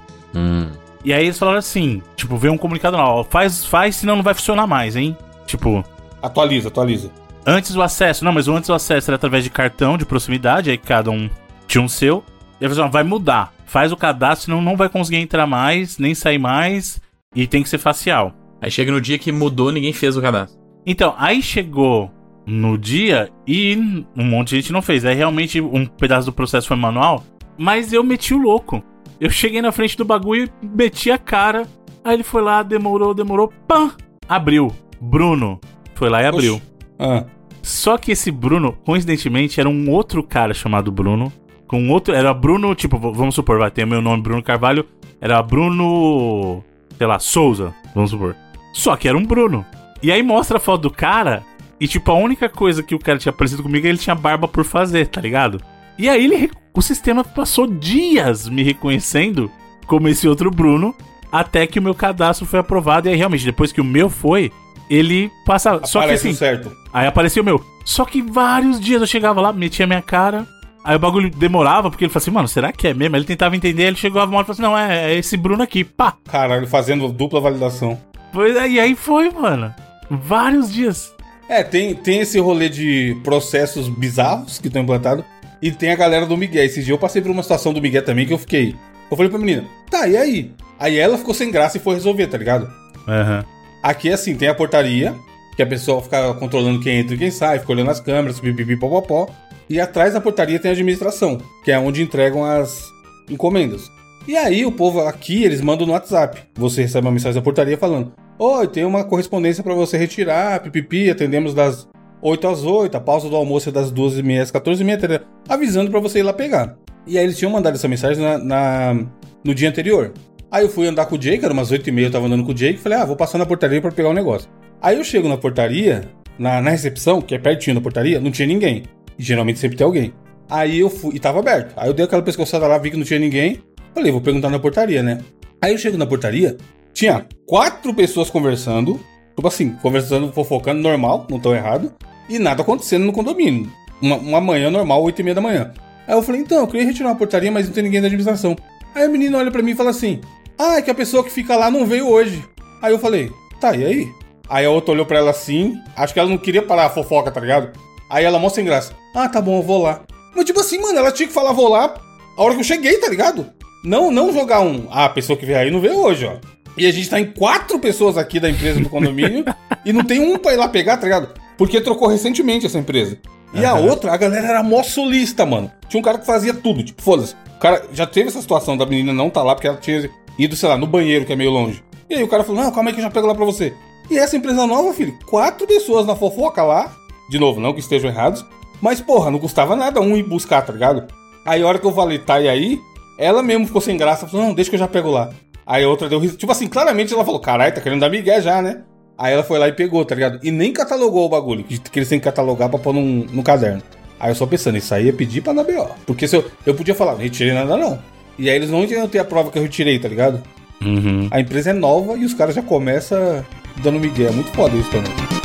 [1.04, 4.22] E aí eles falaram assim, tipo, veio um comunicado lá, ó, faz, faz, senão não
[4.22, 5.16] vai funcionar mais, hein?
[5.46, 5.82] Tipo,
[6.22, 7.10] atualiza, atualiza.
[7.46, 10.78] antes o acesso, não, mas antes o acesso era através de cartão de proximidade, aí
[10.78, 11.28] cada um
[11.66, 12.24] tinha um seu.
[12.60, 16.14] E aí falaram, vai mudar, faz o cadastro, senão não vai conseguir entrar mais, nem
[16.14, 17.00] sair mais,
[17.34, 18.34] e tem que ser facial.
[18.60, 20.60] Aí chega no dia que mudou, ninguém fez o cadastro.
[20.84, 22.10] Então, aí chegou
[22.46, 25.04] no dia e um monte de gente não fez.
[25.04, 27.24] Aí realmente um pedaço do processo foi manual,
[27.56, 28.82] mas eu meti o louco.
[29.20, 31.66] Eu cheguei na frente do bagulho e meti a cara.
[32.02, 33.92] Aí ele foi lá, demorou, demorou, pam!
[34.28, 34.74] Abriu.
[35.00, 35.60] Bruno
[36.01, 36.55] foi lá e abriu.
[36.55, 36.66] Oxi.
[36.98, 37.24] Ah,
[37.62, 41.30] Só que esse Bruno, coincidentemente, era um outro cara chamado Bruno.
[41.68, 42.14] Com outro.
[42.14, 44.86] Era Bruno, tipo, vamos supor, vai ter o meu nome Bruno Carvalho.
[45.20, 46.64] Era Bruno.
[46.96, 48.34] Sei lá, Souza, vamos supor.
[48.72, 49.64] Só que era um Bruno.
[50.03, 51.44] E aí mostra a foto do cara.
[51.78, 54.14] E, tipo, a única coisa que o cara tinha parecido comigo é que ele tinha
[54.14, 55.61] barba por fazer, tá ligado?
[55.98, 59.51] E aí ele, o sistema passou dias me reconhecendo
[59.86, 60.94] como esse outro Bruno.
[61.30, 63.07] Até que o meu cadastro foi aprovado.
[63.07, 64.51] E aí, realmente, depois que o meu foi,
[64.91, 65.86] ele passava.
[65.86, 66.36] Só que aparece assim.
[66.36, 66.76] certo.
[66.93, 67.64] Aí apareceu o meu.
[67.84, 70.47] Só que vários dias eu chegava lá, metia minha cara.
[70.82, 73.14] Aí o bagulho demorava, porque ele falou assim, mano, será que é mesmo?
[73.14, 75.36] Aí Ele tentava entender, ele chegava uma hora e falou assim, não, é, é esse
[75.36, 76.14] Bruno aqui, pá.
[76.30, 78.01] Caralho, fazendo dupla validação.
[78.32, 79.74] Pois aí, aí foi, mano.
[80.11, 81.12] Vários dias.
[81.49, 85.24] É, tem, tem esse rolê de processos bizarros que estão implantados.
[85.61, 86.64] E tem a galera do Miguel.
[86.64, 88.74] Esse dia eu passei por uma situação do Miguel também que eu fiquei.
[89.11, 90.53] Eu falei pra menina, tá, e aí?
[90.78, 92.72] Aí ela ficou sem graça e foi resolver, tá ligado?
[93.07, 93.45] Aham.
[93.83, 95.14] Aqui, assim, tem a portaria,
[95.57, 98.76] que a pessoa fica controlando quem entra e quem sai, fica olhando as câmeras, pipipi,
[98.76, 99.28] popopó.
[99.68, 102.85] E atrás da portaria tem a administração, que é onde entregam as
[103.28, 103.91] encomendas.
[104.28, 106.41] E aí, o povo aqui, eles mandam no WhatsApp.
[106.57, 111.09] Você recebe uma mensagem da portaria falando: Oi, tem uma correspondência pra você retirar, pipipi,
[111.11, 111.89] atendemos das
[112.20, 115.20] 8 às 8, a pausa do almoço é das 12h30 às 14h30, entendeu?
[115.49, 116.76] avisando pra você ir lá pegar.
[117.07, 119.07] E aí, eles tinham mandado essa mensagem na, na-
[119.43, 120.12] no dia anterior.
[120.51, 122.55] Aí eu fui andar com o Jake, era umas 8h30, eu tava andando com o
[122.55, 124.48] Jake, falei, ah, vou passar na portaria pra pegar o negócio.
[124.82, 128.48] Aí eu chego na portaria, na, na recepção, que é pertinho da portaria, não tinha
[128.48, 128.82] ninguém.
[129.16, 130.12] E geralmente sempre tem alguém.
[130.48, 131.72] Aí eu fui, e tava aberto.
[131.77, 133.62] Aí eu dei aquela pescoçada lá, vi que não tinha ninguém.
[133.94, 135.20] Falei, vou perguntar na portaria, né?
[135.62, 136.56] Aí eu chego na portaria,
[136.93, 138.98] tinha quatro pessoas conversando,
[139.36, 141.93] tipo assim, conversando, fofocando, normal, não tão errado,
[142.28, 143.70] e nada acontecendo no condomínio.
[144.02, 145.72] Uma, uma manhã normal, 8 e meia da manhã.
[146.09, 148.56] Aí eu falei, então, eu queria retirar uma portaria, mas não tem ninguém da administração.
[148.94, 150.20] Aí a menina olha pra mim e fala assim,
[150.61, 152.45] ah, é que a pessoa que fica lá não veio hoje.
[152.82, 154.09] Aí eu falei, tá, e aí?
[154.47, 157.31] Aí a outra olhou pra ela assim, acho que ela não queria parar a fofoca,
[157.31, 157.70] tá ligado?
[158.11, 160.03] Aí ela mostra sem graça, ah, tá bom, eu vou lá.
[160.37, 161.95] Mas tipo assim, mano, ela tinha que falar, vou lá,
[162.37, 163.51] a hora que eu cheguei, tá ligado?
[163.82, 166.37] Não, não jogar um, ah, a pessoa que veio aí não veio hoje, ó.
[166.77, 169.45] E a gente tá em quatro pessoas aqui da empresa do condomínio
[169.85, 171.28] e não tem um pra ir lá pegar, tá ligado?
[171.57, 173.19] Porque trocou recentemente essa empresa.
[173.53, 175.70] E a outra, a galera era mó solista, mano.
[175.89, 177.35] Tinha um cara que fazia tudo, tipo, foda-se.
[177.57, 180.09] O cara já teve essa situação da menina não tá lá porque ela tinha
[180.40, 181.82] ido, sei lá, no banheiro, que é meio longe.
[182.08, 183.74] E aí o cara falou, não, calma aí que eu já pego lá pra você.
[184.10, 186.92] E essa empresa nova, filho, quatro pessoas na fofoca lá.
[187.30, 188.44] De novo, não que estejam errados.
[188.80, 191.06] Mas, porra, não custava nada um ir buscar, tá ligado?
[191.44, 192.80] Aí a hora que eu falei, tá, e aí?
[193.18, 195.30] Ela mesmo ficou sem graça, falou, não, deixa que eu já pego lá.
[195.66, 196.38] Aí a outra deu risada.
[196.38, 198.82] Tipo assim, claramente ela falou, caralho, tá querendo dar migué já, né?
[199.16, 200.40] Aí ela foi lá e pegou, tá ligado?
[200.42, 203.82] E nem catalogou o bagulho, que eles têm que catalogar pra pôr num, no caderno.
[204.18, 205.88] Aí eu só pensando, isso aí é pedir pra dar BO.
[206.06, 207.98] Porque se eu, eu podia falar, não retirei nada não.
[208.40, 210.42] E aí eles não iam ter a prova que eu retirei, tá ligado?
[210.82, 211.28] Uhum.
[211.30, 213.44] A empresa é nova e os caras já começam
[213.82, 214.28] dando migué.
[214.28, 215.39] É muito foda isso também.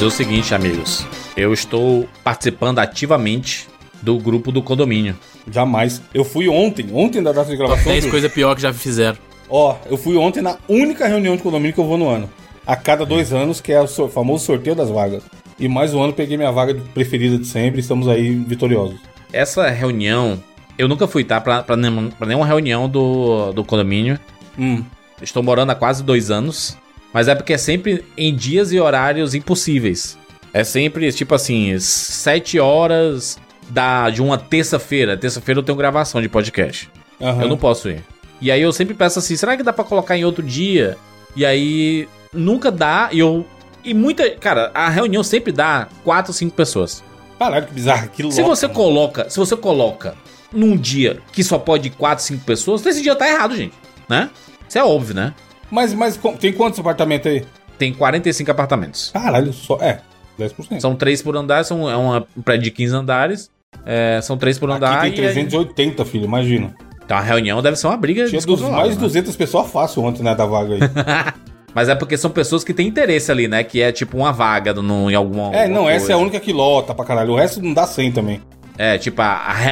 [0.00, 1.06] Dizer o seguinte, amigos.
[1.36, 3.68] Eu estou participando ativamente
[4.00, 5.14] do grupo do condomínio.
[5.50, 6.00] Jamais.
[6.14, 7.92] Eu fui ontem, ontem da data de gravação.
[7.92, 8.10] 10 Ju.
[8.10, 9.18] coisas pior que já fizeram.
[9.46, 12.30] Ó, eu fui ontem na única reunião de condomínio que eu vou no ano.
[12.66, 15.22] A cada dois anos, que é o so- famoso sorteio das vagas.
[15.58, 18.98] E mais um ano peguei minha vaga preferida de sempre e estamos aí vitoriosos.
[19.30, 20.42] Essa reunião,
[20.78, 21.38] eu nunca fui, tá?
[21.42, 24.18] Pra, pra, nenhuma, pra nenhuma reunião do, do condomínio.
[24.58, 24.82] Hum.
[25.20, 26.78] Estou morando há quase dois anos.
[27.12, 30.18] Mas é porque é sempre em dias e horários impossíveis.
[30.52, 33.38] É sempre, tipo assim, sete horas
[33.68, 35.16] da, de uma terça-feira.
[35.16, 36.88] Terça-feira eu tenho gravação de podcast.
[37.20, 37.42] aham.
[37.42, 38.04] Eu não posso ir.
[38.40, 40.96] E aí eu sempre peço assim, será que dá pra colocar em outro dia?
[41.36, 43.08] E aí nunca dá.
[43.12, 43.44] E eu
[43.84, 47.02] e muita, cara, a reunião sempre dá quatro, cinco pessoas.
[47.38, 48.08] Caralho, que bizarro.
[48.10, 48.56] Que Se louco.
[48.56, 50.14] você coloca, se você coloca
[50.52, 53.74] num dia que só pode ir quatro, cinco pessoas, esse dia tá errado, gente,
[54.08, 54.30] né?
[54.68, 55.34] Isso é óbvio, né?
[55.70, 57.44] Mas, mas tem quantos apartamentos aí?
[57.78, 59.10] Tem 45 apartamentos.
[59.12, 59.78] Caralho, só.
[59.80, 60.00] É,
[60.38, 60.80] 10%.
[60.80, 63.50] São três por andar, são é uma- um prédio de 15 andares.
[63.86, 64.98] É, são três por andar.
[64.98, 66.74] Aqui tem e aí- 380, filho, imagina.
[67.04, 69.00] Então a reunião deve ser uma briga Tinha dos, mais de né?
[69.00, 70.80] 200 pessoas fácil ontem, né, da vaga aí.
[71.74, 73.62] Mas é porque são pessoas que têm interesse ali, né?
[73.62, 75.54] Que é tipo uma vaga no, em alguma.
[75.54, 77.32] é, não, alguma essa é a única que lota pra caralho.
[77.32, 78.40] O resto não dá 100 também.
[78.76, 79.26] É, tipo, a,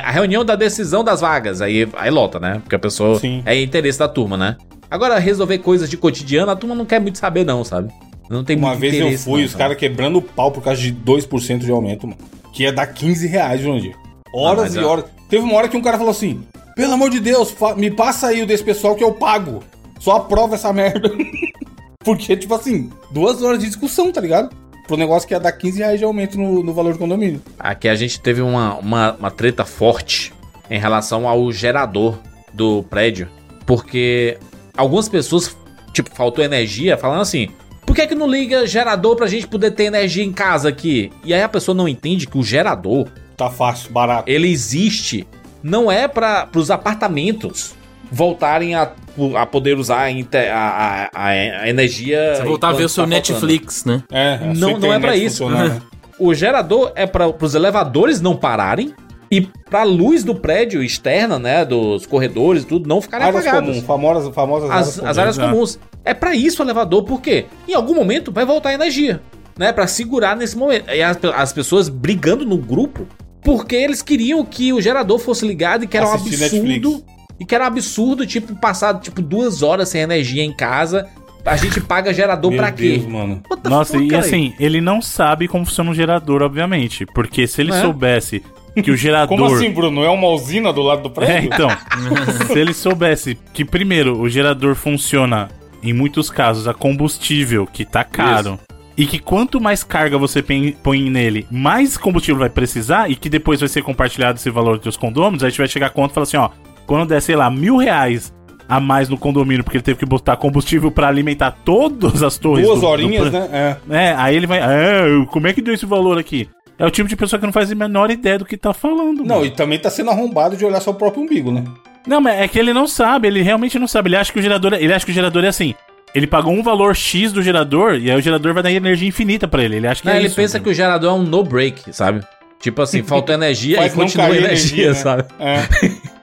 [0.04, 1.60] a reunião da decisão das vagas.
[1.60, 2.60] Aí, aí lota, né?
[2.62, 3.18] Porque a pessoa.
[3.18, 3.42] Sim.
[3.44, 4.56] É interesse da turma, né?
[4.90, 7.92] Agora, resolver coisas de cotidiano, a turma não quer muito saber, não, sabe?
[8.28, 10.92] Não tem Uma vez eu fui, não, os caras quebrando o pau por causa de
[10.92, 12.18] 2% de aumento, mano.
[12.52, 13.96] Que ia dar 15 reais, Jurandir.
[14.34, 15.04] Horas e é- horas.
[15.28, 16.42] Teve uma hora que um cara falou assim:
[16.76, 19.62] pelo amor de Deus, me passa aí o desse pessoal que eu pago.
[19.98, 21.10] Só aprova essa merda.
[22.04, 24.54] Porque, tipo assim, duas horas de discussão, tá ligado?
[24.86, 27.42] Pro negócio que ia dar 15 reais de aumento no, no valor do condomínio.
[27.58, 30.32] Aqui a gente teve uma, uma, uma treta forte
[30.70, 32.18] em relação ao gerador
[32.54, 33.28] do prédio.
[33.66, 34.38] Porque
[34.78, 35.54] algumas pessoas,
[35.92, 37.48] tipo, faltou energia, falando assim:
[37.84, 41.10] por que, que não liga gerador pra gente poder ter energia em casa aqui?
[41.24, 43.06] E aí a pessoa não entende que o gerador,
[43.36, 44.24] Tá fácil, barato.
[44.30, 45.26] ele existe,
[45.62, 47.74] não é para os apartamentos
[48.10, 48.90] voltarem a,
[49.36, 50.08] a poder usar a,
[50.54, 52.34] a, a, a energia.
[52.36, 53.32] Você voltar a ver o seu tá faltando.
[53.34, 54.02] Netflix, né?
[54.10, 55.44] É, Não- sua não é pra internet isso.
[55.44, 55.82] funcionar, né?
[56.20, 58.92] O gerador é para os elevadores não pararem
[59.30, 63.68] e pra luz do prédio externa, né, dos corredores e tudo, não ficarem Áreas apagadas.
[63.68, 65.78] comuns, famosas, famosas As, as áreas comuns.
[66.04, 69.20] É pra isso o elevador, porque em algum momento vai voltar a energia,
[69.58, 70.90] né, Pra segurar nesse momento.
[70.90, 73.06] E as, as pessoas brigando no grupo
[73.42, 76.66] porque eles queriam que o gerador fosse ligado e que era um Assistir absurdo.
[76.90, 77.04] Netflix.
[77.40, 81.06] E que era um absurdo, tipo, passar tipo duas horas sem energia em casa.
[81.44, 83.08] A gente paga gerador Meu pra Deus, quê?
[83.08, 83.40] mano.
[83.48, 84.22] What the Nossa, fuck, e cara?
[84.24, 87.06] assim, ele não sabe como funciona um gerador, obviamente.
[87.06, 87.80] Porque se ele É.
[87.80, 88.42] soubesse
[88.82, 89.28] que o gerador.
[89.36, 90.02] Como assim, Bruno?
[90.04, 91.50] É uma usina do lado do É, prédio?
[91.52, 91.68] então.
[92.46, 95.48] se ele soubesse que, primeiro, o gerador funciona,
[95.82, 98.58] em muitos casos, a combustível, que tá caro.
[98.96, 100.42] E que quanto mais carga você
[100.82, 104.88] põe nele, mais combustível vai precisar, e que depois vai ser compartilhado esse valor entre
[104.88, 106.50] os condôminos, a gente vai chegar a conta e falar assim, ó,
[106.84, 108.34] quando der, sei lá, mil reais
[108.68, 112.66] a mais no condomínio, porque ele teve que botar combustível pra alimentar todas as torres.
[112.66, 113.76] Duas do- do horinhas, pla- né?
[113.88, 113.96] É.
[114.08, 116.48] É, aí ele vai, é, como é que deu esse valor aqui?
[116.78, 119.18] É o tipo de pessoa que não faz a menor ideia do que tá falando.
[119.24, 119.46] Não, mano.
[119.46, 121.64] e também tá sendo arrombado de olhar só o próprio umbigo, né?
[122.06, 124.08] Não, mas é que ele não sabe, ele realmente não sabe.
[124.08, 125.74] Ele acha que o gerador, é- ele acha que o gerador é assim.
[126.14, 129.46] Ele pagou um valor X do gerador e aí o gerador vai dar energia infinita
[129.46, 129.76] pra ele.
[129.76, 130.64] Ele acha que Não, é ele isso, pensa né?
[130.64, 132.22] que o gerador é um no break, sabe?
[132.60, 134.46] Tipo assim, faltou energia e continua energia,
[134.84, 134.94] energia, né?
[134.94, 135.24] sabe?
[135.38, 135.88] É.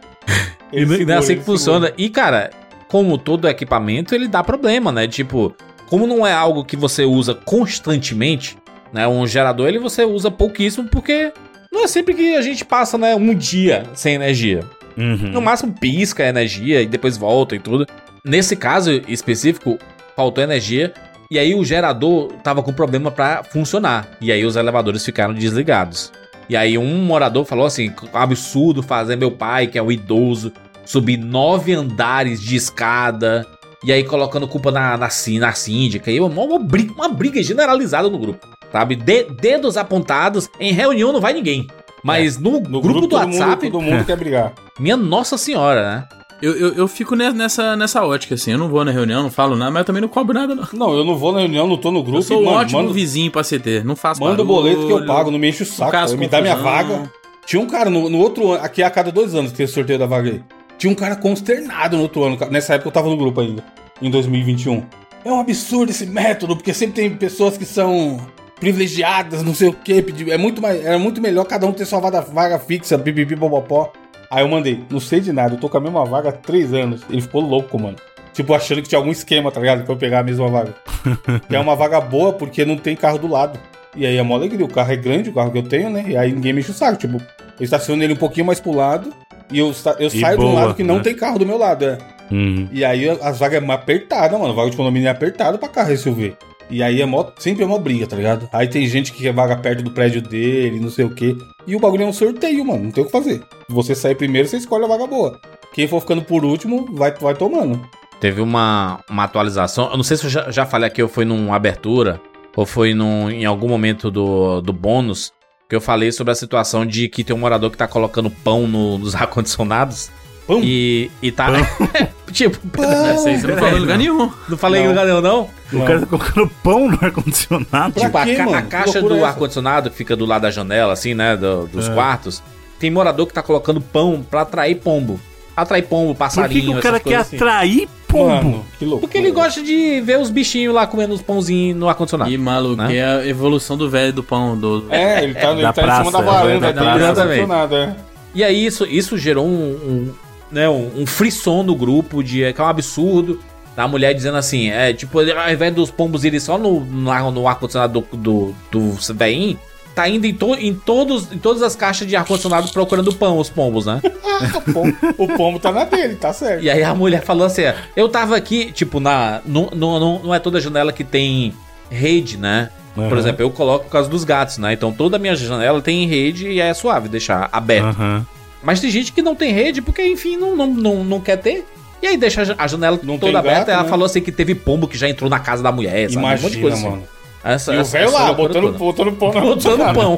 [0.73, 1.93] E não não é assim que funciona.
[1.97, 2.49] E, cara,
[2.89, 5.07] como todo equipamento, ele dá problema, né?
[5.07, 5.55] Tipo,
[5.87, 8.57] como não é algo que você usa constantemente,
[8.93, 9.07] né?
[9.07, 11.31] Um gerador, ele você usa pouquíssimo, porque
[11.71, 14.63] não é sempre que a gente passa, né, um dia sem energia.
[14.97, 15.31] Uhum.
[15.31, 17.85] No máximo pisca a energia e depois volta e tudo.
[18.23, 19.77] Nesse caso específico,
[20.15, 20.93] faltou energia
[21.29, 24.07] e aí o gerador tava com problema pra funcionar.
[24.21, 26.11] E aí os elevadores ficaram desligados.
[26.47, 30.51] E aí um morador falou assim: absurdo fazer meu pai, que é o idoso,
[30.85, 33.45] subir nove andares de escada.
[33.83, 35.09] E aí colocando culpa na, na,
[35.39, 36.11] na síndica.
[36.11, 38.54] E uma, uma, briga, uma briga generalizada no grupo.
[38.75, 38.95] Sabe?
[38.97, 40.49] De- dedos apontados.
[40.59, 41.67] Em reunião não vai ninguém.
[42.03, 44.53] Mas no, No grupo, do todo WhatsApp, Mundo, todo mundo quer brigar.
[44.77, 46.07] minha nossa senhora, né?
[46.41, 48.51] Eu, eu, eu fico ne- nessa, nessa ótica, assim.
[48.51, 50.67] Eu não vou na reunião, não falo nada, mas eu também não cobro nada, não.
[50.73, 52.17] Não, eu não vou na reunião, não tô no grupo.
[52.17, 53.83] Eu sou um mano, ótimo manda, vizinho pra CT.
[53.85, 55.91] Não faço manda o boleto que eu pago, não me enche o saco.
[55.91, 57.09] caso Me dá minha vaga.
[57.45, 59.97] Tinha um cara no, no outro ano, aqui a cada dois anos tem esse sorteio
[59.97, 60.43] da vaga aí.
[60.77, 62.37] Tinha um cara consternado no outro ano.
[62.51, 63.63] Nessa época eu tava no grupo ainda,
[64.01, 64.83] em 2021.
[65.23, 68.19] É um absurdo esse método, porque sempre tem pessoas que são
[68.59, 71.99] privilegiadas, não sei o pedi- É muito, mais, é muito melhor cada um ter sua
[71.99, 73.91] vaga, vaga fixa, pipipi, popopó.
[74.29, 76.73] Aí eu mandei, não sei de nada, eu tô com a mesma vaga há três
[76.73, 77.01] anos.
[77.09, 77.95] Ele ficou louco, mano.
[78.33, 79.83] Tipo, achando que tinha algum esquema, tá ligado?
[79.85, 80.73] Pra eu pegar a mesma vaga.
[81.47, 83.57] que é uma vaga boa porque não tem carro do lado.
[83.95, 84.65] E aí é mó alegria.
[84.65, 86.03] O carro é grande, o carro que eu tenho, né?
[86.07, 86.97] E aí ninguém me enche o saco.
[86.97, 89.13] Tipo, eu estaciono ele um pouquinho mais pro lado
[89.49, 91.03] e eu, eu E saio de um boa, lado que não né?
[91.03, 91.97] tem carro do meu lado, é.
[92.29, 92.67] Uhum.
[92.73, 94.53] E aí as vagas é apertada, mano.
[94.53, 96.35] Vaga de condomínio é apertada pra carro SUV.
[96.69, 98.49] E aí é mó, sempre é mó briga, tá ligado?
[98.51, 101.35] Aí tem gente que quer vaga perto do prédio dele, não sei o quê.
[101.67, 102.85] E o bagulho é um sorteio, mano.
[102.85, 103.43] Não tem o que fazer.
[103.69, 105.39] Você sair primeiro, você escolhe a vaga boa.
[105.73, 107.79] Quem for ficando por último, vai, vai tomando.
[108.19, 109.89] Teve uma, uma atualização.
[109.91, 112.19] Eu não sei se eu já, já falei aqui, ou foi numa abertura,
[112.55, 115.31] ou foi num, em algum momento do, do bônus,
[115.69, 118.65] que eu falei sobre a situação de que tem um morador que tá colocando pão
[118.67, 120.09] no- nos ar-condicionados.
[120.47, 120.61] Pão?
[120.63, 121.47] E, e tá.
[122.31, 124.31] tipo, Essa aí você não falou em lugar nenhum.
[124.49, 125.41] não falei em lugar nenhum, não?
[125.73, 125.85] O Não.
[125.85, 127.99] cara tá colocando pão no ar-condicionado.
[127.99, 131.13] Tipo, a, ca- a caixa do é ar-condicionado que fica do lado da janela, assim,
[131.13, 131.35] né?
[131.35, 131.93] do- dos É.
[131.93, 132.43] quartos.
[132.79, 135.19] Tem morador que tá colocando pão pra atrair pombo.
[135.57, 137.37] Atrair pombo, Por passarinho, que, que o cara quer assim.
[137.37, 138.27] atrair pombo?
[138.35, 139.01] Mano, que louco.
[139.01, 142.29] Porque ele gosta de ver os bichinhos lá comendo os pãozinhos no ar-condicionado.
[142.29, 142.97] E maluco, Né?
[142.97, 144.57] é a evolução do velho do pão.
[144.57, 144.85] Do...
[144.91, 147.21] É, ele tá, ele Da tá em cima praça, da varanda, é, da tá praça.
[147.23, 147.95] estacionado, é.
[148.35, 150.13] E aí isso, isso gerou um, um,
[150.51, 153.39] né, um, um frisson no grupo de que é um absurdo.
[153.75, 157.45] Da mulher dizendo assim, é tipo, ao invés dos pombos irem só no, no, no
[157.45, 159.59] ar-condicionado do, do, do veinho,
[159.93, 163.49] tá indo em, to, em, todos, em todas as caixas de ar-condicionado procurando pão, os
[163.49, 164.01] pombos, né?
[164.55, 166.63] o, pombo, o pombo tá na dele, tá certo.
[166.63, 167.63] E aí a mulher falou assim:
[167.95, 169.41] eu tava aqui, tipo, na.
[169.45, 171.53] Não, não, não, não é toda janela que tem
[171.89, 172.69] rede, né?
[172.93, 173.17] Por Aham.
[173.17, 174.71] exemplo, eu coloco por causa dos gatos, né?
[174.71, 177.87] Então toda a minha janela tem rede e é suave deixar aberto.
[177.87, 178.25] Aham.
[178.65, 181.65] Mas tem gente que não tem rede porque, enfim, não, não, não, não quer ter.
[182.01, 183.59] E aí deixa a ja- a janela Não toda aberta.
[183.59, 183.89] gato, ela né?
[183.89, 186.19] falou assim que teve pombo que já entrou na casa da mulher, sabe?
[186.25, 186.83] Imagina, assim.
[186.89, 187.03] mano.
[187.43, 188.77] Essa, E o velho lá, botando, toda.
[188.77, 190.15] botando pão na Botando pão.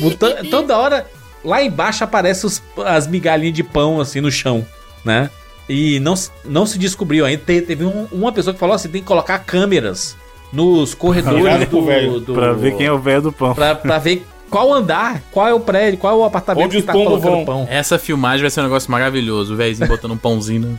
[0.00, 1.06] Botando- toda hora,
[1.44, 4.66] lá embaixo aparece os- as migalhinhas de pão, assim, no chão,
[5.04, 5.30] né?
[5.68, 7.42] E não, se- não se descobriu ainda.
[7.46, 10.16] Te- Teve um- uma pessoa que falou assim: tem que colocar câmeras
[10.52, 13.54] nos corredores do, do- Pra ver quem é o velho do pão.
[13.54, 16.82] pra, pra ver qual andar, qual é o prédio, qual é o apartamento Onde que
[16.82, 17.44] tá colocando vão.
[17.44, 17.66] pão.
[17.70, 19.54] Essa filmagem vai ser um negócio maravilhoso.
[19.54, 20.60] O velhozinho botando um pãozinho.
[20.60, 20.78] No...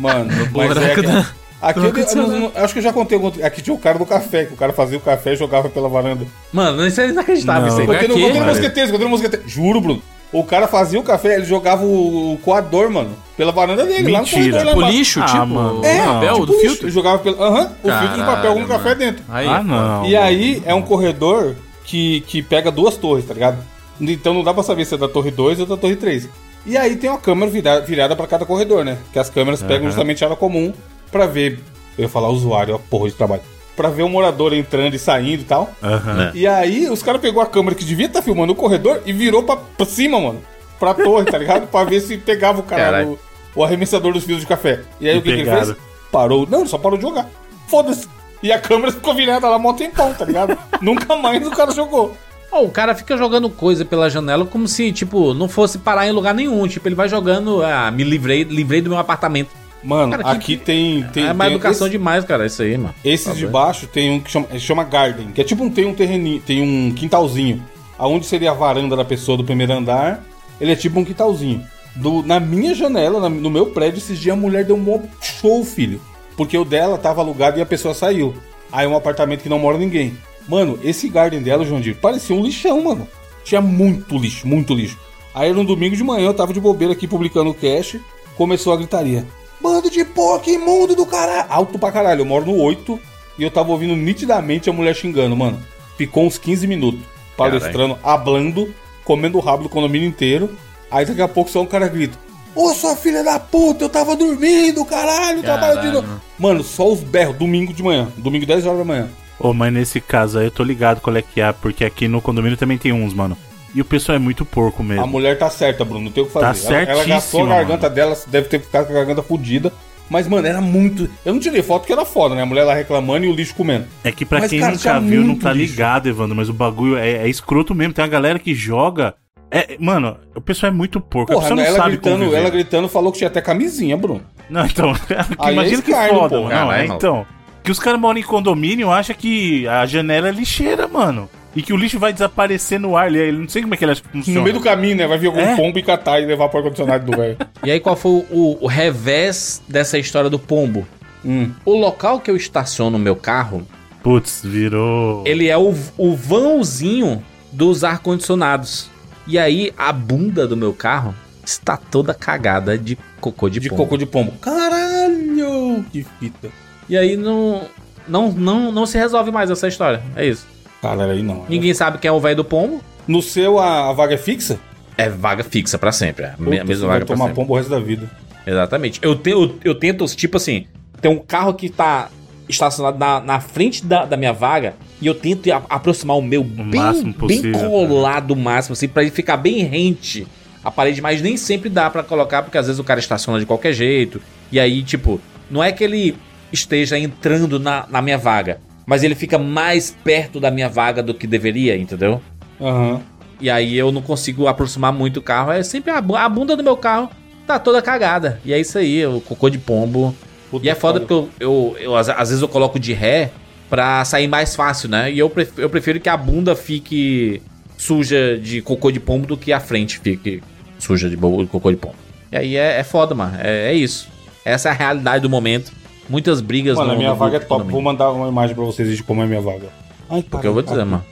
[0.00, 1.26] Mano, mas é buraco que- da-
[1.62, 3.18] Aqui eu, eu não- acho que eu já contei.
[3.18, 5.68] algum- Aqui tinha o cara do café, que o cara fazia o café e jogava
[5.68, 6.24] pela varanda.
[6.50, 7.68] Mano, isso é inacreditável Não.
[7.68, 7.86] isso aí.
[7.86, 9.46] Porque não quê, contei no mosqueteiro, contei no mosqueteiro.
[9.48, 10.02] Juro, Bruno.
[10.32, 14.10] O cara fazia o café, ele jogava o, o coador, mano, pela varanda dele.
[14.12, 14.38] Lá no Mentira.
[14.40, 14.96] corredor, lá Tipo embaixo.
[14.96, 15.80] lixo, Ah, tipo mano.
[15.80, 16.64] o É, papel tipo do lixo.
[16.66, 16.86] filtro.
[16.86, 17.42] Ele jogava pelo.
[17.42, 19.00] Aham, o filtro de papel Caralho, com café mano.
[19.00, 19.24] dentro.
[19.28, 20.06] Aí, Ah, não.
[20.06, 21.56] E aí é um corredor
[21.90, 23.58] que, que pega duas torres, tá ligado?
[24.00, 26.28] Então não dá pra saber se é da torre 2 ou da torre 3.
[26.64, 28.98] E aí tem uma câmera virada, virada para cada corredor, né?
[29.12, 29.86] Que as câmeras pegam Aham.
[29.88, 30.72] justamente a área comum
[31.10, 31.58] pra ver.
[31.98, 33.42] Eu ia falar usuário, ó, porra de trabalho.
[33.76, 35.70] Pra ver o morador entrando e saindo e tal.
[35.82, 36.32] Aham.
[36.34, 39.42] E aí os caras pegou a câmera que devia estar filmando o corredor e virou
[39.42, 40.40] pra, pra cima, mano.
[40.78, 41.66] Pra torre, tá ligado?
[41.66, 43.18] pra ver se pegava o cara, Caralho.
[43.54, 44.80] o, o arremessador dos fios de café.
[45.00, 45.74] E aí E o que, que ele fez?
[46.12, 46.46] Parou.
[46.48, 47.28] Não, ele só parou de jogar.
[47.68, 48.06] Foda-se.
[48.42, 50.56] E a câmera ficou virada lá mó tempão, tá ligado?
[50.80, 52.16] Nunca mais o cara jogou.
[52.52, 56.12] Ó, o cara fica jogando coisa pela janela como se, tipo, não fosse parar em
[56.12, 56.66] lugar nenhum.
[56.66, 59.50] Tipo, ele vai jogando, ah, me livrei, livrei do meu apartamento.
[59.82, 61.02] Mano, Cara, que- aqui tem.
[61.12, 62.94] tem é uma tem educação esse- demais, cara, isso aí, mano.
[63.04, 65.86] Esses Tá de baixo tem um que chama, chama Garden, que é tipo um, tem
[65.86, 67.62] um terreninho, tem um quintalzinho.
[67.98, 70.22] Aonde seria a varanda da pessoa do primeiro andar,
[70.60, 71.64] ele é tipo um quintalzinho.
[71.96, 75.64] Do, na minha janela, na- no meu prédio, esses dias a mulher deu um show,
[75.64, 76.00] filho.
[76.40, 78.32] Porque o dela tava alugado e a pessoa saiu.
[78.72, 80.16] Aí é um apartamento que não mora ninguém.
[80.48, 83.06] Mano, esse garden dela, João Dir, parecia um lixão, mano.
[83.44, 84.98] Tinha muito lixo, muito lixo.
[85.34, 87.98] Aí no domingo de manhã eu tava de bobeira aqui publicando o cash,
[88.38, 89.26] começou a gritaria.
[89.60, 91.44] Bando de porco imundo do caralho.
[91.50, 92.98] Alto pra caralho, eu moro no 8
[93.38, 95.62] e eu tava ouvindo nitidamente a mulher xingando, mano.
[95.98, 97.02] Ficou uns 15 minutos
[97.36, 100.48] palestrando, hablando, comendo o rabo do condomínio inteiro.
[100.90, 102.18] Aí daqui a pouco só um cara grita:
[102.54, 106.20] Ô sua filha da puta, eu tava dormindo, caralho, trabalho de novo.
[106.38, 109.08] Mano, só os berros, domingo de manhã, domingo 10 horas da manhã.
[109.38, 112.20] Ô, mas nesse caso aí eu tô ligado qual é que é, porque aqui no
[112.20, 113.36] condomínio também tem uns, mano.
[113.74, 115.04] E o pessoal é muito porco mesmo.
[115.04, 116.68] A mulher tá certa, Bruno, não tem o que fazer.
[116.68, 119.72] Tá ela, ela gastou a garganta dela, deve ter ficado com a garganta fodida.
[120.10, 121.08] Mas, mano, era muito.
[121.24, 122.42] Eu não tirei foto porque era foda, né?
[122.42, 123.86] A mulher lá reclamando e o lixo comendo.
[124.02, 125.70] É que pra Mas, quem cara, nunca viu, não tá lixo.
[125.72, 127.94] ligado, Evandro, mas o bagulho é, é escroto mesmo.
[127.94, 129.14] Tem uma galera que joga
[129.50, 131.32] É, mano, o pessoal é muito porco.
[131.32, 132.36] a Porra, pessoa não ela sabe gritando, conviver.
[132.36, 134.22] ela gritando falou que tinha até camisinha, Bruno.
[134.48, 134.92] Não, então,
[135.38, 136.48] Aí imagina é que foda, mano.
[136.54, 137.26] Não, é, então.
[137.62, 141.28] Que os caras moram em condomínio acham que a janela é lixeira, mano.
[141.54, 143.08] E que o lixo vai desaparecer no ar.
[143.08, 144.38] Ele, ele não sei como é que ele acha que funciona.
[144.38, 145.06] No meio do caminho, né?
[145.06, 145.56] Vai vir algum É.
[145.56, 147.36] pombo e catar e levar pro ar-condicionado do velho.
[147.64, 150.86] E aí, qual foi o, o revés dessa história do pombo?
[151.24, 151.50] Hum.
[151.64, 153.66] O local que eu estaciono o meu carro,
[154.02, 155.22] Putz, virou.
[155.26, 157.22] ele é o, o vãozinho
[157.52, 158.88] dos ar-condicionados.
[159.30, 163.82] E aí, a bunda do meu carro está toda cagada de cocô de, De pombo.
[163.84, 164.32] cocô de pombo.
[164.40, 165.84] Caralho!
[165.92, 166.48] Que fita.
[166.88, 167.62] E aí, não,
[168.08, 170.02] não, não, não se resolve mais essa história.
[170.16, 170.44] É isso.
[170.82, 171.44] Caralho, aí não.
[171.48, 172.82] Ninguém sabe quem é o velho do pombo.
[173.06, 174.58] No seu, a, a vaga é fixa?
[174.98, 176.24] É vaga fixa pra sempre.
[176.24, 177.40] É Puta, mesma vaga pra tomar sempre.
[177.40, 178.10] pombo o resto da vida.
[178.44, 178.98] Exatamente.
[179.00, 180.66] Eu, te, eu, eu tento, tipo assim,
[181.00, 182.08] tem um carro que tá
[182.50, 186.44] estacionado na, na frente da, da minha vaga e eu tento a- aproximar o meu
[186.44, 190.26] bem, máximo bem possível, colado o máximo, assim, pra ele ficar bem rente
[190.62, 193.46] a parede, mas nem sempre dá pra colocar, porque às vezes o cara estaciona de
[193.46, 194.20] qualquer jeito.
[194.52, 195.18] E aí, tipo,
[195.50, 196.14] não é que ele
[196.52, 201.14] esteja entrando na, na minha vaga, mas ele fica mais perto da minha vaga do
[201.14, 202.20] que deveria, entendeu?
[202.60, 203.00] Aham.
[203.40, 205.50] E aí eu não consigo aproximar muito o carro.
[205.50, 207.08] É sempre a, a bunda do meu carro
[207.46, 208.38] tá toda cagada.
[208.44, 210.14] E é isso aí, o cocô de pombo.
[210.50, 213.30] Puta e é foda que porque eu, eu, eu, às, vezes eu coloco de ré
[213.68, 215.10] pra sair mais fácil, né?
[215.12, 217.40] E eu, pref- eu prefiro que a bunda fique
[217.78, 220.42] suja de cocô de pombo do que a frente fique
[220.78, 221.94] suja de cocô de pombo.
[222.32, 223.36] E aí é, é foda, mano.
[223.40, 224.08] É, é isso.
[224.44, 225.72] Essa é a realidade do momento.
[226.08, 227.70] Muitas brigas Mano, a minha no vaga é top.
[227.70, 229.68] Vou mandar uma imagem pra vocês de como é a minha vaga.
[230.08, 231.04] Ai, Porque eu vou dizer, mano.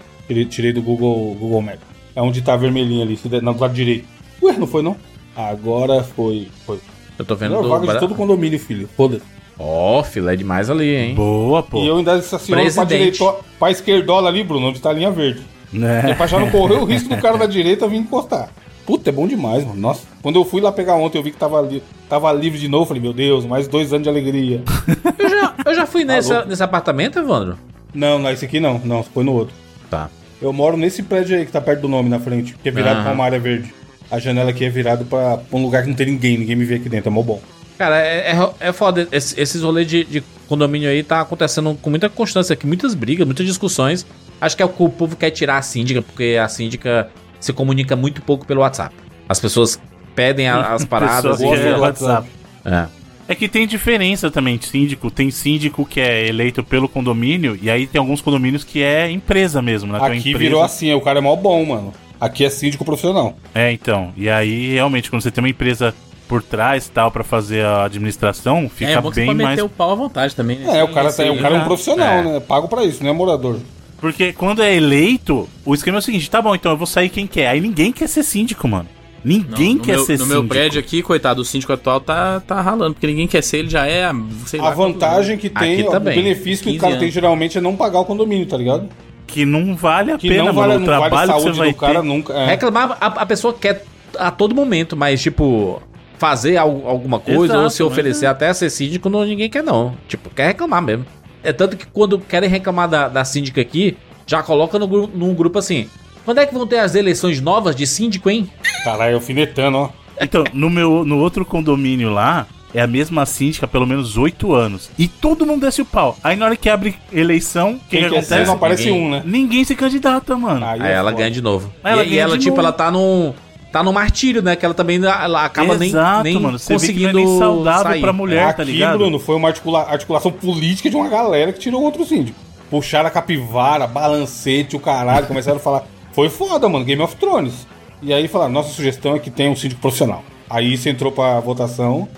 [0.50, 1.78] Tirei, do Google, Google Maps.
[2.16, 4.04] É onde tá vermelhinho ali, se der, não, do lado direito.
[4.42, 4.96] Ué, não foi não?
[5.36, 6.48] Agora foi.
[6.66, 6.80] Foi.
[7.18, 7.68] Eu tô vendo Melhor do...
[7.68, 8.88] vaga de todo condomínio, filho.
[8.96, 9.22] Foda-se.
[9.58, 11.14] Ó, filé demais ali, hein?
[11.14, 11.78] Boa, pô.
[11.82, 13.18] E eu ainda estaciono pra Presidente.
[13.18, 15.42] direita, pra esquerdola ali, Bruno, onde tá a linha verde.
[15.72, 16.12] Né?
[16.12, 18.50] É pra já não correr o risco do cara da direita vir encostar.
[18.86, 19.78] Puta, é bom demais, mano.
[19.80, 20.02] Nossa.
[20.22, 22.86] Quando eu fui lá pegar ontem, eu vi que tava, li tava livre de novo.
[22.86, 24.62] Falei, meu Deus, mais dois anos de alegria.
[25.18, 26.48] Eu já, eu já fui nesse, louco.
[26.48, 27.58] nesse apartamento, Evandro?
[27.92, 28.78] não, não, esse aqui não.
[28.84, 29.54] Não, foi no outro.
[29.90, 30.08] Tá.
[30.40, 32.96] Eu moro nesse prédio aí que tá perto do nome na frente, que é virado
[32.96, 33.04] Aham.
[33.04, 33.74] pra uma área verde.
[34.10, 36.64] A janela aqui é virada pra, pra um lugar que não tem ninguém, ninguém me
[36.64, 37.40] vê aqui dentro, é mó bom.
[37.76, 39.06] Cara, é, é, é foda.
[39.12, 43.26] Esse- esses rolês de, de condomínio aí tá acontecendo com muita constância aqui, muitas brigas,
[43.26, 44.06] muitas discussões.
[44.40, 47.08] Acho que é o que o povo quer tirar a síndica, porque a síndica
[47.38, 48.94] se comunica muito pouco pelo WhatsApp.
[49.28, 49.78] As pessoas
[50.14, 51.44] pedem a- as paradas e.
[51.44, 52.28] é WhatsApp.
[52.64, 52.86] É.
[53.30, 55.10] É que tem diferença também de síndico.
[55.10, 59.60] Tem síndico que é eleito pelo condomínio, e aí tem alguns condomínios que é empresa
[59.60, 59.98] mesmo, né?
[60.00, 61.92] Aqui empresa- virou assim, o cara é mó bom, mano.
[62.20, 63.36] Aqui é síndico profissional.
[63.54, 64.12] É, então.
[64.16, 65.94] E aí, realmente, quando você tem uma empresa
[66.26, 69.42] por trás e tal pra fazer a administração, fica é bom que você bem pode
[69.42, 69.50] mais.
[69.56, 70.80] meter o pau à vontade também, né?
[70.80, 71.64] É, o cara, tá, o cara é um né?
[71.64, 72.22] profissional, É.
[72.24, 72.40] né?
[72.40, 73.58] Pago pra isso, não é morador.
[74.00, 77.08] Porque quando é eleito, o esquema é o seguinte: tá bom, então eu vou sair
[77.08, 77.48] quem quer.
[77.48, 78.88] Aí ninguém quer ser síndico, mano.
[79.24, 80.28] Não, Ninguém no quer meu, ser No síndico.
[80.40, 83.68] meu prédio aqui, coitado, o síndico atual tá, tá ralando, porque ninguém quer ser, ele
[83.70, 84.08] já é,
[84.46, 84.68] sei lá.
[84.68, 86.14] A vantagem que tem, Aqui ó, o também.
[86.14, 87.14] benefício que o 15 cara tem anos.
[87.14, 88.88] geralmente é não pagar o condomínio, tá ligado?
[89.28, 90.68] Que não vale a Que pena, não mano.
[90.68, 92.06] vale, o não vale a trabalho que você vai do cara ter.
[92.08, 92.32] nunca.
[92.32, 92.46] é.
[92.46, 93.84] Reclamar, a, a pessoa quer
[94.18, 95.80] a todo momento, mas, tipo,
[96.16, 98.28] fazer al- alguma coisa Exato, ou se oferecer é.
[98.28, 99.94] até ser síndico, não, ninguém quer, não.
[100.08, 101.04] Tipo, quer reclamar mesmo.
[101.44, 103.96] É tanto que quando querem reclamar da, da síndica aqui,
[104.26, 105.88] já coloca no, num grupo assim.
[106.24, 108.50] Quando é que vão ter as eleições novas de síndico, hein?
[108.82, 109.88] Caralho, alfinetando, ó.
[110.20, 114.52] Então, no meu no outro condomínio lá, é a mesma síndica há pelo menos oito
[114.54, 114.90] anos.
[114.98, 116.16] E todo mundo desce o pau.
[116.22, 118.46] Aí na hora que abre eleição, o que, Quem que quer ser, acontece?
[118.46, 119.22] não aparece Ninguém- um, né?
[119.24, 120.64] Ninguém se candidata, mano.
[120.64, 121.22] Aí, Aí é ela foda.
[121.22, 121.72] ganha de novo.
[121.82, 122.60] Aí ela e, e ela, tipo, novo.
[122.60, 123.32] ela tá num.
[123.70, 124.56] Tá no martírio, né?
[124.56, 126.58] Que ela também ela acaba nem, Exato, nem mano.
[126.58, 128.00] Você vê que conseguindo não é nem saudável sair.
[128.00, 128.96] pra mulher, tá Aqui, ligado?
[128.98, 132.38] Bruno, foi uma articula- articulação política de uma galera que tirou outro síndico.
[132.70, 135.84] Puxaram a capivara, balancete, o caralho, começaram a falar.
[136.12, 137.66] Foi foda, mano, Game of Thrones.
[138.02, 140.24] E aí falaram, nossa sugestão é que tenha um síndico profissional.
[140.48, 142.08] Aí isso entrou pra votação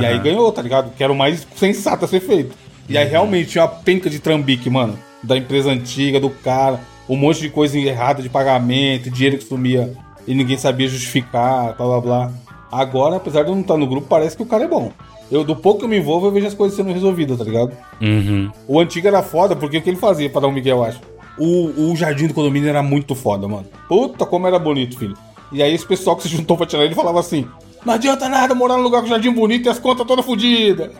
[0.00, 0.92] e aí ganhou, tá ligado?
[0.96, 2.54] Que era o mais sensato a ser feito.
[2.88, 4.98] E aí realmente tinha uma penca de trambique, mano.
[5.22, 9.92] Da empresa antiga, do cara, um monte de coisa errada de pagamento, dinheiro que sumia
[10.26, 12.32] e ninguém sabia justificar, blá blá blá.
[12.70, 14.92] Agora, apesar de eu não estar no grupo, parece que o cara é bom.
[15.30, 17.72] Eu, do pouco que eu me envolvo, eu vejo as coisas sendo resolvidas, tá ligado?
[18.00, 18.50] Uhum.
[18.66, 21.00] O antigo era foda, porque o que ele fazia pra dar um Miguel, eu acho?
[21.38, 23.66] O, o jardim do condomínio era muito foda, mano.
[23.88, 25.16] Puta, como era bonito, filho.
[25.52, 27.46] E aí esse pessoal que se juntou pra tirar ele falava assim:
[27.84, 30.90] Não adianta nada morar num lugar com jardim bonito e as contas todas fodidas.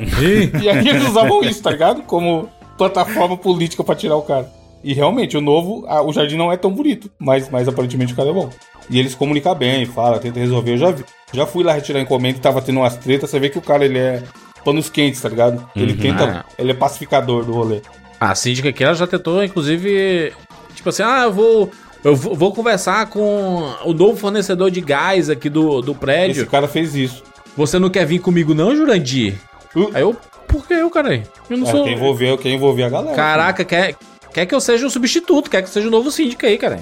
[0.62, 2.02] e aí eles usavam isso, tá ligado?
[2.02, 2.48] Como
[2.78, 4.51] plataforma política pra tirar o cara.
[4.82, 8.16] E realmente, o novo, a- o jardim não é tão bonito, mas, mas aparentemente o
[8.16, 8.48] cara é bom.
[8.89, 10.73] E eles comunicam bem, fala, tenta resolver.
[10.73, 11.05] Eu já vi.
[11.32, 13.28] Já fui lá retirar encomenda e tava tendo umas tretas.
[13.31, 14.23] Você vê que o cara, ele é
[14.65, 15.65] panos quentes, tá ligado?
[15.77, 16.44] Ele tenta.
[16.59, 17.82] Ele é pacificador do rolê.
[18.19, 20.32] A síndica aqui, ela já tentou, inclusive,
[20.74, 21.70] tipo assim, ah, eu vou
[22.03, 26.47] Eu vou conversar com o novo fornecedor de gás aqui do, do Esse prédio.
[26.47, 27.23] cara fez isso.
[27.57, 29.35] Você não quer vir comigo não, Jurandir?
[29.77, 29.91] Uh.
[29.93, 30.17] Aí eu,
[30.49, 31.23] por que eu, cara?
[31.51, 31.85] Eu não É, sou...
[31.85, 33.15] quer, envolver, quer envolver a galera.
[33.17, 33.95] Caraca, quer,
[34.33, 36.81] quer que eu seja um substituto, quer que eu seja o novo síndico aí, cara.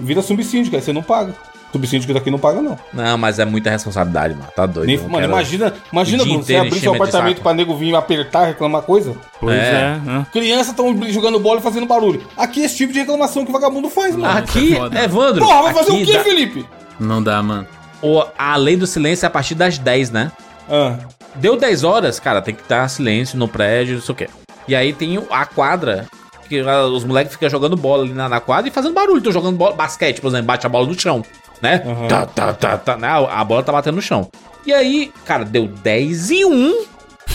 [0.00, 1.34] Vira subsíndico, aí você não paga.
[1.72, 2.78] Subsíndico daqui não paga, não.
[2.92, 4.48] Não, mas é muita responsabilidade, mano.
[4.54, 4.86] Tá doido.
[4.86, 8.82] Nem- mano, quero- imagina, imagina Bruno, você abrir seu apartamento pra nego vir apertar, reclamar
[8.82, 9.14] coisa.
[9.40, 9.70] Pois É.
[9.70, 10.00] é.
[10.04, 10.26] né?
[10.32, 12.22] Crianças estão jogando bola e fazendo barulho.
[12.36, 14.38] Aqui é esse tipo de reclamação que o vagabundo faz, mano.
[14.38, 15.02] Aqui, é foda.
[15.02, 15.44] Evandro.
[15.46, 16.66] Porra, vai fazer o quê, dá- Felipe?
[17.00, 17.66] Não dá, mano.
[18.02, 20.30] o- a lei do silêncio é a partir das 10, né?
[20.70, 20.96] Ah,
[21.36, 24.28] Deu 10 horas, cara, tem que estar silêncio no prédio, não sei o quê.
[24.68, 26.04] E aí tem a quadra,
[26.48, 29.22] que os moleques ficam jogando bola ali na, na quadra e fazendo barulho.
[29.22, 31.24] Tô jogando bola, basquete, por exemplo, bate a bola no chão,
[31.62, 31.82] né?
[31.86, 32.08] Aham.
[32.08, 33.08] Tá, tá, tá, tá, né?
[33.08, 34.28] A bola tá batendo no chão.
[34.66, 36.86] E aí, cara, deu 10 e 1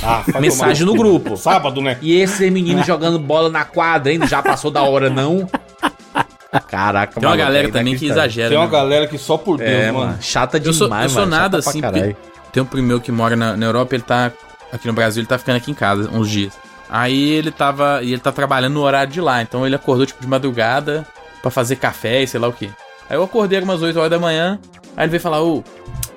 [0.03, 1.35] ah mensagem no grupo.
[1.37, 1.97] Sábado, né?
[2.01, 5.49] E esse menino jogando bola na quadra ainda, já passou da hora, não?
[6.67, 8.49] Caraca, Tem uma maluco, galera também que exagera.
[8.49, 8.71] Tem uma né?
[8.71, 10.07] galera que só por Deus, É, mano.
[10.07, 11.81] mano, chata Eu demais, sou, eu sou mano, nada assim,
[12.51, 14.31] tem um primo meu que mora na, na Europa, ele tá
[14.71, 16.53] aqui no Brasil, ele tá ficando aqui em casa uns dias.
[16.89, 20.21] Aí ele tava, e ele tá trabalhando no horário de lá, então ele acordou tipo
[20.21, 21.05] de madrugada
[21.41, 22.69] pra fazer café e sei lá o que.
[23.09, 24.59] Aí eu acordei umas 8 horas da manhã,
[24.95, 25.63] aí ele veio falar, ô,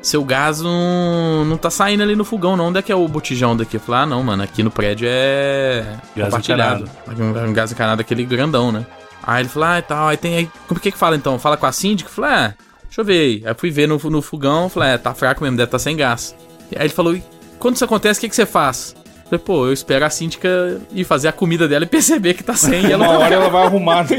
[0.02, 3.06] seu gás não, não tá saindo ali no fogão não, onde é que é o
[3.06, 3.76] botijão daqui?
[3.76, 5.84] Eu falei, ah não, mano, aqui no prédio é
[6.16, 6.90] Gás compartilhado.
[7.06, 8.86] Aqui Um, um gás encanado aquele grandão, né?
[9.22, 10.50] Aí ele falou, ah, e tal, aí tem aí.
[10.66, 11.38] Por que que fala então?
[11.38, 12.08] Fala com a síndica?
[12.08, 12.54] Eu falei, ah,
[12.84, 13.42] deixa eu ver aí.
[13.46, 16.34] Aí fui ver no, no fogão, falei, é, tá fraco mesmo, deve estar sem gás.
[16.72, 17.22] E aí ele falou, e
[17.58, 18.96] quando isso acontece, o que, que você faz?
[19.30, 22.54] Falei, pô, eu espero a síndica ir fazer a comida dela e perceber que tá
[22.54, 24.16] sem e ela Uma não hora ela vai arrumar, né?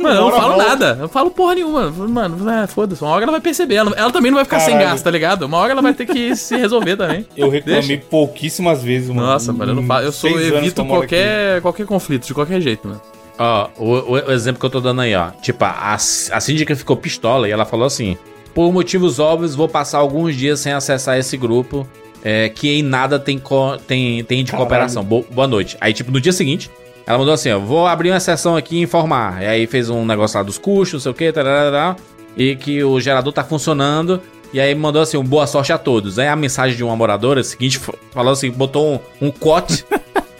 [0.00, 0.96] Mano, eu não falo nada.
[1.00, 1.90] Eu falo porra nenhuma.
[1.90, 3.02] Mano, é, foda-se.
[3.02, 3.74] Uma hora ela vai perceber.
[3.74, 4.90] Ela, ela também não vai ficar sem Caralho.
[4.90, 5.42] gás, tá ligado?
[5.46, 7.26] Uma hora ela vai ter que se resolver também.
[7.36, 8.02] Eu reclamei Deixa.
[8.08, 9.22] pouquíssimas vezes, mano.
[9.26, 10.04] Nossa, mano, eu não falo.
[10.04, 13.00] Eu sou, evito qualquer, qualquer conflito, de qualquer jeito, mano.
[13.36, 15.30] Ó, o, o- o exemplo que eu tô dando aí, ó.
[15.42, 18.16] Tipo, a, a síndica ficou pistola e ela falou assim:
[18.54, 21.84] Por motivos óbvios, vou passar alguns dias sem acessar esse grupo.
[22.24, 23.40] É, que em nada tem,
[23.86, 24.66] tem, tem de Caralho.
[24.68, 25.04] cooperação.
[25.04, 25.76] Bo- boa noite.
[25.80, 26.70] Aí, tipo, no dia seguinte,
[27.06, 29.42] ela mandou assim: ó, vou abrir uma sessão aqui e informar.
[29.42, 31.94] E aí fez um negócio lá dos custos, não sei o que, tarará,
[32.36, 34.20] e que o gerador tá funcionando.
[34.52, 36.18] E aí mandou assim, um boa sorte a todos.
[36.18, 39.84] Aí a mensagem de uma moradora seguinte fo- falou assim, botou um, um cote.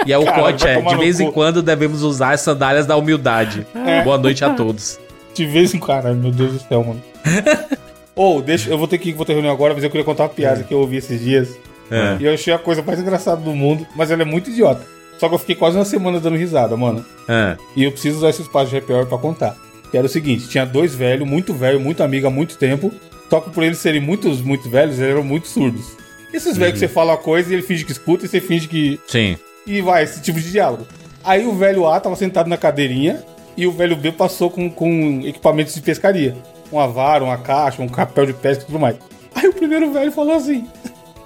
[0.07, 1.33] E aí o Cara, cote é, de vez em cu.
[1.33, 3.67] quando devemos usar as sandálias da humildade.
[4.05, 4.99] Boa noite a todos.
[5.35, 7.03] De vez em quando, meu Deus do céu, mano.
[8.15, 10.29] Ou, deixa, eu vou ter que vou ter reunião agora, mas eu queria contar uma
[10.29, 11.49] piada que eu ouvi esses dias.
[11.91, 12.17] É.
[12.21, 14.85] E eu achei a coisa mais engraçada do mundo, mas ela é muito idiota.
[15.19, 17.05] Só que eu fiquei quase uma semana dando risada, mano.
[17.29, 17.57] É.
[17.77, 19.57] E eu preciso usar esse espaço de happy hour pra contar.
[19.91, 22.93] Que era o seguinte: tinha dois velhos, muito velho, muito amigo há muito tempo.
[23.31, 25.97] Só que por eles serem muitos, muito velhos, eles eram muito surdos.
[26.33, 28.67] Esses velhos que você fala uma coisa e ele finge que escuta e você finge
[28.69, 29.01] que.
[29.07, 29.39] Sim.
[29.67, 30.87] E vai, esse tipo de diálogo.
[31.23, 33.23] Aí o velho A tava sentado na cadeirinha
[33.57, 36.37] e o velho B passou com, com equipamentos de pescaria.
[36.71, 38.97] Uma vara, uma caixa, um capel de pesca e tudo mais.
[39.35, 40.67] Aí o primeiro velho falou assim: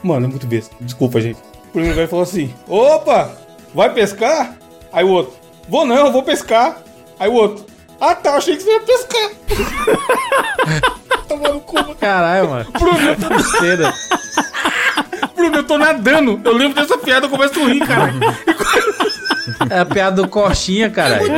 [0.02, 0.74] Mano, é muito besta.
[0.80, 1.38] Desculpa, gente.
[1.68, 3.32] O primeiro velho falou assim: Opa,
[3.74, 4.56] vai pescar?
[4.92, 5.34] Aí o outro:
[5.68, 6.82] Vou não, vou pescar.
[7.18, 7.66] Aí o outro:
[8.00, 9.30] Ah tá, achei que você ia pescar.
[11.28, 11.94] Tomando cu, mano.
[11.96, 12.70] Caralho, mano.
[12.72, 13.92] Bruno, Que besteira.
[15.38, 16.40] Bruno, eu tô nadando.
[16.44, 18.12] Eu lembro dessa piada, eu começo a rir, cara.
[19.70, 21.28] É a piada do Coxinha, caralho.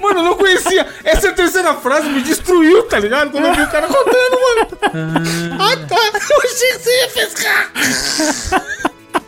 [0.00, 0.86] Mano, eu não conhecia.
[1.04, 3.30] Essa terceira frase me destruiu, tá ligado?
[3.30, 4.68] Quando eu vi o cara contando, mano.
[5.58, 5.96] Ah, tá.
[6.30, 7.72] Eu achei que você ia pescar.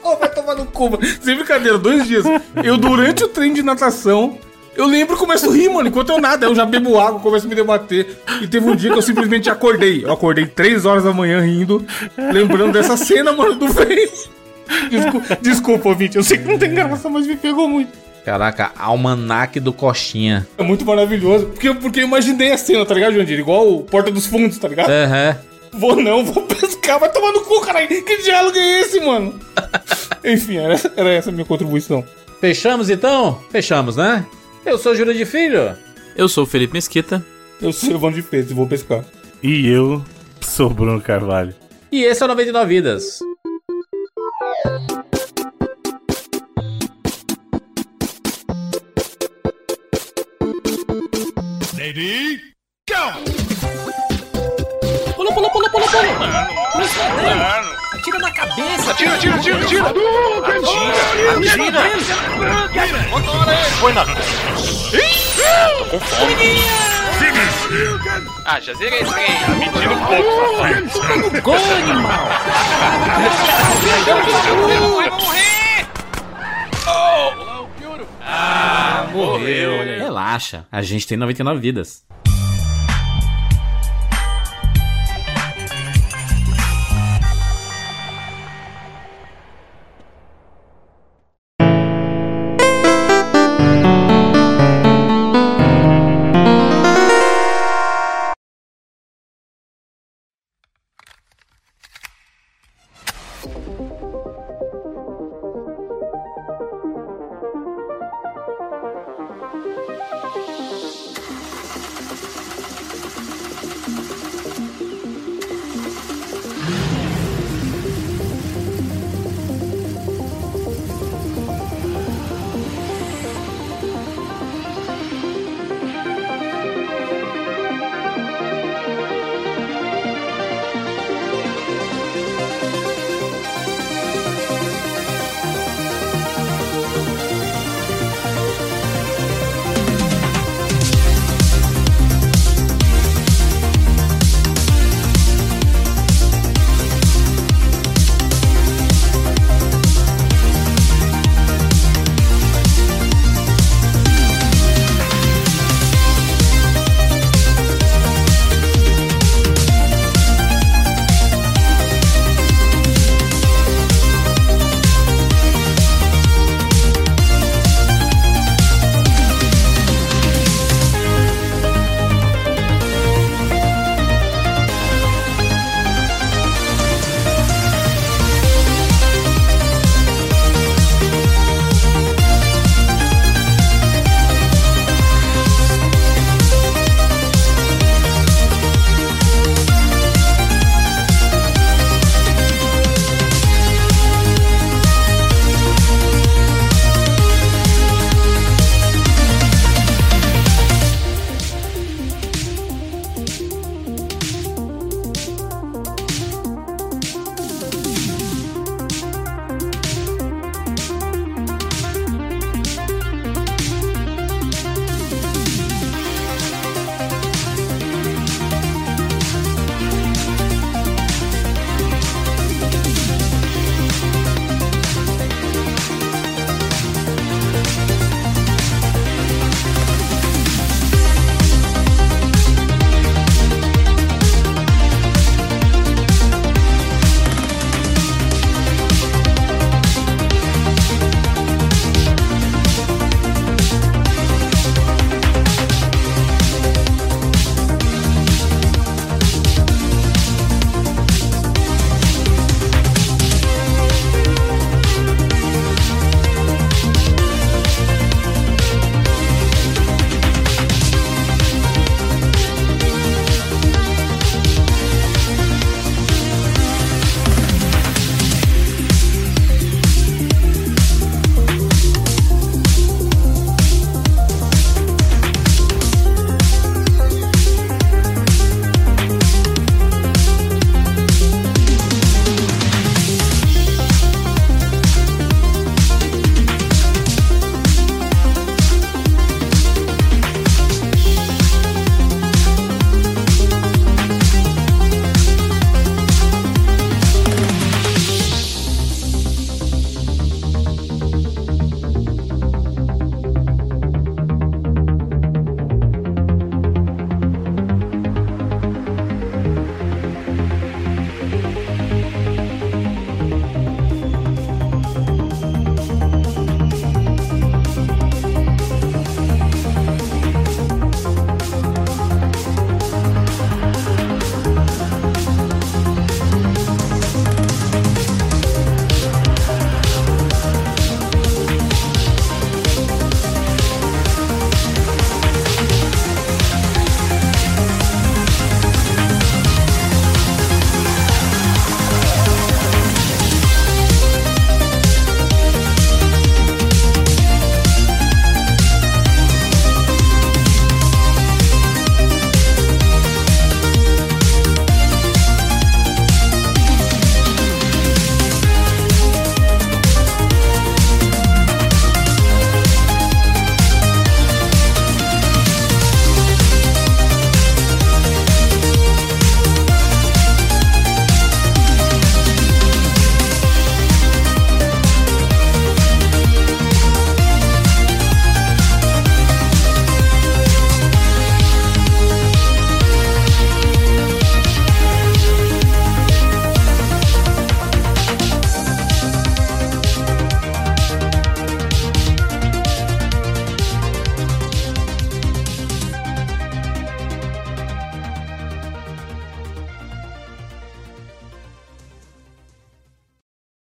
[0.03, 1.07] Ô, vai tomar no cu, mano.
[1.23, 2.25] Sem brincadeira, dois dias.
[2.63, 4.39] Eu, durante o treino de natação,
[4.77, 5.89] eu lembro e começo a rir, mano.
[5.89, 8.19] Enquanto eu nado, eu já bebo água, começo a me debater.
[8.43, 10.05] E teve um dia que eu simplesmente acordei.
[10.05, 11.85] Eu acordei três horas da manhã rindo,
[12.17, 14.11] lembrando dessa cena, mano, do velho.
[14.91, 16.17] Desculpa, desculpa, ouvinte.
[16.17, 18.07] Eu sei que não tem graça, mas me pegou muito.
[18.25, 20.47] Caraca, almanaque do Coxinha.
[20.59, 21.47] É muito maravilhoso.
[21.47, 23.39] Porque, porque eu imaginei a cena, tá ligado, Jandir?
[23.39, 24.91] Igual o Porta dos Fundos, tá ligado?
[24.91, 25.37] Aham.
[25.73, 27.87] Vou não, vou pescar, vai tomar no cu, caralho.
[27.87, 29.39] Que diálogo é esse, mano?
[30.25, 32.05] Enfim, era, era essa a minha contribuição.
[32.41, 33.41] Fechamos então?
[33.51, 34.27] Fechamos, né?
[34.67, 35.77] Eu sou Júlio de Filho.
[36.17, 37.25] Eu sou o Felipe Mesquita.
[37.63, 39.05] Eu sou Evandro de Freitas e vou pescar.
[39.41, 40.05] E eu
[40.41, 41.55] sou Bruno Carvalho.
[41.93, 43.21] E esse é o 99 Vidas.
[55.15, 57.66] Pula, pula, pula, pula, pula.
[58.07, 58.93] Atira na cabeça.
[58.93, 59.83] Atira, atira, atira, atira.
[60.47, 61.83] Atira, atira.
[63.81, 64.05] Foi na.
[64.05, 66.37] Tô com fome.
[68.45, 69.27] Ah, já zerei esse trem.
[69.27, 71.43] Tá mentindo um pouco, safado.
[71.43, 72.29] Gol, animal.
[74.95, 75.87] Vai morrer!
[79.13, 79.99] Morreu.
[79.99, 82.05] Relaxa, a gente tem 99 vidas.